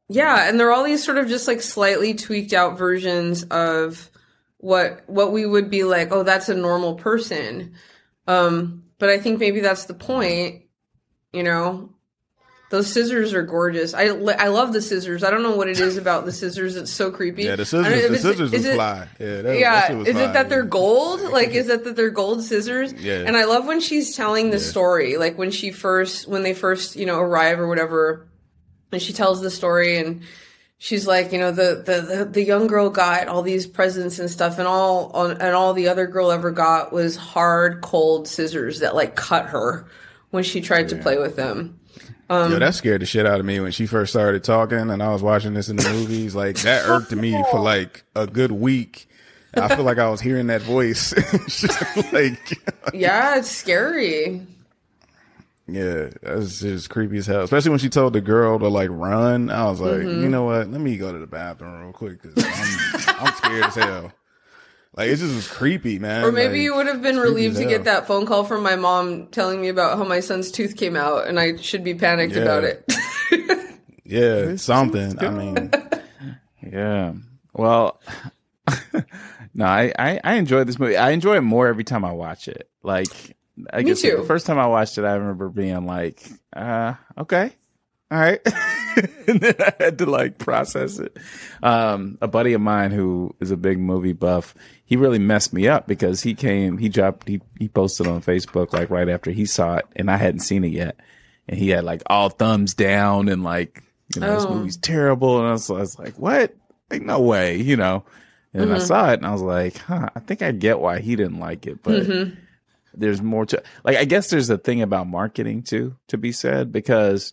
yeah 0.09 0.49
and 0.49 0.59
they're 0.59 0.73
all 0.73 0.83
these 0.83 1.05
sort 1.05 1.17
of 1.19 1.29
just 1.29 1.47
like 1.47 1.63
slightly 1.63 2.13
tweaked 2.15 2.53
out 2.53 2.77
versions 2.77 3.45
of 3.45 4.11
what 4.59 5.03
what 5.09 5.33
we 5.33 5.47
would 5.47 5.71
be 5.71 5.85
like 5.85 6.11
oh 6.11 6.25
that's 6.25 6.49
a 6.49 6.55
normal 6.57 6.97
person. 6.97 7.75
Um 8.27 8.83
but 8.99 9.09
i 9.11 9.19
think 9.19 9.39
maybe 9.39 9.61
that's 9.61 9.85
the 9.85 9.95
point 9.95 10.63
you 11.33 11.45
know 11.45 11.95
those 12.73 12.91
scissors 12.93 13.33
are 13.35 13.43
gorgeous. 13.43 13.93
I, 13.95 14.05
I 14.07 14.49
love 14.49 14.73
the 14.73 14.81
scissors. 14.83 15.23
I 15.23 15.31
don't 15.31 15.43
know 15.43 15.55
what 15.55 15.69
it 15.69 15.79
is 15.79 15.97
about 15.99 16.25
the 16.25 16.33
scissors 16.33 16.75
It's 16.75 16.91
so 16.91 17.11
creepy. 17.11 17.45
Yeah, 17.45 17.57
the 17.57 17.63
I 17.63 17.71
don't 17.71 17.83
know 17.83 17.91
scissors, 17.91 18.11
the 18.11 18.19
scissors 18.19 18.53
is 18.55 18.65
it- 18.65 18.75
fly. 18.75 19.09
Yeah, 19.21 19.27
that, 19.37 19.43
that 19.43 19.59
yeah, 19.59 19.87
shit 19.89 19.97
was 19.99 20.09
is 20.09 20.15
fly, 20.15 20.25
it 20.25 20.33
that 20.33 20.49
they're 20.49 20.65
gold? 20.65 21.21
Like, 21.33 21.51
is 21.51 21.69
it 21.69 21.85
that 21.85 21.97
they're 21.97 22.11
gold 22.11 22.43
scissors? 22.43 22.93
Yeah. 22.95 23.25
And 23.27 23.37
I 23.37 23.45
love 23.45 23.67
when 23.67 23.81
she's 23.81 24.17
telling 24.17 24.51
the 24.51 24.57
Yeah. 24.57 24.63
story, 24.65 25.17
like 25.19 25.37
when 25.39 25.51
she 25.51 25.71
first, 25.71 26.27
when 26.27 26.43
they 26.43 26.55
first, 26.55 26.97
you 26.97 27.07
know, 27.07 27.21
arrive 27.21 27.61
or 27.61 27.69
whatever, 27.69 28.27
and 28.91 29.01
she 29.03 29.13
tells 29.13 29.41
the 29.43 29.51
story 29.51 29.99
and 29.99 30.23
she's 30.79 31.07
like, 31.07 31.31
you 31.33 31.39
know, 31.39 31.53
the 31.53 31.83
the 31.87 32.01
the, 32.01 32.25
the 32.25 32.43
young 32.43 32.67
girl 32.67 32.89
got 32.91 33.29
all 33.29 33.43
these 33.43 33.67
presents 33.67 34.19
and 34.19 34.31
stuff, 34.31 34.59
and 34.59 34.67
all 34.67 35.15
and 35.27 35.55
all 35.55 35.75
the 35.75 35.89
other 35.89 36.07
girl 36.07 36.31
ever 36.33 36.51
got 36.51 36.91
was 36.93 37.17
hard, 37.17 37.83
cold 37.83 38.27
scissors 38.27 38.81
that 38.81 38.95
like 38.95 39.15
cut 39.15 39.47
her 39.47 39.87
when 40.31 40.43
she 40.43 40.61
tried 40.63 40.89
to 40.89 40.97
play 40.97 41.19
with 41.19 41.37
them. 41.37 41.79
Yo, 42.51 42.59
that 42.59 42.75
scared 42.75 43.01
the 43.03 43.07
shit 43.07 43.27
out 43.27 43.41
of 43.41 43.47
me 43.47 43.61
when 43.61 43.73
she 43.73 43.87
first 43.87 44.13
started 44.13 44.43
talking, 44.45 44.91
and 44.91 45.03
I 45.03 45.11
was 45.13 45.23
watching 45.23 45.55
this 45.55 45.69
in 45.69 45.77
the 45.77 45.89
movies. 45.91 46.35
Like 46.35 46.57
that 46.63 46.85
irked 46.89 47.13
me 47.13 47.33
for 47.51 47.61
like 47.61 48.05
a 48.15 48.27
good 48.27 48.53
week. 48.53 49.09
I 49.55 49.75
feel 49.75 49.85
like 49.85 49.99
I 49.99 50.09
was 50.09 50.21
hearing 50.21 50.47
that 50.47 50.63
voice. 50.63 51.13
like, 52.13 52.59
Yeah, 52.95 53.37
it's 53.39 53.51
scary. 53.51 54.47
yeah, 55.69 56.09
that's 56.23 56.61
just 56.61 56.89
creepy 56.91 57.19
as 57.19 57.27
hell. 57.27 57.43
Especially 57.43 57.69
when 57.71 57.79
she 57.79 57.89
told 57.91 58.15
the 58.15 58.21
girl 58.23 58.59
to 58.59 58.69
like 58.69 58.89
run. 58.91 59.51
I 59.51 59.65
was 59.69 59.81
like, 59.81 59.93
Mm-hmm. 60.01 60.23
you 60.23 60.29
know 60.31 60.45
what? 60.45 60.69
Let 60.71 60.81
me 60.81 60.97
go 60.97 61.13
to 61.13 61.19
the 61.19 61.27
bathroom 61.27 61.83
real 61.83 61.93
quick 61.93 62.23
because 62.23 62.43
I'm, 62.45 63.27
I'm 63.27 63.35
scared 63.35 63.65
as 63.65 63.75
hell. 63.75 64.13
Like 64.95 65.09
it 65.09 65.17
just 65.17 65.35
was 65.35 65.49
creepy, 65.49 65.99
man. 65.99 66.25
Or 66.25 66.33
maybe 66.33 66.53
Like, 66.55 66.61
you 66.63 66.75
would 66.77 66.87
have 66.87 67.01
been 67.01 67.17
relieved 67.19 67.57
to 67.57 67.65
get 67.65 67.85
that 67.85 68.07
phone 68.07 68.27
call 68.27 68.45
from 68.45 68.63
my 68.63 68.77
mom 68.77 69.29
telling 69.29 69.61
me 69.61 69.69
about 69.69 69.97
how 69.97 70.05
my 70.05 70.21
son's 70.21 70.51
tooth 70.51 70.77
came 70.77 70.97
out 70.97 71.27
and 71.27 71.41
I 71.41 71.57
should 71.57 71.83
be 71.83 71.95
panicked 71.95 72.35
Yeah. 72.35 72.43
about 72.43 72.65
it. 72.65 72.85
Yeah, 74.05 74.57
something. 74.57 75.19
I 75.21 75.31
mean, 75.31 75.73
Yeah. 76.61 77.15
Well, 77.55 77.99
no, 79.55 79.65
I, 79.65 79.93
I, 79.99 80.21
I 80.23 80.35
enjoy 80.35 80.65
this 80.65 80.79
movie. 80.79 80.99
I 80.99 81.13
enjoy 81.13 81.37
it 81.37 81.41
more 81.43 81.67
every 81.69 81.85
time 81.85 82.05
I 82.05 82.13
watch 82.13 82.47
it. 82.49 82.69
Like, 82.83 83.09
I 83.73 83.79
Me 83.79 83.85
guess 83.85 84.03
too. 84.03 84.17
the 84.19 84.23
first 84.25 84.45
time 84.45 84.59
I 84.59 84.67
watched 84.67 84.99
it, 84.99 85.05
I 85.05 85.15
remember 85.15 85.49
being 85.49 85.87
like, 85.87 86.23
uh, 86.55 86.95
okay. 87.17 87.53
All 88.13 88.19
right. 88.19 88.41
and 89.27 89.41
then 89.41 89.55
I 89.59 89.73
had 89.81 89.99
to 89.99 90.07
like 90.07 90.37
process 90.39 90.99
it. 90.99 91.17
Um, 91.63 92.19
a 92.21 92.29
buddy 92.29 92.53
of 92.53 92.61
mine 92.61 92.91
who 92.91 93.35
is 93.41 93.51
a 93.51 93.57
big 93.57 93.79
movie 93.79 94.13
buff, 94.13 94.55
he 94.85 94.97
really 94.97 95.19
messed 95.19 95.53
me 95.55 95.67
up 95.67 95.87
because 95.87 96.21
he 96.23 96.35
came, 96.35 96.77
he 96.77 96.91
dropped, 96.91 97.27
he, 97.27 97.41
he 97.59 97.69
posted 97.69 98.07
on 98.07 98.21
Facebook 98.21 98.75
like 98.75 98.91
right 98.91 99.09
after 99.09 99.31
he 99.31 99.47
saw 99.47 99.77
it 99.77 99.87
and 99.97 100.11
I 100.11 100.19
hadn't 100.19 100.41
seen 100.41 100.63
it 100.63 100.73
yet. 100.73 100.97
And 101.49 101.59
he 101.59 101.71
had 101.71 101.85
like 101.85 102.03
all 102.07 102.29
thumbs 102.29 102.75
down 102.75 103.29
and 103.31 103.43
like, 103.43 103.83
you 104.15 104.21
know, 104.21 104.35
this 104.35 104.45
Oh. 104.45 104.55
movie's 104.57 104.77
terrible. 104.77 105.39
And 105.39 105.49
I 105.49 105.53
was, 105.53 105.71
I 105.71 105.75
was 105.75 105.99
like, 105.99 106.19
what? 106.19 106.55
Like, 106.91 107.01
no 107.03 107.21
way, 107.21 107.57
you 107.57 107.77
know? 107.79 108.05
And 108.53 108.65
then 108.65 108.73
I 108.73 108.79
saw 108.81 109.11
it 109.11 109.15
and 109.15 109.27
I 109.27 109.33
was 109.33 109.41
like, 109.41 109.79
huh, 109.79 110.11
I 110.15 110.21
think 110.21 110.43
I 110.43 110.53
get 110.53 110.79
why 110.81 110.99
he 111.01 111.17
didn't 111.17 111.41
like 111.41 111.67
it, 111.67 111.83
but 111.83 112.07
there's 112.93 113.23
more 113.23 113.47
to 113.47 113.63
like 113.85 113.97
I 113.97 114.05
guess 114.05 114.29
there's 114.29 114.51
a 114.51 114.59
thing 114.59 114.83
about 114.83 115.07
marketing 115.09 115.63
too 115.63 115.97
to 116.09 116.19
be 116.19 116.31
said 116.33 116.71
because 116.71 117.33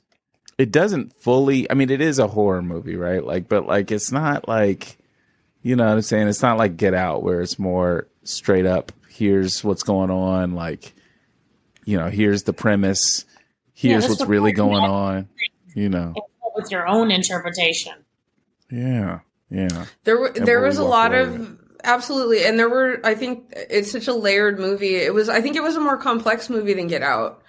it 0.60 0.72
doesn't 0.72 1.20
fully 1.20 1.70
I 1.72 1.74
mean 1.74 1.90
it 1.90 2.02
is 2.02 2.20
a 2.20 2.28
horror 2.28 2.62
movie, 2.62 2.96
right? 2.96 3.24
Like 3.24 3.50
but 3.50 3.66
like 3.66 3.92
it's 3.92 4.12
not 4.12 4.48
like 4.48 4.98
you 5.64 5.76
know 5.76 5.86
what 5.86 5.94
I'm 5.94 6.02
saying? 6.04 6.28
It's 6.28 6.44
not 6.44 6.60
like 6.60 6.78
Get 6.78 6.94
Out 6.94 7.24
where 7.24 7.42
it's 7.42 7.58
more 7.58 8.08
straight 8.24 8.68
up 8.68 8.92
here's 9.10 9.64
what's 9.64 9.84
going 9.84 10.12
on 10.12 10.54
like 10.54 10.94
you 11.90 11.98
know, 11.98 12.08
here's 12.08 12.44
the 12.44 12.54
premise, 12.54 13.26
here's 13.74 14.04
that's 14.04 14.20
what's 14.20 14.30
really 14.30 14.52
going 14.52 14.84
on. 14.84 15.28
you 15.74 15.90
know, 15.90 16.14
with 16.54 16.70
your 16.70 16.88
own 16.88 17.10
interpretation. 17.10 17.94
Yeah, 18.70 19.22
yeah. 19.50 19.86
There, 20.04 20.32
there 20.34 20.62
was 20.62 20.78
a 20.78 20.84
lot 20.84 21.16
of 21.16 21.58
absolutely, 21.84 22.46
and 22.46 22.60
there 22.60 22.70
were. 22.70 23.00
I 23.04 23.16
think 23.16 23.52
it's 23.56 23.92
such 23.92 24.08
a 24.08 24.14
layered 24.14 24.60
movie. 24.60 24.98
It 24.98 25.16
was. 25.16 25.30
I 25.30 25.42
think 25.42 25.56
it 25.56 25.64
was 25.64 25.76
a 25.76 25.80
more 25.80 25.98
complex 25.98 26.48
movie 26.48 26.76
than 26.76 26.86
Get 26.86 27.02
Out. 27.02 27.42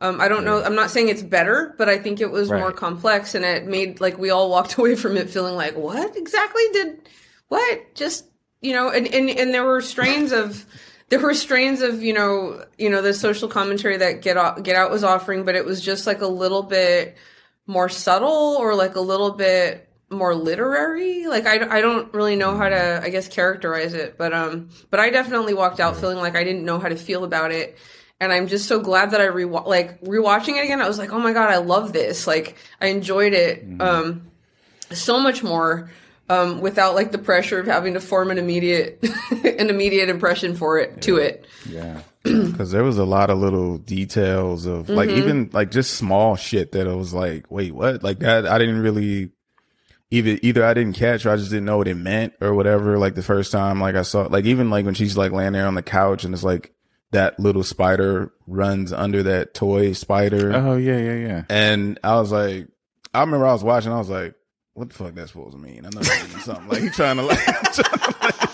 Um, 0.00 0.20
I 0.20 0.28
don't 0.28 0.44
know. 0.44 0.62
I'm 0.62 0.74
not 0.74 0.90
saying 0.90 1.08
it's 1.08 1.22
better, 1.22 1.74
but 1.78 1.88
I 1.88 1.96
think 1.98 2.20
it 2.20 2.30
was 2.30 2.50
right. 2.50 2.60
more 2.60 2.72
complex, 2.72 3.34
and 3.34 3.44
it 3.44 3.66
made 3.66 4.00
like 4.00 4.18
we 4.18 4.30
all 4.30 4.50
walked 4.50 4.74
away 4.78 4.94
from 4.94 5.16
it 5.16 5.30
feeling 5.30 5.54
like, 5.54 5.76
what 5.76 6.16
exactly 6.16 6.62
did 6.72 7.08
what 7.48 7.94
just 7.94 8.26
you 8.60 8.72
know? 8.72 8.90
And 8.90 9.06
and 9.06 9.30
and 9.30 9.54
there 9.54 9.64
were 9.64 9.80
strains 9.80 10.32
of 10.32 10.66
there 11.08 11.20
were 11.20 11.34
strains 11.34 11.82
of 11.82 12.02
you 12.02 12.12
know 12.12 12.64
you 12.78 12.90
know 12.90 13.02
the 13.02 13.14
social 13.14 13.48
commentary 13.48 13.96
that 13.98 14.22
Get 14.22 14.36
Out, 14.36 14.62
Get 14.62 14.76
Out 14.76 14.90
was 14.90 15.04
offering, 15.04 15.44
but 15.44 15.54
it 15.54 15.64
was 15.64 15.80
just 15.80 16.06
like 16.06 16.20
a 16.20 16.26
little 16.26 16.62
bit 16.62 17.16
more 17.66 17.88
subtle 17.88 18.56
or 18.58 18.74
like 18.74 18.96
a 18.96 19.00
little 19.00 19.32
bit 19.32 19.88
more 20.10 20.34
literary. 20.34 21.26
Like 21.26 21.46
I, 21.46 21.78
I 21.78 21.80
don't 21.80 22.12
really 22.14 22.36
know 22.36 22.56
how 22.56 22.68
to 22.68 23.00
I 23.02 23.10
guess 23.10 23.28
characterize 23.28 23.94
it, 23.94 24.16
but 24.18 24.32
um 24.32 24.70
but 24.90 25.00
I 25.00 25.10
definitely 25.10 25.54
walked 25.54 25.80
out 25.80 25.96
feeling 25.96 26.18
like 26.18 26.36
I 26.36 26.44
didn't 26.44 26.64
know 26.64 26.78
how 26.78 26.88
to 26.88 26.96
feel 26.96 27.24
about 27.24 27.52
it. 27.52 27.78
And 28.18 28.32
I'm 28.32 28.46
just 28.46 28.66
so 28.66 28.80
glad 28.80 29.10
that 29.10 29.20
I 29.20 29.24
re 29.24 29.44
like 29.44 30.00
rewatching 30.00 30.58
it 30.58 30.64
again. 30.64 30.80
I 30.80 30.88
was 30.88 30.98
like, 30.98 31.12
"Oh 31.12 31.18
my 31.18 31.32
god, 31.32 31.50
I 31.50 31.58
love 31.58 31.92
this." 31.92 32.26
Like 32.26 32.56
I 32.80 32.86
enjoyed 32.86 33.34
it 33.34 33.68
mm-hmm. 33.68 33.80
um 33.80 34.30
so 34.90 35.20
much 35.20 35.42
more 35.42 35.90
um, 36.28 36.60
without 36.60 36.94
like 36.94 37.12
the 37.12 37.18
pressure 37.18 37.58
of 37.58 37.66
having 37.66 37.94
to 37.94 38.00
form 38.00 38.30
an 38.30 38.38
immediate 38.38 38.98
an 39.44 39.70
immediate 39.70 40.08
impression 40.08 40.56
for 40.56 40.78
it 40.78 40.92
yeah. 40.94 41.00
to 41.00 41.16
it. 41.16 41.46
Yeah. 41.68 42.00
Because 42.26 42.72
there 42.72 42.82
was 42.82 42.98
a 42.98 43.04
lot 43.04 43.30
of 43.30 43.38
little 43.38 43.78
details 43.78 44.66
of 44.66 44.88
like 44.88 45.08
mm-hmm. 45.08 45.18
even 45.18 45.50
like 45.52 45.70
just 45.70 45.94
small 45.94 46.34
shit 46.34 46.72
that 46.72 46.88
I 46.88 46.94
was 46.94 47.14
like, 47.14 47.48
wait, 47.52 47.72
what? 47.72 48.02
Like 48.02 48.18
that 48.18 48.48
I 48.48 48.58
didn't 48.58 48.80
really 48.80 49.30
either 50.10 50.36
either 50.42 50.64
I 50.64 50.74
didn't 50.74 50.94
catch 50.94 51.24
or 51.24 51.30
I 51.30 51.36
just 51.36 51.50
didn't 51.50 51.66
know 51.66 51.76
what 51.76 51.86
it 51.86 51.94
meant 51.94 52.32
or 52.40 52.52
whatever. 52.52 52.98
Like 52.98 53.14
the 53.14 53.22
first 53.22 53.52
time, 53.52 53.80
like 53.80 53.94
I 53.94 54.02
saw 54.02 54.22
like 54.22 54.44
even 54.44 54.70
like 54.70 54.84
when 54.84 54.94
she's 54.94 55.16
like 55.16 55.30
laying 55.30 55.52
there 55.52 55.68
on 55.68 55.76
the 55.76 55.84
couch 55.84 56.24
and 56.24 56.34
it's 56.34 56.42
like 56.42 56.74
that 57.12 57.38
little 57.38 57.62
spider 57.62 58.32
runs 58.46 58.92
under 58.92 59.22
that 59.24 59.54
toy 59.54 59.92
spider. 59.92 60.52
Oh 60.54 60.76
yeah, 60.76 60.98
yeah, 60.98 61.14
yeah. 61.14 61.44
And 61.48 61.98
I 62.02 62.18
was 62.20 62.32
like, 62.32 62.68
I 63.14 63.20
remember 63.20 63.46
I 63.46 63.52
was 63.52 63.64
watching. 63.64 63.92
I 63.92 63.98
was 63.98 64.10
like, 64.10 64.34
what 64.74 64.88
the 64.88 64.94
fuck 64.94 65.14
that's 65.14 65.32
supposed 65.32 65.52
to 65.52 65.58
mean? 65.58 65.86
I 65.86 65.90
know 65.90 66.02
something 66.02 66.68
like 66.68 66.82
he 66.82 66.90
trying 66.90 67.16
to 67.16 67.22
like. 67.22 67.38
Trying 67.72 67.98
to, 67.98 68.14
like 68.22 68.46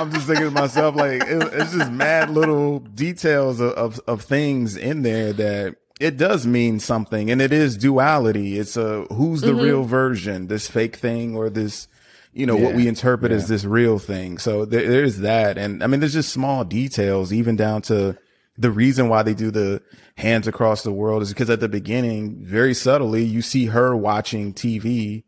I'm 0.00 0.10
just 0.12 0.26
thinking 0.26 0.46
to 0.46 0.50
myself 0.50 0.96
like 0.96 1.22
it, 1.22 1.52
it's 1.52 1.72
just 1.72 1.92
mad 1.92 2.30
little 2.30 2.78
details 2.78 3.60
of, 3.60 3.72
of, 3.72 4.00
of 4.06 4.22
things 4.22 4.74
in 4.74 5.02
there 5.02 5.34
that 5.34 5.76
it 6.00 6.16
does 6.16 6.46
mean 6.46 6.80
something, 6.80 7.30
and 7.30 7.42
it 7.42 7.52
is 7.52 7.76
duality. 7.76 8.58
It's 8.58 8.78
a 8.78 9.02
who's 9.12 9.42
the 9.42 9.48
mm-hmm. 9.48 9.60
real 9.60 9.84
version, 9.84 10.46
this 10.46 10.68
fake 10.68 10.96
thing 10.96 11.36
or 11.36 11.50
this 11.50 11.86
you 12.32 12.46
know, 12.46 12.56
yeah, 12.56 12.64
what 12.64 12.74
we 12.74 12.88
interpret 12.88 13.32
yeah. 13.32 13.38
as 13.38 13.48
this 13.48 13.64
real 13.64 13.98
thing. 13.98 14.38
So 14.38 14.64
there, 14.64 14.88
there's 14.88 15.18
that. 15.18 15.58
And 15.58 15.82
I 15.82 15.86
mean, 15.86 16.00
there's 16.00 16.12
just 16.12 16.32
small 16.32 16.64
details, 16.64 17.32
even 17.32 17.56
down 17.56 17.82
to 17.82 18.16
the 18.56 18.70
reason 18.70 19.08
why 19.08 19.22
they 19.22 19.34
do 19.34 19.50
the 19.50 19.82
hands 20.16 20.46
across 20.46 20.82
the 20.82 20.92
world 20.92 21.22
is 21.22 21.30
because 21.30 21.50
at 21.50 21.60
the 21.60 21.68
beginning, 21.68 22.44
very 22.44 22.74
subtly, 22.74 23.24
you 23.24 23.42
see 23.42 23.66
her 23.66 23.96
watching 23.96 24.52
TV 24.54 25.24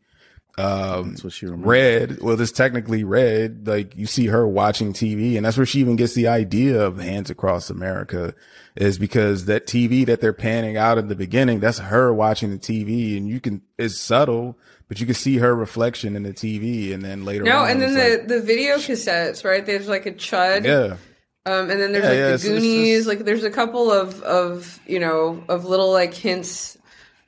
um 0.57 1.09
that's 1.09 1.23
what 1.23 1.33
she 1.33 1.47
read 1.47 2.21
well 2.21 2.35
this 2.35 2.51
technically 2.51 3.03
read 3.03 3.67
like 3.67 3.95
you 3.95 4.05
see 4.05 4.27
her 4.27 4.47
watching 4.47 4.93
tv 4.93 5.35
and 5.35 5.43
that's 5.43 5.57
where 5.57 5.65
she 5.65 5.79
even 5.79 5.95
gets 5.95 6.13
the 6.13 6.27
idea 6.27 6.79
of 6.79 6.99
hands 6.99 7.31
across 7.31 7.71
america 7.71 8.35
is 8.75 8.99
because 8.99 9.45
that 9.45 9.65
tv 9.65 10.05
that 10.05 10.21
they're 10.21 10.31
panning 10.31 10.77
out 10.77 10.99
at 10.99 11.09
the 11.09 11.15
beginning 11.15 11.59
that's 11.59 11.79
her 11.79 12.13
watching 12.13 12.51
the 12.51 12.59
tv 12.59 13.17
and 13.17 13.27
you 13.27 13.39
can 13.39 13.63
it's 13.79 13.97
subtle 13.97 14.55
but 14.93 14.99
you 14.99 15.05
can 15.05 15.15
see 15.15 15.37
her 15.37 15.55
reflection 15.55 16.15
in 16.15 16.23
the 16.23 16.33
tv 16.33 16.93
and 16.93 17.01
then 17.03 17.25
later 17.25 17.43
on. 17.43 17.49
no 17.49 17.65
and 17.65 17.81
then 17.81 17.93
the 17.93 18.17
like, 18.17 18.27
the 18.27 18.41
video 18.41 18.75
cassettes 18.75 19.43
right 19.43 19.65
there's 19.65 19.87
like 19.87 20.05
a 20.05 20.17
C.H.U.D. 20.19 20.67
yeah 20.67 20.97
um, 21.45 21.69
and 21.69 21.81
then 21.81 21.91
there's 21.91 22.05
yeah, 22.05 22.09
like 22.09 22.17
yeah, 22.19 22.37
the 22.37 22.47
Goonies. 22.47 22.63
It's, 22.63 22.99
it's, 22.99 23.07
like 23.07 23.25
there's 23.25 23.43
a 23.43 23.49
couple 23.49 23.91
of 23.91 24.21
of 24.21 24.79
you 24.87 24.97
know 24.97 25.43
of 25.49 25.65
little 25.65 25.91
like 25.91 26.13
hints 26.13 26.77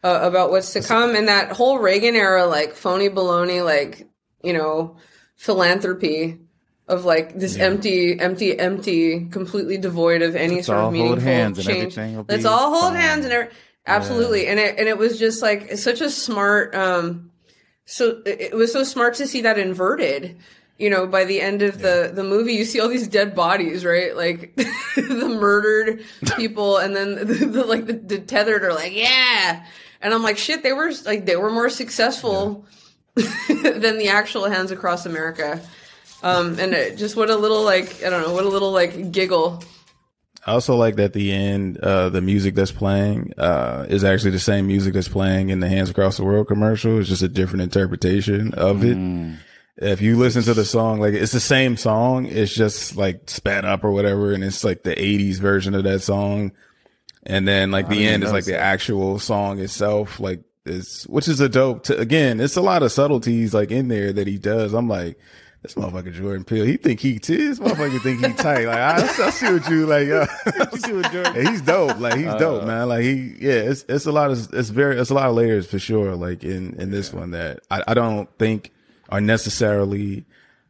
uh, 0.05 0.20
about 0.22 0.51
what's 0.51 0.74
to 0.74 0.82
come 0.82 1.16
and 1.16 1.28
that 1.28 1.51
whole 1.51 1.80
Reagan 1.80 2.16
era, 2.16 2.45
like 2.45 2.76
phony 2.76 3.09
baloney, 3.09 3.66
like, 3.66 4.07
you 4.43 4.53
know, 4.53 4.97
philanthropy 5.36 6.38
of 6.88 7.05
like 7.05 7.34
this 7.34 7.57
yeah. 7.57 7.63
empty, 7.63 8.20
empty, 8.20 8.57
empty, 8.57 9.26
completely 9.30 9.80
devoid 9.80 10.22
of 10.22 10.36
any 10.36 10.57
Let's 10.57 10.68
sort 10.68 10.78
of 10.78 10.93
meaningful 10.93 11.63
change. 11.63 11.97
Let's 12.30 12.45
all 12.45 12.70
hold 12.70 12.93
fine. 12.93 13.01
hands 13.01 13.26
and 13.26 13.49
absolutely. 13.88 14.45
And 14.45 14.59
it, 14.59 14.78
and 14.78 14.88
it 14.88 14.99
was 14.99 15.18
just 15.18 15.41
like 15.41 15.76
such 15.80 16.01
a 16.01 16.11
smart, 16.11 16.76
um, 16.76 17.32
so 17.86 18.22
it 18.26 18.54
was 18.54 18.74
so 18.74 18.84
smart 18.84 19.16
to 19.16 19.28
see 19.28 19.42
that 19.42 19.60
inverted 19.60 20.38
you 20.78 20.90
know, 20.90 21.08
by 21.08 21.24
the 21.24 21.40
end 21.40 21.62
of 21.62 21.80
the, 21.80 22.12
the 22.14 22.24
movie, 22.24 22.54
you 22.54 22.66
see 22.66 22.80
all 22.80 22.90
these 22.90 23.08
dead 23.08 23.34
bodies, 23.34 23.86
right? 23.86 24.16
Like 24.16 24.56
the 24.96 25.38
murdered 25.40 26.04
people, 26.36 26.78
and 26.78 26.96
then 26.96 27.16
the, 27.28 27.46
the 27.46 27.64
like 27.64 27.86
the, 27.86 27.94
the, 27.94 28.20
tethered 28.20 28.64
are 28.64 28.74
like, 28.74 28.94
yeah, 28.94 29.66
and 30.02 30.14
I'm 30.14 30.24
like, 30.24 30.38
shit, 30.38 30.64
they 30.64 30.74
were 30.74 30.92
like 31.06 31.26
they 31.26 31.38
were 31.38 31.50
more 31.50 31.70
successful 31.70 32.66
yeah. 33.16 33.26
than 33.48 33.98
the 33.98 34.10
actual 34.10 34.50
Hands 34.50 34.70
Across 34.72 35.06
America. 35.06 35.62
Um, 36.24 36.60
and 36.60 36.74
it, 36.74 36.98
just 36.98 37.16
what 37.16 37.30
a 37.30 37.36
little 37.36 37.64
like 37.64 38.04
I 38.04 38.10
don't 38.10 38.24
know, 38.24 38.34
what 38.34 38.46
a 38.46 38.50
little 38.50 38.72
like 38.72 39.12
giggle. 39.12 39.64
I 40.46 40.52
also 40.52 40.76
like 40.76 40.98
that 40.98 41.14
the 41.14 41.32
end, 41.32 41.80
uh, 41.80 42.10
the 42.10 42.22
music 42.22 42.54
that's 42.56 42.72
playing, 42.72 43.34
uh, 43.38 43.86
is 43.89 44.04
actually 44.04 44.32
the 44.32 44.39
same 44.39 44.68
music 44.68 44.93
that's 44.93 45.08
playing 45.08 45.50
in 45.50 45.60
the 45.60 45.68
Hands 45.68 45.89
Across 45.89 46.18
the 46.18 46.24
World 46.24 46.48
commercial. 46.48 47.00
It's 47.00 47.10
just 47.10 47.24
a 47.24 47.28
different 47.28 47.64
interpretation 47.64 48.54
of 48.54 48.84
it. 48.84 48.96
Mm. 48.96 49.38
If 49.78 50.02
you 50.02 50.18
listen 50.18 50.43
to 50.43 50.54
the 50.54 50.64
song, 50.64 51.00
like 51.00 51.16
it's 51.16 51.32
the 51.34 51.39
same 51.39 51.76
song. 51.76 52.28
It's 52.28 52.54
just 52.54 52.96
like 52.96 53.30
sped 53.30 53.66
up 53.66 53.84
or 53.84 53.91
whatever. 53.91 54.34
And 54.34 54.43
it's 54.43 54.64
like 54.64 54.84
the 54.84 54.96
80s 54.96 55.38
version 55.38 55.74
of 55.74 55.84
that 55.84 56.02
song 56.02 56.52
and 57.26 57.48
then 57.48 57.72
like 57.72 57.89
the 57.89 58.06
end 58.08 58.24
is 58.24 58.32
like 58.32 58.46
the 58.46 58.60
actual 58.60 59.18
song 59.18 59.60
itself, 59.60 60.20
like 60.20 60.41
is 60.66 61.04
which 61.04 61.28
is 61.28 61.39
a 61.39 61.50
dope. 61.50 61.84
To, 61.86 61.98
again, 61.98 62.39
it's 62.39 62.56
a 62.56 62.62
lot 62.62 62.84
of 62.84 62.91
subtleties 62.91 63.54
like 63.54 63.72
in 63.72 63.88
there 63.88 64.14
that 64.14 64.28
he 64.28 64.38
does. 64.38 64.74
I'm 64.74 64.88
like, 64.88 65.18
this 65.66 65.76
motherfucker 65.76 66.13
Jordan 66.13 66.43
Peele, 66.43 66.66
he 66.66 66.78
think 66.78 66.99
he 66.99 67.20
t- 67.20 67.36
this 67.36 67.59
motherfucker 67.59 68.01
think 68.01 68.26
he 68.26 68.34
tight. 68.34 68.66
Like 68.66 68.78
I, 68.78 69.26
I 69.26 69.30
see 69.30 69.51
what 69.51 69.70
you 69.70 69.86
like. 69.86 70.07
Uh, 70.09 70.28
yeah, 71.36 71.49
he's 71.51 71.61
dope. 71.61 71.99
Like 71.99 72.18
he's 72.18 72.28
uh, 72.28 72.38
dope, 72.38 72.66
man. 72.66 72.89
Like 72.89 73.03
he, 73.03 73.36
yeah, 73.39 73.53
it's 73.53 73.86
it's 73.89 74.05
a 74.05 74.11
lot 74.11 74.32
of 74.32 74.53
it's 74.53 74.70
very 74.70 74.99
it's 74.99 75.09
a 75.09 75.13
lot 75.13 75.30
of 75.30 75.36
layers 75.36 75.68
for 75.68 75.80
sure. 75.80 76.16
Like 76.16 76.43
in 76.43 76.80
in 76.80 76.91
this 76.91 77.11
yeah. 77.11 77.20
one 77.20 77.32
that 77.32 77.59
I, 77.70 77.84
I 77.88 77.93
don't 77.93 78.30
think 78.38 78.72
are 79.09 79.22
necessarily 79.22 80.26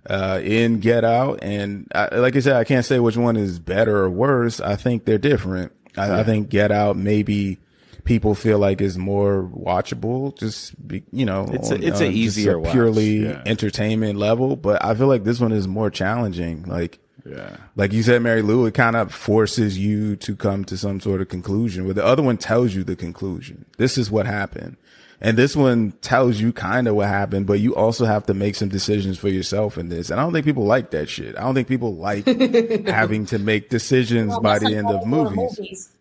uh, 0.10 0.40
in 0.44 0.80
Get 0.80 1.04
Out. 1.04 1.40
And 1.42 1.88
I, 1.94 2.16
like 2.16 2.36
I 2.36 2.40
said, 2.40 2.56
I 2.56 2.64
can't 2.64 2.86
say 2.86 3.00
which 3.00 3.18
one 3.18 3.38
is 3.38 3.60
better 3.60 3.98
or 3.98 4.10
worse. 4.10 4.60
I 4.60 4.76
think 4.76 5.06
they're 5.06 5.18
different. 5.18 5.72
I, 5.98 6.08
yeah. 6.08 6.20
I 6.20 6.24
think 6.24 6.50
Get 6.50 6.72
Out 6.72 6.98
maybe 6.98 7.60
people 8.06 8.36
feel 8.36 8.60
like 8.60 8.80
is 8.80 8.98
more 8.98 9.50
watchable. 9.54 10.38
Just 10.38 10.88
be, 10.88 11.04
you 11.12 11.26
know, 11.26 11.50
it's 11.52 11.72
a, 11.72 11.76
it's 11.76 12.00
uh, 12.00 12.06
an 12.06 12.14
easier 12.14 12.60
a 12.60 12.72
purely 12.72 13.26
yeah. 13.26 13.42
entertainment 13.46 14.18
level. 14.18 14.56
But 14.56 14.84
I 14.86 14.96
feel 14.96 15.08
like 15.08 15.24
this 15.24 15.40
one 15.40 15.52
is 15.52 15.68
more 15.68 15.90
challenging. 15.90 16.64
Like, 16.64 17.00
yeah, 17.26 17.58
like 17.76 17.92
you 17.92 18.04
said, 18.04 18.22
Mary 18.22 18.42
Lou, 18.42 18.66
it 18.66 18.74
kind 18.74 18.96
of 18.96 19.14
forces 19.14 19.78
you 19.78 20.16
to 20.18 20.36
come 20.36 20.64
to 20.66 20.78
some 20.78 21.02
sort 21.02 21.20
of 21.20 21.28
conclusion. 21.28 21.86
Where 21.86 21.94
the 21.94 22.06
other 22.06 22.24
one 22.24 22.38
tells 22.38 22.74
you 22.74 22.84
the 22.84 22.96
conclusion. 22.96 23.66
This 23.78 23.98
is 23.98 24.10
what 24.10 24.26
happened. 24.26 24.78
And 25.22 25.38
this 25.38 25.56
one 25.56 25.94
tells 26.02 26.40
you 26.40 26.52
kind 26.52 26.88
of 26.88 26.96
what 26.96 27.08
happened, 27.08 27.48
but 27.48 27.60
you 27.60 27.74
also 27.74 28.06
have 28.06 28.26
to 28.26 28.34
make 28.34 28.54
some 28.54 28.70
decisions 28.70 29.18
for 29.18 29.30
yourself 29.30 29.78
in 29.78 29.90
this. 29.90 30.10
And 30.10 30.20
I 30.20 30.24
don't 30.24 30.34
think 30.34 30.46
people 30.46 30.66
like 30.66 30.92
that 30.92 31.10
shit. 31.10 31.38
I 31.38 31.42
don't 31.42 31.56
think 31.56 31.70
people 31.70 31.96
like 31.96 32.26
having 32.86 33.26
to 33.28 33.40
make 33.40 33.70
decisions 33.70 34.32
well, 34.32 34.42
by 34.42 34.60
the 34.60 34.76
end 34.76 34.90
of 34.90 35.08
movies. 35.08 35.58
movies. 35.58 35.95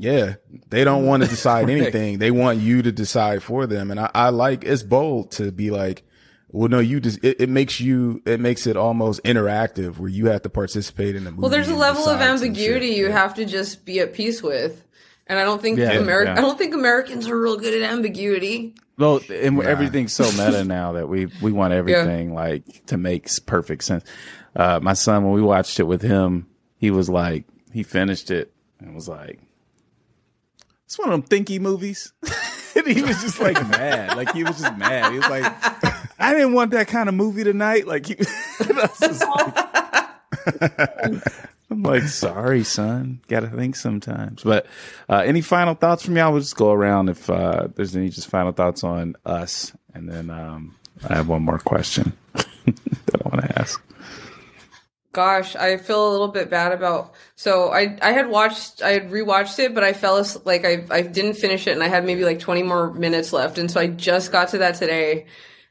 Yeah, 0.00 0.34
they 0.68 0.84
don't 0.84 1.06
want 1.06 1.22
to 1.24 1.28
decide 1.28 1.68
anything. 1.68 2.18
they 2.18 2.30
want 2.30 2.58
you 2.58 2.82
to 2.82 2.92
decide 2.92 3.42
for 3.42 3.66
them. 3.66 3.90
And 3.90 4.00
I, 4.00 4.10
I, 4.14 4.28
like 4.30 4.64
it's 4.64 4.82
bold 4.82 5.32
to 5.32 5.50
be 5.52 5.70
like, 5.70 6.04
well, 6.50 6.68
no, 6.68 6.78
you 6.78 7.00
just 7.00 7.22
it, 7.22 7.40
it, 7.40 7.48
makes 7.48 7.80
you 7.80 8.22
it 8.24 8.40
makes 8.40 8.66
it 8.66 8.76
almost 8.76 9.22
interactive 9.24 9.98
where 9.98 10.08
you 10.08 10.26
have 10.26 10.42
to 10.42 10.48
participate 10.48 11.14
in 11.14 11.24
the 11.24 11.30
movie. 11.30 11.42
Well, 11.42 11.50
there's 11.50 11.68
a 11.68 11.76
level 11.76 12.08
of 12.08 12.20
ambiguity 12.20 12.88
you 12.88 13.08
yeah. 13.08 13.12
have 13.12 13.34
to 13.34 13.44
just 13.44 13.84
be 13.84 14.00
at 14.00 14.14
peace 14.14 14.42
with. 14.42 14.84
And 15.26 15.38
I 15.38 15.44
don't 15.44 15.60
think 15.60 15.78
yeah, 15.78 15.92
America, 15.92 16.32
yeah. 16.32 16.38
I 16.38 16.40
don't 16.40 16.56
think 16.56 16.74
Americans 16.74 17.28
are 17.28 17.38
real 17.38 17.58
good 17.58 17.74
at 17.74 17.90
ambiguity. 17.90 18.74
Well, 18.96 19.20
and 19.30 19.62
everything's 19.62 20.14
so 20.14 20.24
meta 20.32 20.64
now 20.64 20.92
that 20.92 21.08
we 21.08 21.26
we 21.42 21.52
want 21.52 21.74
everything 21.74 22.34
like 22.34 22.86
to 22.86 22.96
make 22.96 23.28
perfect 23.46 23.84
sense. 23.84 24.04
Uh, 24.56 24.80
my 24.82 24.94
son, 24.94 25.24
when 25.24 25.34
we 25.34 25.42
watched 25.42 25.78
it 25.78 25.84
with 25.84 26.02
him, 26.02 26.48
he 26.78 26.90
was 26.90 27.08
like, 27.08 27.44
he 27.72 27.82
finished 27.82 28.30
it 28.30 28.52
and 28.80 28.94
was 28.94 29.08
like, 29.08 29.38
"It's 30.88 30.98
one 30.98 31.12
of 31.12 31.28
them 31.28 31.44
thinky 31.44 31.60
movies." 31.60 32.14
and 32.74 32.86
he 32.86 33.02
was 33.02 33.20
just 33.20 33.38
like 33.40 33.60
mad, 33.68 34.16
like 34.16 34.32
he 34.32 34.42
was 34.42 34.58
just 34.58 34.74
mad. 34.78 35.12
He 35.12 35.18
was 35.18 35.28
like, 35.28 35.44
"I 36.18 36.32
didn't 36.32 36.54
want 36.54 36.70
that 36.70 36.88
kind 36.88 37.10
of 37.10 37.14
movie 37.14 37.44
tonight." 37.44 37.86
Like 37.86 38.06
he, 38.06 38.16
I'm 41.70 41.82
like, 41.82 42.04
sorry, 42.04 42.64
son. 42.64 43.20
Got 43.28 43.40
to 43.40 43.48
think 43.48 43.76
sometimes. 43.76 44.42
But 44.42 44.64
uh, 45.10 45.24
any 45.26 45.42
final 45.42 45.74
thoughts 45.74 46.06
from 46.06 46.16
y'all? 46.16 46.32
We'll 46.32 46.40
just 46.40 46.56
go 46.56 46.72
around 46.72 47.10
if 47.10 47.28
uh, 47.28 47.68
there's 47.74 47.94
any 47.94 48.08
just 48.08 48.28
final 48.28 48.52
thoughts 48.52 48.82
on 48.82 49.14
us, 49.26 49.74
and 49.92 50.08
then 50.08 50.30
um, 50.30 50.74
I 51.06 51.16
have 51.16 51.28
one 51.28 51.42
more 51.42 51.58
question 51.58 52.14
that 52.64 53.22
I 53.22 53.28
want 53.28 53.42
to 53.42 53.58
ask. 53.60 53.82
Gosh, 55.18 55.56
I 55.56 55.78
feel 55.78 56.08
a 56.08 56.12
little 56.12 56.28
bit 56.28 56.48
bad 56.48 56.70
about. 56.70 57.12
So 57.34 57.72
I 57.72 57.98
I 58.00 58.12
had 58.12 58.28
watched 58.28 58.82
I 58.82 58.90
had 58.90 59.10
rewatched 59.10 59.58
it, 59.58 59.74
but 59.74 59.82
I 59.82 59.92
fell 59.92 60.16
asleep. 60.16 60.46
Like 60.46 60.64
I 60.64 60.84
I 60.92 61.02
didn't 61.02 61.34
finish 61.34 61.66
it, 61.66 61.72
and 61.72 61.82
I 61.82 61.88
had 61.88 62.04
maybe 62.04 62.24
like 62.24 62.38
20 62.38 62.62
more 62.62 62.94
minutes 62.94 63.32
left, 63.32 63.58
and 63.58 63.68
so 63.68 63.80
I 63.80 63.88
just 63.88 64.30
got 64.30 64.50
to 64.50 64.58
that 64.58 64.76
today, 64.76 65.26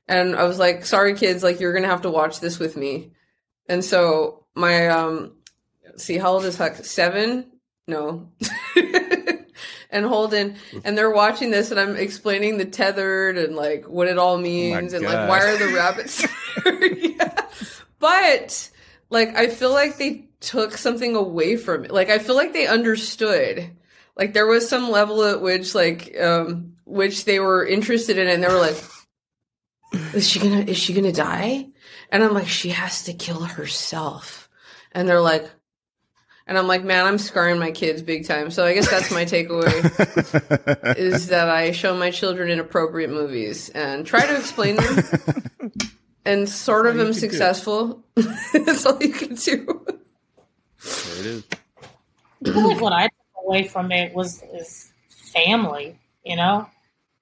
and 0.05 0.35
I 0.35 0.43
was 0.43 0.59
like, 0.59 0.85
sorry 0.85 1.13
kids, 1.13 1.43
like 1.43 1.61
you're 1.61 1.71
gonna 1.71 1.87
have 1.87 2.01
to 2.01 2.09
watch 2.09 2.41
this 2.41 2.59
with 2.59 2.75
me, 2.75 3.13
and 3.69 3.85
so 3.85 4.43
my 4.53 4.89
um, 4.89 5.37
see 5.95 6.17
how 6.17 6.33
old 6.33 6.43
is 6.43 6.57
Huck? 6.57 6.75
Seven? 6.83 7.49
No. 7.87 8.27
and 9.89 10.05
Holden, 10.05 10.57
and 10.83 10.97
they're 10.97 11.09
watching 11.09 11.51
this, 11.51 11.71
and 11.71 11.79
I'm 11.79 11.95
explaining 11.95 12.57
the 12.57 12.65
tethered 12.65 13.37
and 13.37 13.55
like 13.55 13.87
what 13.87 14.09
it 14.09 14.17
all 14.17 14.37
means, 14.37 14.91
and 14.91 15.05
like 15.05 15.29
why 15.29 15.39
are 15.39 15.57
the 15.57 15.73
rabbits? 15.73 16.27
yeah. 17.15 17.45
But 17.97 18.71
like 19.09 19.35
I 19.35 19.47
feel 19.47 19.71
like 19.71 19.97
they 19.97 20.27
took 20.39 20.77
something 20.77 21.15
away 21.15 21.55
from 21.57 21.85
it. 21.85 21.91
Like 21.91 22.09
I 22.09 22.19
feel 22.19 22.35
like 22.35 22.53
they 22.53 22.67
understood. 22.67 23.71
Like 24.15 24.33
there 24.33 24.47
was 24.47 24.67
some 24.67 24.89
level 24.89 25.23
at 25.23 25.41
which 25.41 25.75
like 25.75 26.15
um 26.19 26.73
which 26.85 27.25
they 27.25 27.39
were 27.39 27.65
interested 27.65 28.17
in 28.17 28.27
and 28.27 28.43
they 28.43 28.47
were 28.47 28.59
like 28.59 28.83
is 30.13 30.27
she 30.27 30.39
gonna 30.39 30.61
is 30.61 30.77
she 30.77 30.93
gonna 30.93 31.11
die? 31.11 31.67
And 32.11 32.23
I'm 32.23 32.33
like, 32.33 32.47
she 32.47 32.69
has 32.69 33.03
to 33.03 33.13
kill 33.13 33.41
herself. 33.41 34.49
And 34.91 35.07
they're 35.07 35.21
like 35.21 35.49
and 36.47 36.57
I'm 36.57 36.67
like, 36.67 36.83
man, 36.83 37.05
I'm 37.05 37.17
scarring 37.17 37.59
my 37.59 37.71
kids 37.71 38.01
big 38.01 38.25
time. 38.25 38.51
So 38.51 38.65
I 38.65 38.73
guess 38.73 38.89
that's 38.89 39.11
my 39.11 39.25
takeaway 39.25 39.67
is 40.97 41.27
that 41.27 41.49
I 41.49 41.71
show 41.71 41.93
my 41.95 42.09
children 42.09 42.49
inappropriate 42.49 43.09
movies 43.09 43.69
and 43.69 44.05
try 44.05 44.25
to 44.25 44.37
explain 44.37 44.77
them 44.77 45.03
and 46.27 46.49
sort 46.49 46.87
of 46.87 46.99
am 46.99 47.13
successful. 47.13 48.03
That's 48.53 48.85
all 48.85 49.01
you 49.01 49.13
can 49.13 49.35
do. 49.35 49.85
There 49.85 51.19
it 51.19 51.25
is. 51.25 51.43
I 52.45 52.51
feel 52.51 52.67
like 52.67 52.81
what 52.81 52.93
I 52.93 53.03
took 53.03 53.45
away 53.45 53.63
from 53.67 53.91
it 53.93 54.13
was 54.13 54.43
is 54.53 54.91
family. 55.33 55.97
You 56.25 56.35
know, 56.35 56.69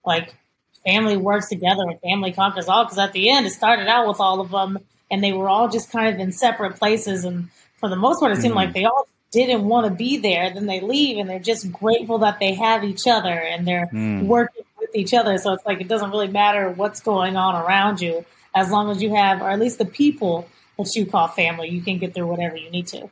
like 0.04 0.36
family 0.84 1.18
works 1.18 1.50
together 1.50 1.84
and 1.88 2.00
family 2.02 2.34
conquers 2.34 2.68
all. 2.68 2.86
Because 2.86 2.98
at 2.98 3.14
the 3.14 3.30
end, 3.30 3.46
it 3.46 3.52
started 3.52 3.88
out 3.88 4.08
with 4.08 4.20
all 4.20 4.42
of 4.42 4.50
them, 4.50 4.80
and 5.12 5.24
they 5.24 5.34
were 5.34 5.48
all 5.48 5.70
just 5.70 5.92
kind 5.92 6.14
of 6.14 6.20
in 6.20 6.32
separate 6.32 6.78
places. 6.78 7.26
And 7.26 7.50
for 7.78 7.88
the 7.88 7.96
most 7.96 8.20
part, 8.20 8.32
it 8.32 8.42
seemed 8.42 8.54
mm 8.54 8.58
like 8.58 8.74
they 8.74 8.86
all 8.86 9.08
didn't 9.30 9.66
want 9.66 9.86
to 9.86 9.94
be 9.94 10.18
there. 10.18 10.52
Then 10.52 10.66
they 10.66 10.82
leave, 10.82 11.20
and 11.20 11.30
they're 11.30 11.38
just 11.38 11.72
grateful 11.72 12.18
that 12.20 12.40
they 12.40 12.56
have 12.56 12.84
each 12.84 13.06
other 13.06 13.30
and 13.30 13.68
they're 13.68 13.88
mm. 13.94 14.24
working 14.24 14.64
with 14.80 14.96
each 14.96 15.14
other. 15.14 15.38
So 15.38 15.54
it's 15.54 15.66
like 15.66 15.80
it 15.80 15.88
doesn't 15.88 16.10
really 16.10 16.28
matter 16.28 16.72
what's 16.72 17.02
going 17.02 17.38
on 17.38 17.64
around 17.64 18.02
you 18.02 18.26
as 18.56 18.72
long 18.72 18.90
as 18.90 19.04
you 19.04 19.14
have, 19.14 19.42
or 19.42 19.50
at 19.50 19.60
least 19.60 19.78
the 19.78 19.86
people 19.86 20.48
that 20.78 20.96
you 20.96 21.06
call 21.06 21.28
family, 21.28 21.70
you 21.70 21.82
can 21.82 21.98
get 21.98 22.14
through 22.16 22.28
whatever 22.28 22.56
you 22.56 22.70
need 22.70 22.88
to. 22.88 23.10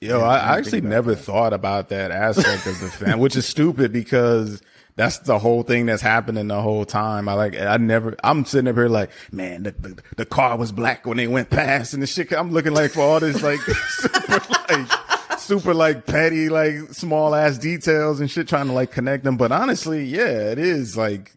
Yo, 0.00 0.20
I, 0.20 0.38
I 0.38 0.58
actually 0.58 0.80
never 0.80 1.14
that. 1.14 1.22
thought 1.22 1.52
about 1.52 1.90
that 1.90 2.10
aspect 2.10 2.66
of 2.66 2.80
the 2.80 2.88
family, 2.88 3.20
which 3.20 3.36
is 3.36 3.46
stupid 3.46 3.92
because 3.92 4.60
that's 4.96 5.18
the 5.18 5.38
whole 5.38 5.62
thing 5.62 5.86
that's 5.86 6.02
happening 6.02 6.48
the 6.48 6.60
whole 6.60 6.84
time. 6.84 7.28
I 7.28 7.34
like, 7.34 7.56
I 7.56 7.76
never, 7.76 8.16
I'm 8.24 8.44
sitting 8.44 8.68
up 8.68 8.74
here 8.74 8.88
like, 8.88 9.10
man, 9.30 9.62
the, 9.62 9.70
the, 9.70 10.02
the 10.16 10.26
car 10.26 10.56
was 10.56 10.72
black 10.72 11.06
when 11.06 11.18
they 11.18 11.28
went 11.28 11.50
past 11.50 11.94
and 11.94 12.02
the 12.02 12.08
shit. 12.08 12.32
I'm 12.32 12.50
looking 12.50 12.72
like 12.72 12.90
for 12.90 13.02
all 13.02 13.20
this 13.20 13.42
like 13.42 13.60
super 13.88 14.54
like, 14.68 15.38
super 15.38 15.74
like 15.74 16.06
petty, 16.06 16.48
like 16.48 16.92
small 16.92 17.34
ass 17.34 17.56
details 17.58 18.18
and 18.18 18.30
shit 18.30 18.48
trying 18.48 18.66
to 18.66 18.72
like 18.72 18.90
connect 18.90 19.22
them. 19.22 19.36
But 19.36 19.52
honestly, 19.52 20.04
yeah, 20.04 20.50
it 20.50 20.58
is 20.58 20.96
like 20.96 21.32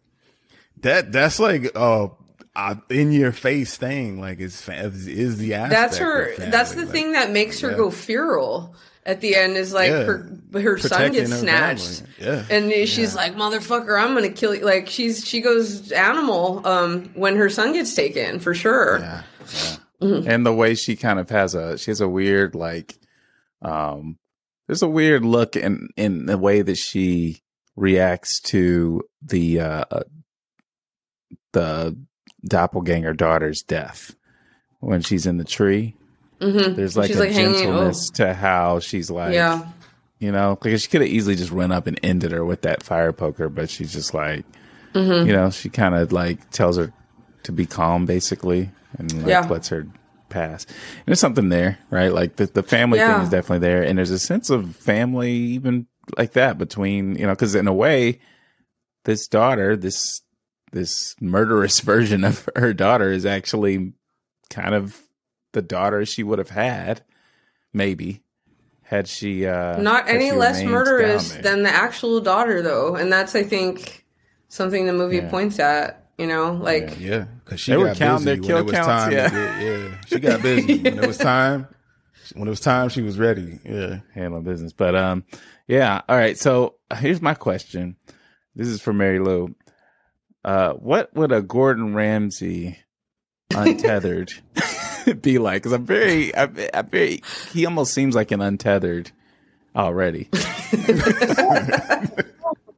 that 0.85 1.11
that's 1.11 1.39
like 1.39 1.75
uh, 1.75 2.07
uh 2.55 2.75
in 2.89 3.11
your 3.11 3.31
face 3.31 3.75
thing 3.75 4.21
like 4.21 4.39
is 4.39 4.67
is 4.69 5.37
the 5.37 5.55
aspect 5.55 5.71
that's 5.71 5.97
her 5.97 6.35
that's 6.37 6.73
the 6.73 6.83
like, 6.83 6.89
thing 6.89 7.11
that 7.11 7.31
makes 7.31 7.59
her 7.59 7.71
yeah. 7.71 7.77
go 7.77 7.89
feral 7.89 8.75
at 9.05 9.21
the 9.21 9.35
end 9.35 9.57
is 9.57 9.73
like 9.73 9.89
yeah. 9.89 10.03
her 10.03 10.29
her 10.53 10.77
son 10.77 11.11
gets 11.11 11.31
her 11.31 11.37
snatched 11.37 12.03
yeah 12.19 12.45
and 12.49 12.71
she's 12.87 13.13
yeah. 13.13 13.21
like 13.21 13.35
motherfucker 13.35 14.01
i'm 14.01 14.13
gonna 14.13 14.29
kill 14.29 14.55
you 14.55 14.63
like 14.63 14.87
she's 14.87 15.25
she 15.25 15.41
goes 15.41 15.91
animal 15.91 16.65
um 16.65 17.09
when 17.15 17.35
her 17.35 17.49
son 17.49 17.73
gets 17.73 17.93
taken 17.93 18.39
for 18.39 18.53
sure 18.53 18.99
yeah, 18.99 19.23
mm-hmm. 20.01 20.29
and 20.29 20.45
the 20.45 20.53
way 20.53 20.75
she 20.75 20.95
kind 20.95 21.19
of 21.19 21.29
has 21.29 21.55
a 21.55 21.77
she 21.77 21.91
has 21.91 22.01
a 22.01 22.07
weird 22.07 22.55
like 22.55 22.97
um 23.61 24.17
there's 24.67 24.81
a 24.83 24.87
weird 24.87 25.25
look 25.25 25.55
in 25.55 25.89
in 25.97 26.25
the 26.25 26.37
way 26.37 26.61
that 26.61 26.77
she 26.77 27.41
reacts 27.75 28.39
to 28.39 29.01
the 29.21 29.59
uh, 29.59 29.83
uh 29.91 30.03
the 31.55 31.97
doppelganger 32.45 33.13
daughter's 33.13 33.63
death 33.63 34.13
when 34.81 35.01
she's 35.01 35.25
in 35.25 35.37
the 35.37 35.43
tree. 35.43 35.95
Mm-hmm. 36.41 36.75
There's 36.75 36.97
like 36.97 37.07
she's 37.07 37.15
a 37.15 37.21
like 37.21 37.31
gentleness 37.31 38.11
hanging, 38.11 38.29
oh. 38.29 38.33
to 38.33 38.33
how 38.33 38.79
she's 38.79 39.09
like, 39.09 39.33
yeah, 39.33 39.65
you 40.19 40.31
know, 40.31 40.55
because 40.55 40.81
she 40.81 40.89
could 40.89 41.01
have 41.01 41.09
easily 41.09 41.35
just 41.35 41.51
run 41.51 41.71
up 41.71 41.87
and 41.87 41.97
ended 42.03 42.33
her 42.33 42.43
with 42.43 42.63
that 42.63 42.83
fire 42.83 43.13
poker, 43.13 43.47
but 43.47 43.69
she's 43.69 43.93
just 43.93 44.13
like, 44.13 44.45
mm-hmm. 44.93 45.27
you 45.27 45.33
know, 45.33 45.49
she 45.49 45.69
kind 45.69 45.95
of 45.95 46.11
like 46.11 46.51
tells 46.51 46.75
her 46.75 46.91
to 47.43 47.51
be 47.53 47.65
calm, 47.65 48.05
basically, 48.05 48.69
and 48.97 49.13
like 49.19 49.27
yeah. 49.27 49.47
lets 49.47 49.69
her 49.69 49.87
pass. 50.27 50.65
And 50.65 51.05
there's 51.05 51.21
something 51.21 51.47
there, 51.47 51.79
right? 51.89 52.11
Like 52.11 52.35
the 52.35 52.47
the 52.47 52.63
family 52.63 52.99
yeah. 52.99 53.13
thing 53.13 53.23
is 53.23 53.29
definitely 53.29 53.65
there, 53.65 53.81
and 53.81 53.97
there's 53.97 54.11
a 54.11 54.19
sense 54.19 54.49
of 54.49 54.75
family 54.75 55.31
even 55.31 55.87
like 56.17 56.33
that 56.33 56.57
between 56.57 57.15
you 57.15 57.25
know, 57.25 57.33
because 57.33 57.55
in 57.55 57.69
a 57.69 57.73
way, 57.73 58.19
this 59.05 59.29
daughter, 59.29 59.77
this 59.77 60.21
this 60.75 61.15
murderous 61.21 61.79
version 61.93 62.23
of 62.23 62.47
her 62.55 62.73
daughter 62.73 63.11
is 63.11 63.25
actually 63.25 63.93
kind 64.49 64.75
of 64.75 65.01
the 65.53 65.61
daughter 65.61 66.05
she 66.05 66.21
would 66.21 66.37
have 66.37 66.49
had, 66.49 67.01
maybe 67.73 68.21
had 68.83 69.07
she 69.07 69.47
uh 69.47 69.77
not 69.81 70.07
any 70.07 70.31
less 70.31 70.61
murderous 70.61 71.33
than 71.37 71.63
the 71.63 71.69
actual 71.69 72.21
daughter 72.21 72.61
though. 72.61 72.95
And 72.95 73.11
that's 73.11 73.33
i 73.35 73.41
think 73.41 74.05
something 74.47 74.85
the 74.85 74.93
movie 74.93 75.15
yeah. 75.17 75.29
points 75.29 75.57
at 75.57 76.07
you 76.19 76.27
know? 76.27 76.53
Like 76.53 76.99
yeah 76.99 77.25
because 77.43 77.59
she 77.59 77.71
they 77.71 77.77
were 77.77 77.95
counting 77.95 78.25
their 78.25 78.37
kill 78.37 78.63
counts 78.67 79.11
yeah. 79.11 79.29
Get, 79.29 79.63
yeah 79.63 80.01
she 80.05 80.19
got 80.19 80.41
busy. 80.43 80.73
Yeah. 80.73 80.91
when 80.91 81.03
it 81.03 81.07
was 81.07 81.17
time 81.33 81.67
when 82.35 82.47
it 82.47 82.51
was 82.51 82.59
time 82.59 82.89
she 82.89 83.01
was 83.01 83.17
ready 83.17 83.59
yeah. 83.63 83.99
Handling 84.13 84.43
business. 84.43 84.71
But 84.71 84.95
um 84.95 85.23
yeah 85.67 86.01
all 86.07 86.17
right. 86.17 86.37
So 86.37 86.75
here's 86.95 87.21
my 87.21 87.33
question. 87.33 87.95
This 88.55 88.67
is 88.67 88.81
for 88.81 88.93
mary 88.93 89.19
lou 89.19 89.55
uh, 90.45 90.73
what 90.73 91.13
would 91.15 91.31
a 91.31 91.41
Gordon 91.41 91.95
Ramsay 91.95 92.77
untethered 93.55 94.31
be 95.21 95.39
like? 95.39 95.63
Because 95.63 95.73
I'm 95.73 95.85
very, 95.85 96.35
I'm, 96.35 96.55
I'm, 96.71 96.87
very. 96.87 97.23
He 97.51 97.65
almost 97.65 97.95
seems 97.95 98.13
like 98.13 98.29
an 98.29 98.41
untethered 98.41 99.11
already. 99.75 100.25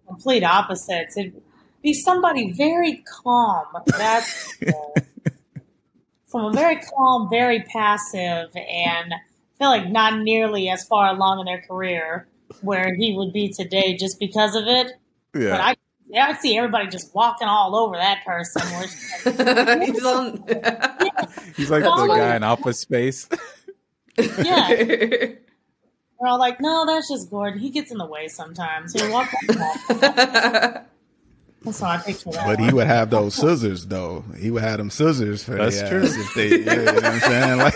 complete 0.08 0.44
opposites. 0.44 1.18
It'd 1.18 1.42
be 1.84 1.94
somebody 1.94 2.54
very 2.54 3.04
calm. 3.22 3.66
That's 3.86 4.56
someone 6.28 6.54
very 6.56 6.78
calm, 6.78 7.30
very 7.30 7.64
passive, 7.64 8.50
and 8.56 9.14
I 9.14 9.18
feel 9.60 9.68
like 9.68 9.90
not 9.90 10.22
nearly 10.22 10.70
as 10.70 10.86
far 10.86 11.10
along 11.10 11.42
in 11.42 11.46
their 11.46 11.62
career 11.62 12.30
where 12.62 12.96
he 12.96 13.14
would 13.14 13.34
be 13.34 13.50
today 13.50 13.98
just 13.98 14.22
because 14.22 14.56
of 14.56 14.64
it. 14.68 14.94
Yeah. 15.36 15.50
But 15.50 15.60
I 15.60 15.70
yeah, 15.70 15.87
I 16.16 16.34
see 16.38 16.58
everybody 16.58 16.88
just 16.88 17.14
walking 17.14 17.48
all 17.48 17.76
over 17.76 17.96
that 17.96 18.24
person. 18.26 18.62
Like, 19.26 19.82
he's 19.82 20.06
on. 20.06 20.44
yeah. 20.48 20.96
He's 21.56 21.70
like 21.70 21.84
the 21.84 22.08
guy 22.08 22.36
in 22.36 22.44
Office 22.44 22.80
Space. 22.80 23.28
yeah. 24.18 24.70
We're 26.20 26.28
all 26.28 26.40
like, 26.40 26.62
no, 26.62 26.86
that's 26.86 27.10
just 27.10 27.30
Gordon. 27.30 27.60
He 27.60 27.70
gets 27.70 27.92
in 27.92 27.98
the 27.98 28.06
way 28.06 28.28
sometimes. 28.28 28.94
He'll 28.94 29.12
walk. 29.12 29.30
That's 31.64 31.80
how 31.82 31.90
I 31.90 31.98
picture 31.98 32.32
that. 32.32 32.46
But 32.46 32.60
he 32.60 32.74
would 32.74 32.88
have 32.88 33.10
those 33.10 33.36
scissors, 33.36 33.86
though. 33.86 34.24
He 34.40 34.50
would 34.50 34.64
have 34.64 34.78
them 34.78 34.90
scissors 34.90 35.44
for 35.44 35.56
That's 35.56 35.82
true. 35.88 36.04
If 36.04 36.34
they, 36.34 36.50
you 36.50 36.66
know 36.66 36.94
what 36.94 37.04
I'm 37.04 37.20
saying? 37.20 37.58
Like, 37.58 37.76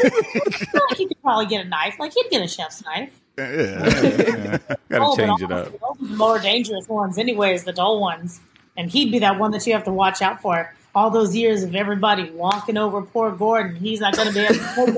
he 0.98 1.08
could 1.08 1.22
probably 1.22 1.48
get 1.48 1.66
a 1.66 1.70
knife. 1.70 2.00
Like 2.00 2.14
he'd 2.14 2.30
get 2.30 2.42
a 2.42 2.48
chef's 2.48 2.84
knife. 2.86 3.21
Yeah, 3.38 3.52
yeah. 3.52 4.58
gotta 4.90 5.06
oh, 5.06 5.16
change 5.16 5.42
it 5.42 5.52
up. 5.52 5.72
Those 5.80 6.10
more 6.10 6.40
dangerous 6.40 6.88
ones, 6.88 7.18
anyways, 7.18 7.64
the 7.64 7.74
dull 7.74 8.00
ones, 8.00 8.40
and 8.78 8.92
he'd 8.92 9.12
be 9.12 9.18
that 9.20 9.40
one 9.40 9.52
that 9.52 9.66
you 9.66 9.74
have 9.74 9.86
to 9.86 9.92
watch 9.92 10.22
out 10.22 10.42
for. 10.42 10.74
All 10.94 11.10
those 11.10 11.34
years 11.34 11.64
of 11.64 11.74
everybody 11.74 12.30
walking 12.32 12.78
over 12.78 13.02
poor 13.02 13.32
Gordon, 13.32 13.78
he's 13.78 14.02
not 14.02 14.14
going 14.14 14.28
to 14.28 14.34
be 14.34 14.42
able 14.42 14.56
to 14.56 14.64
hold 14.64 14.90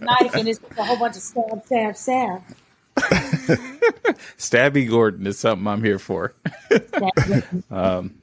knife, 0.00 0.34
and 0.34 0.48
it's 0.48 0.58
a 0.76 0.84
whole 0.84 0.98
bunch 0.98 1.14
of 1.14 1.22
stab, 1.22 1.64
stab, 1.64 1.96
stab. 1.96 2.42
Stabby 4.36 4.88
Gordon 4.88 5.28
is 5.28 5.38
something 5.38 5.68
I'm 5.68 5.84
here 5.84 6.00
for. 6.00 6.34
um, 7.70 8.14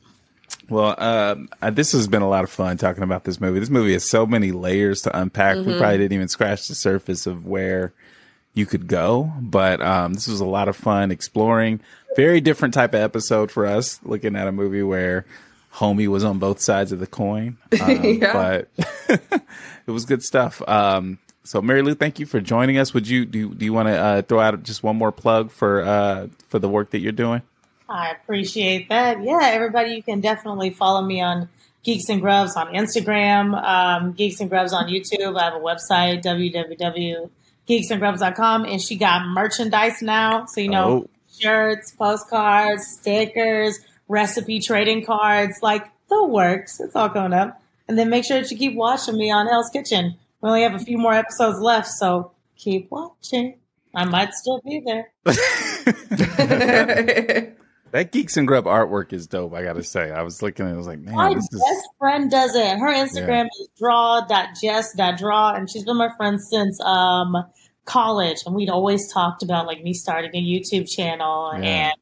Well, 0.69 0.95
um, 0.97 1.49
uh, 1.61 1.69
this 1.69 1.91
has 1.91 2.07
been 2.07 2.21
a 2.21 2.29
lot 2.29 2.43
of 2.43 2.49
fun 2.49 2.77
talking 2.77 3.03
about 3.03 3.23
this 3.23 3.39
movie. 3.39 3.59
This 3.59 3.69
movie 3.69 3.93
has 3.93 4.09
so 4.09 4.25
many 4.25 4.51
layers 4.51 5.01
to 5.01 5.17
unpack. 5.17 5.57
Mm-hmm. 5.57 5.71
We 5.71 5.77
probably 5.77 5.97
didn't 5.99 6.13
even 6.13 6.27
scratch 6.27 6.67
the 6.67 6.75
surface 6.75 7.27
of 7.27 7.45
where 7.45 7.93
you 8.53 8.65
could 8.65 8.87
go, 8.87 9.31
but 9.39 9.81
um, 9.81 10.13
this 10.13 10.27
was 10.27 10.39
a 10.39 10.45
lot 10.45 10.67
of 10.67 10.75
fun 10.75 11.11
exploring. 11.11 11.81
Very 12.15 12.41
different 12.41 12.73
type 12.73 12.93
of 12.93 13.01
episode 13.01 13.51
for 13.51 13.65
us, 13.65 13.99
looking 14.03 14.35
at 14.35 14.47
a 14.47 14.51
movie 14.51 14.81
where 14.81 15.25
homie 15.73 16.07
was 16.07 16.23
on 16.23 16.39
both 16.39 16.61
sides 16.61 16.91
of 16.91 16.99
the 16.99 17.07
coin. 17.07 17.57
Um, 17.81 18.19
but 18.19 18.69
it 19.09 19.91
was 19.91 20.05
good 20.05 20.23
stuff. 20.23 20.61
Um, 20.67 21.19
so 21.43 21.61
Mary 21.61 21.81
Lou, 21.81 21.93
thank 21.93 22.19
you 22.19 22.25
for 22.25 22.39
joining 22.39 22.77
us. 22.77 22.93
Would 22.93 23.07
you 23.07 23.25
do? 23.25 23.53
Do 23.53 23.65
you 23.65 23.73
want 23.73 23.89
to 23.89 23.97
uh, 23.97 24.21
throw 24.21 24.39
out 24.39 24.63
just 24.63 24.81
one 24.81 24.95
more 24.95 25.11
plug 25.11 25.51
for 25.51 25.83
uh, 25.83 26.27
for 26.47 26.57
the 26.57 26.69
work 26.69 26.91
that 26.91 26.99
you're 26.99 27.11
doing? 27.11 27.41
I 27.87 28.11
appreciate 28.11 28.89
that. 28.89 29.23
Yeah, 29.23 29.39
everybody, 29.43 29.91
you 29.91 30.03
can 30.03 30.19
definitely 30.21 30.71
follow 30.71 31.03
me 31.03 31.21
on 31.21 31.49
Geeks 31.83 32.09
and 32.09 32.19
Grubs 32.19 32.55
on 32.55 32.73
Instagram, 32.73 33.53
um, 33.63 34.13
Geeks 34.13 34.39
and 34.39 34.49
Grubs 34.49 34.73
on 34.73 34.87
YouTube. 34.87 35.39
I 35.39 35.43
have 35.43 35.53
a 35.53 35.59
website, 35.59 36.23
www.geeksandgrubs.com, 36.23 38.65
and 38.65 38.81
she 38.81 38.95
got 38.95 39.27
merchandise 39.27 40.01
now. 40.01 40.47
So, 40.47 40.61
you 40.61 40.69
know, 40.69 40.87
oh. 40.87 41.07
shirts, 41.39 41.91
postcards, 41.91 42.87
stickers, 42.99 43.77
recipe 44.07 44.59
trading 44.59 45.05
cards, 45.05 45.59
like 45.61 45.85
the 46.09 46.25
works. 46.25 46.79
It's 46.79 46.95
all 46.95 47.09
going 47.09 47.33
up. 47.33 47.61
And 47.87 47.99
then 47.99 48.09
make 48.09 48.25
sure 48.25 48.41
that 48.41 48.49
you 48.49 48.57
keep 48.57 48.73
watching 48.73 49.15
me 49.15 49.29
on 49.29 49.45
Hell's 49.45 49.69
Kitchen. 49.69 50.15
We 50.41 50.49
only 50.49 50.63
have 50.63 50.73
a 50.73 50.79
few 50.79 50.97
more 50.97 51.13
episodes 51.13 51.59
left, 51.59 51.89
so 51.89 52.31
keep 52.57 52.89
watching. 52.89 53.59
I 53.93 54.05
might 54.05 54.33
still 54.33 54.59
be 54.65 54.81
there. 54.83 55.11
That 57.95 58.11
Geeks 58.11 58.35
and 58.35 58.45
Grub 58.45 58.65
artwork 58.65 59.13
is 59.13 59.25
dope. 59.25 59.53
I 59.53 59.63
gotta 59.63 59.81
say, 59.81 60.11
I 60.11 60.21
was 60.21 60.41
looking, 60.41 60.65
and 60.65 60.75
I 60.75 60.77
was 60.77 60.85
like, 60.85 60.99
man, 60.99 61.15
my 61.15 61.33
best 61.33 61.53
is... 61.53 61.87
friend 61.97 62.29
does 62.29 62.53
it. 62.53 62.77
Her 62.77 62.93
Instagram 62.93 63.47
yeah. 63.57 63.61
is 63.61 63.69
draw.jess.draw, 63.79 65.53
and 65.53 65.69
she's 65.69 65.85
been 65.85 65.95
my 65.95 66.09
friend 66.17 66.41
since 66.41 66.77
um, 66.81 67.37
college. 67.85 68.39
And 68.45 68.53
we'd 68.53 68.69
always 68.69 69.09
talked 69.13 69.43
about 69.43 69.65
like 69.65 69.81
me 69.81 69.93
starting 69.93 70.31
a 70.33 70.43
YouTube 70.43 70.93
channel 70.93 71.53
yeah. 71.53 71.61
and 71.63 71.93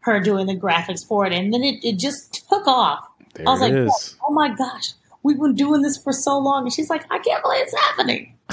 her 0.00 0.20
doing 0.20 0.46
the 0.46 0.56
graphics 0.56 1.06
for 1.06 1.26
it, 1.26 1.34
and 1.34 1.52
then 1.52 1.62
it, 1.62 1.84
it 1.84 1.98
just 1.98 2.48
took 2.48 2.66
off. 2.66 3.06
There 3.34 3.46
I 3.46 3.50
was 3.50 3.60
like, 3.60 3.74
is. 3.74 4.16
oh 4.26 4.32
my 4.32 4.54
gosh, 4.54 4.92
we've 5.22 5.38
been 5.38 5.54
doing 5.54 5.82
this 5.82 5.98
for 5.98 6.14
so 6.14 6.38
long, 6.38 6.62
and 6.62 6.72
she's 6.72 6.88
like, 6.88 7.04
I 7.10 7.18
can't 7.18 7.42
believe 7.42 7.64
it's 7.64 7.76
happening. 7.78 8.38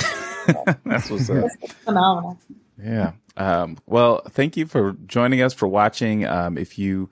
That's 0.84 1.10
what's 1.10 1.30
up. 1.30 1.46
It's 1.62 1.74
phenomenal. 1.76 2.38
Yeah. 2.82 3.14
Um, 3.38 3.78
well, 3.86 4.22
thank 4.30 4.58
you 4.58 4.66
for 4.66 4.94
joining 5.06 5.42
us, 5.42 5.54
for 5.54 5.68
watching. 5.68 6.26
Um, 6.26 6.58
if 6.58 6.78
you 6.78 7.10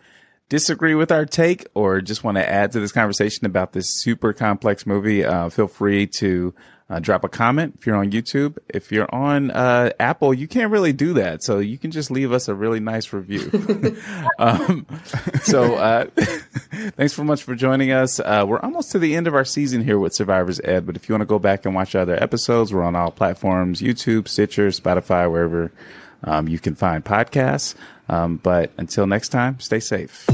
disagree 0.50 0.96
with 0.96 1.12
our 1.12 1.26
take 1.26 1.66
or 1.74 2.02
just 2.02 2.24
want 2.24 2.38
to 2.38 2.50
add 2.50 2.72
to 2.74 2.80
this 2.80 2.92
conversation 2.92 3.46
about 3.46 3.74
this 3.74 3.86
super 4.02 4.34
complex 4.34 4.86
movie, 4.86 5.24
uh, 5.24 5.50
feel 5.50 5.68
free 5.68 6.08
to 6.20 6.54
uh, 6.90 7.00
drop 7.00 7.24
a 7.24 7.30
comment 7.30 7.76
if 7.78 7.86
you're 7.86 7.98
on 7.98 8.12
YouTube. 8.12 8.58
If 8.70 8.92
you're 8.92 9.14
on 9.14 9.52
uh, 9.52 9.92
Apple, 10.00 10.34
you 10.34 10.48
can't 10.48 10.72
really 10.72 10.94
do 10.94 11.14
that. 11.14 11.44
So 11.44 11.60
you 11.60 11.78
can 11.78 11.92
just 11.92 12.10
leave 12.10 12.32
us 12.32 12.48
a 12.48 12.56
really 12.56 12.80
nice 12.80 13.12
review. 13.12 13.52
um, 14.40 14.86
so 15.42 15.76
uh, 15.76 16.06
thanks 16.96 17.14
so 17.14 17.24
much 17.24 17.44
for 17.44 17.56
joining 17.56 17.92
us. 17.92 18.20
Uh, 18.20 18.46
we're 18.48 18.60
almost 18.60 18.92
to 18.94 19.00
the 19.00 19.16
end 19.16 19.28
of 19.28 19.36
our 19.36 19.46
season 19.46 19.84
here 19.84 20.00
with 20.00 20.14
Survivors 20.14 20.62
Ed. 20.64 20.86
But 20.86 20.96
if 20.96 21.10
you 21.10 21.14
want 21.14 21.22
to 21.22 21.28
go 21.28 21.40
back 21.40 21.66
and 21.66 21.76
watch 21.76 21.94
other 21.94 22.22
episodes, 22.22 22.74
we're 22.74 22.84
on 22.84 22.96
all 22.96 23.12
platforms 23.12 23.82
YouTube, 23.82 24.28
Stitcher, 24.28 24.70
Spotify, 24.70 25.30
wherever 25.30 25.72
um, 26.24 26.48
you 26.48 26.60
can 26.60 26.76
find 26.76 27.04
podcasts. 27.04 27.76
Um, 28.10 28.38
but 28.38 28.72
until 28.78 29.06
next 29.08 29.30
time, 29.30 29.60
stay 29.60 29.82
safe. 29.82 30.28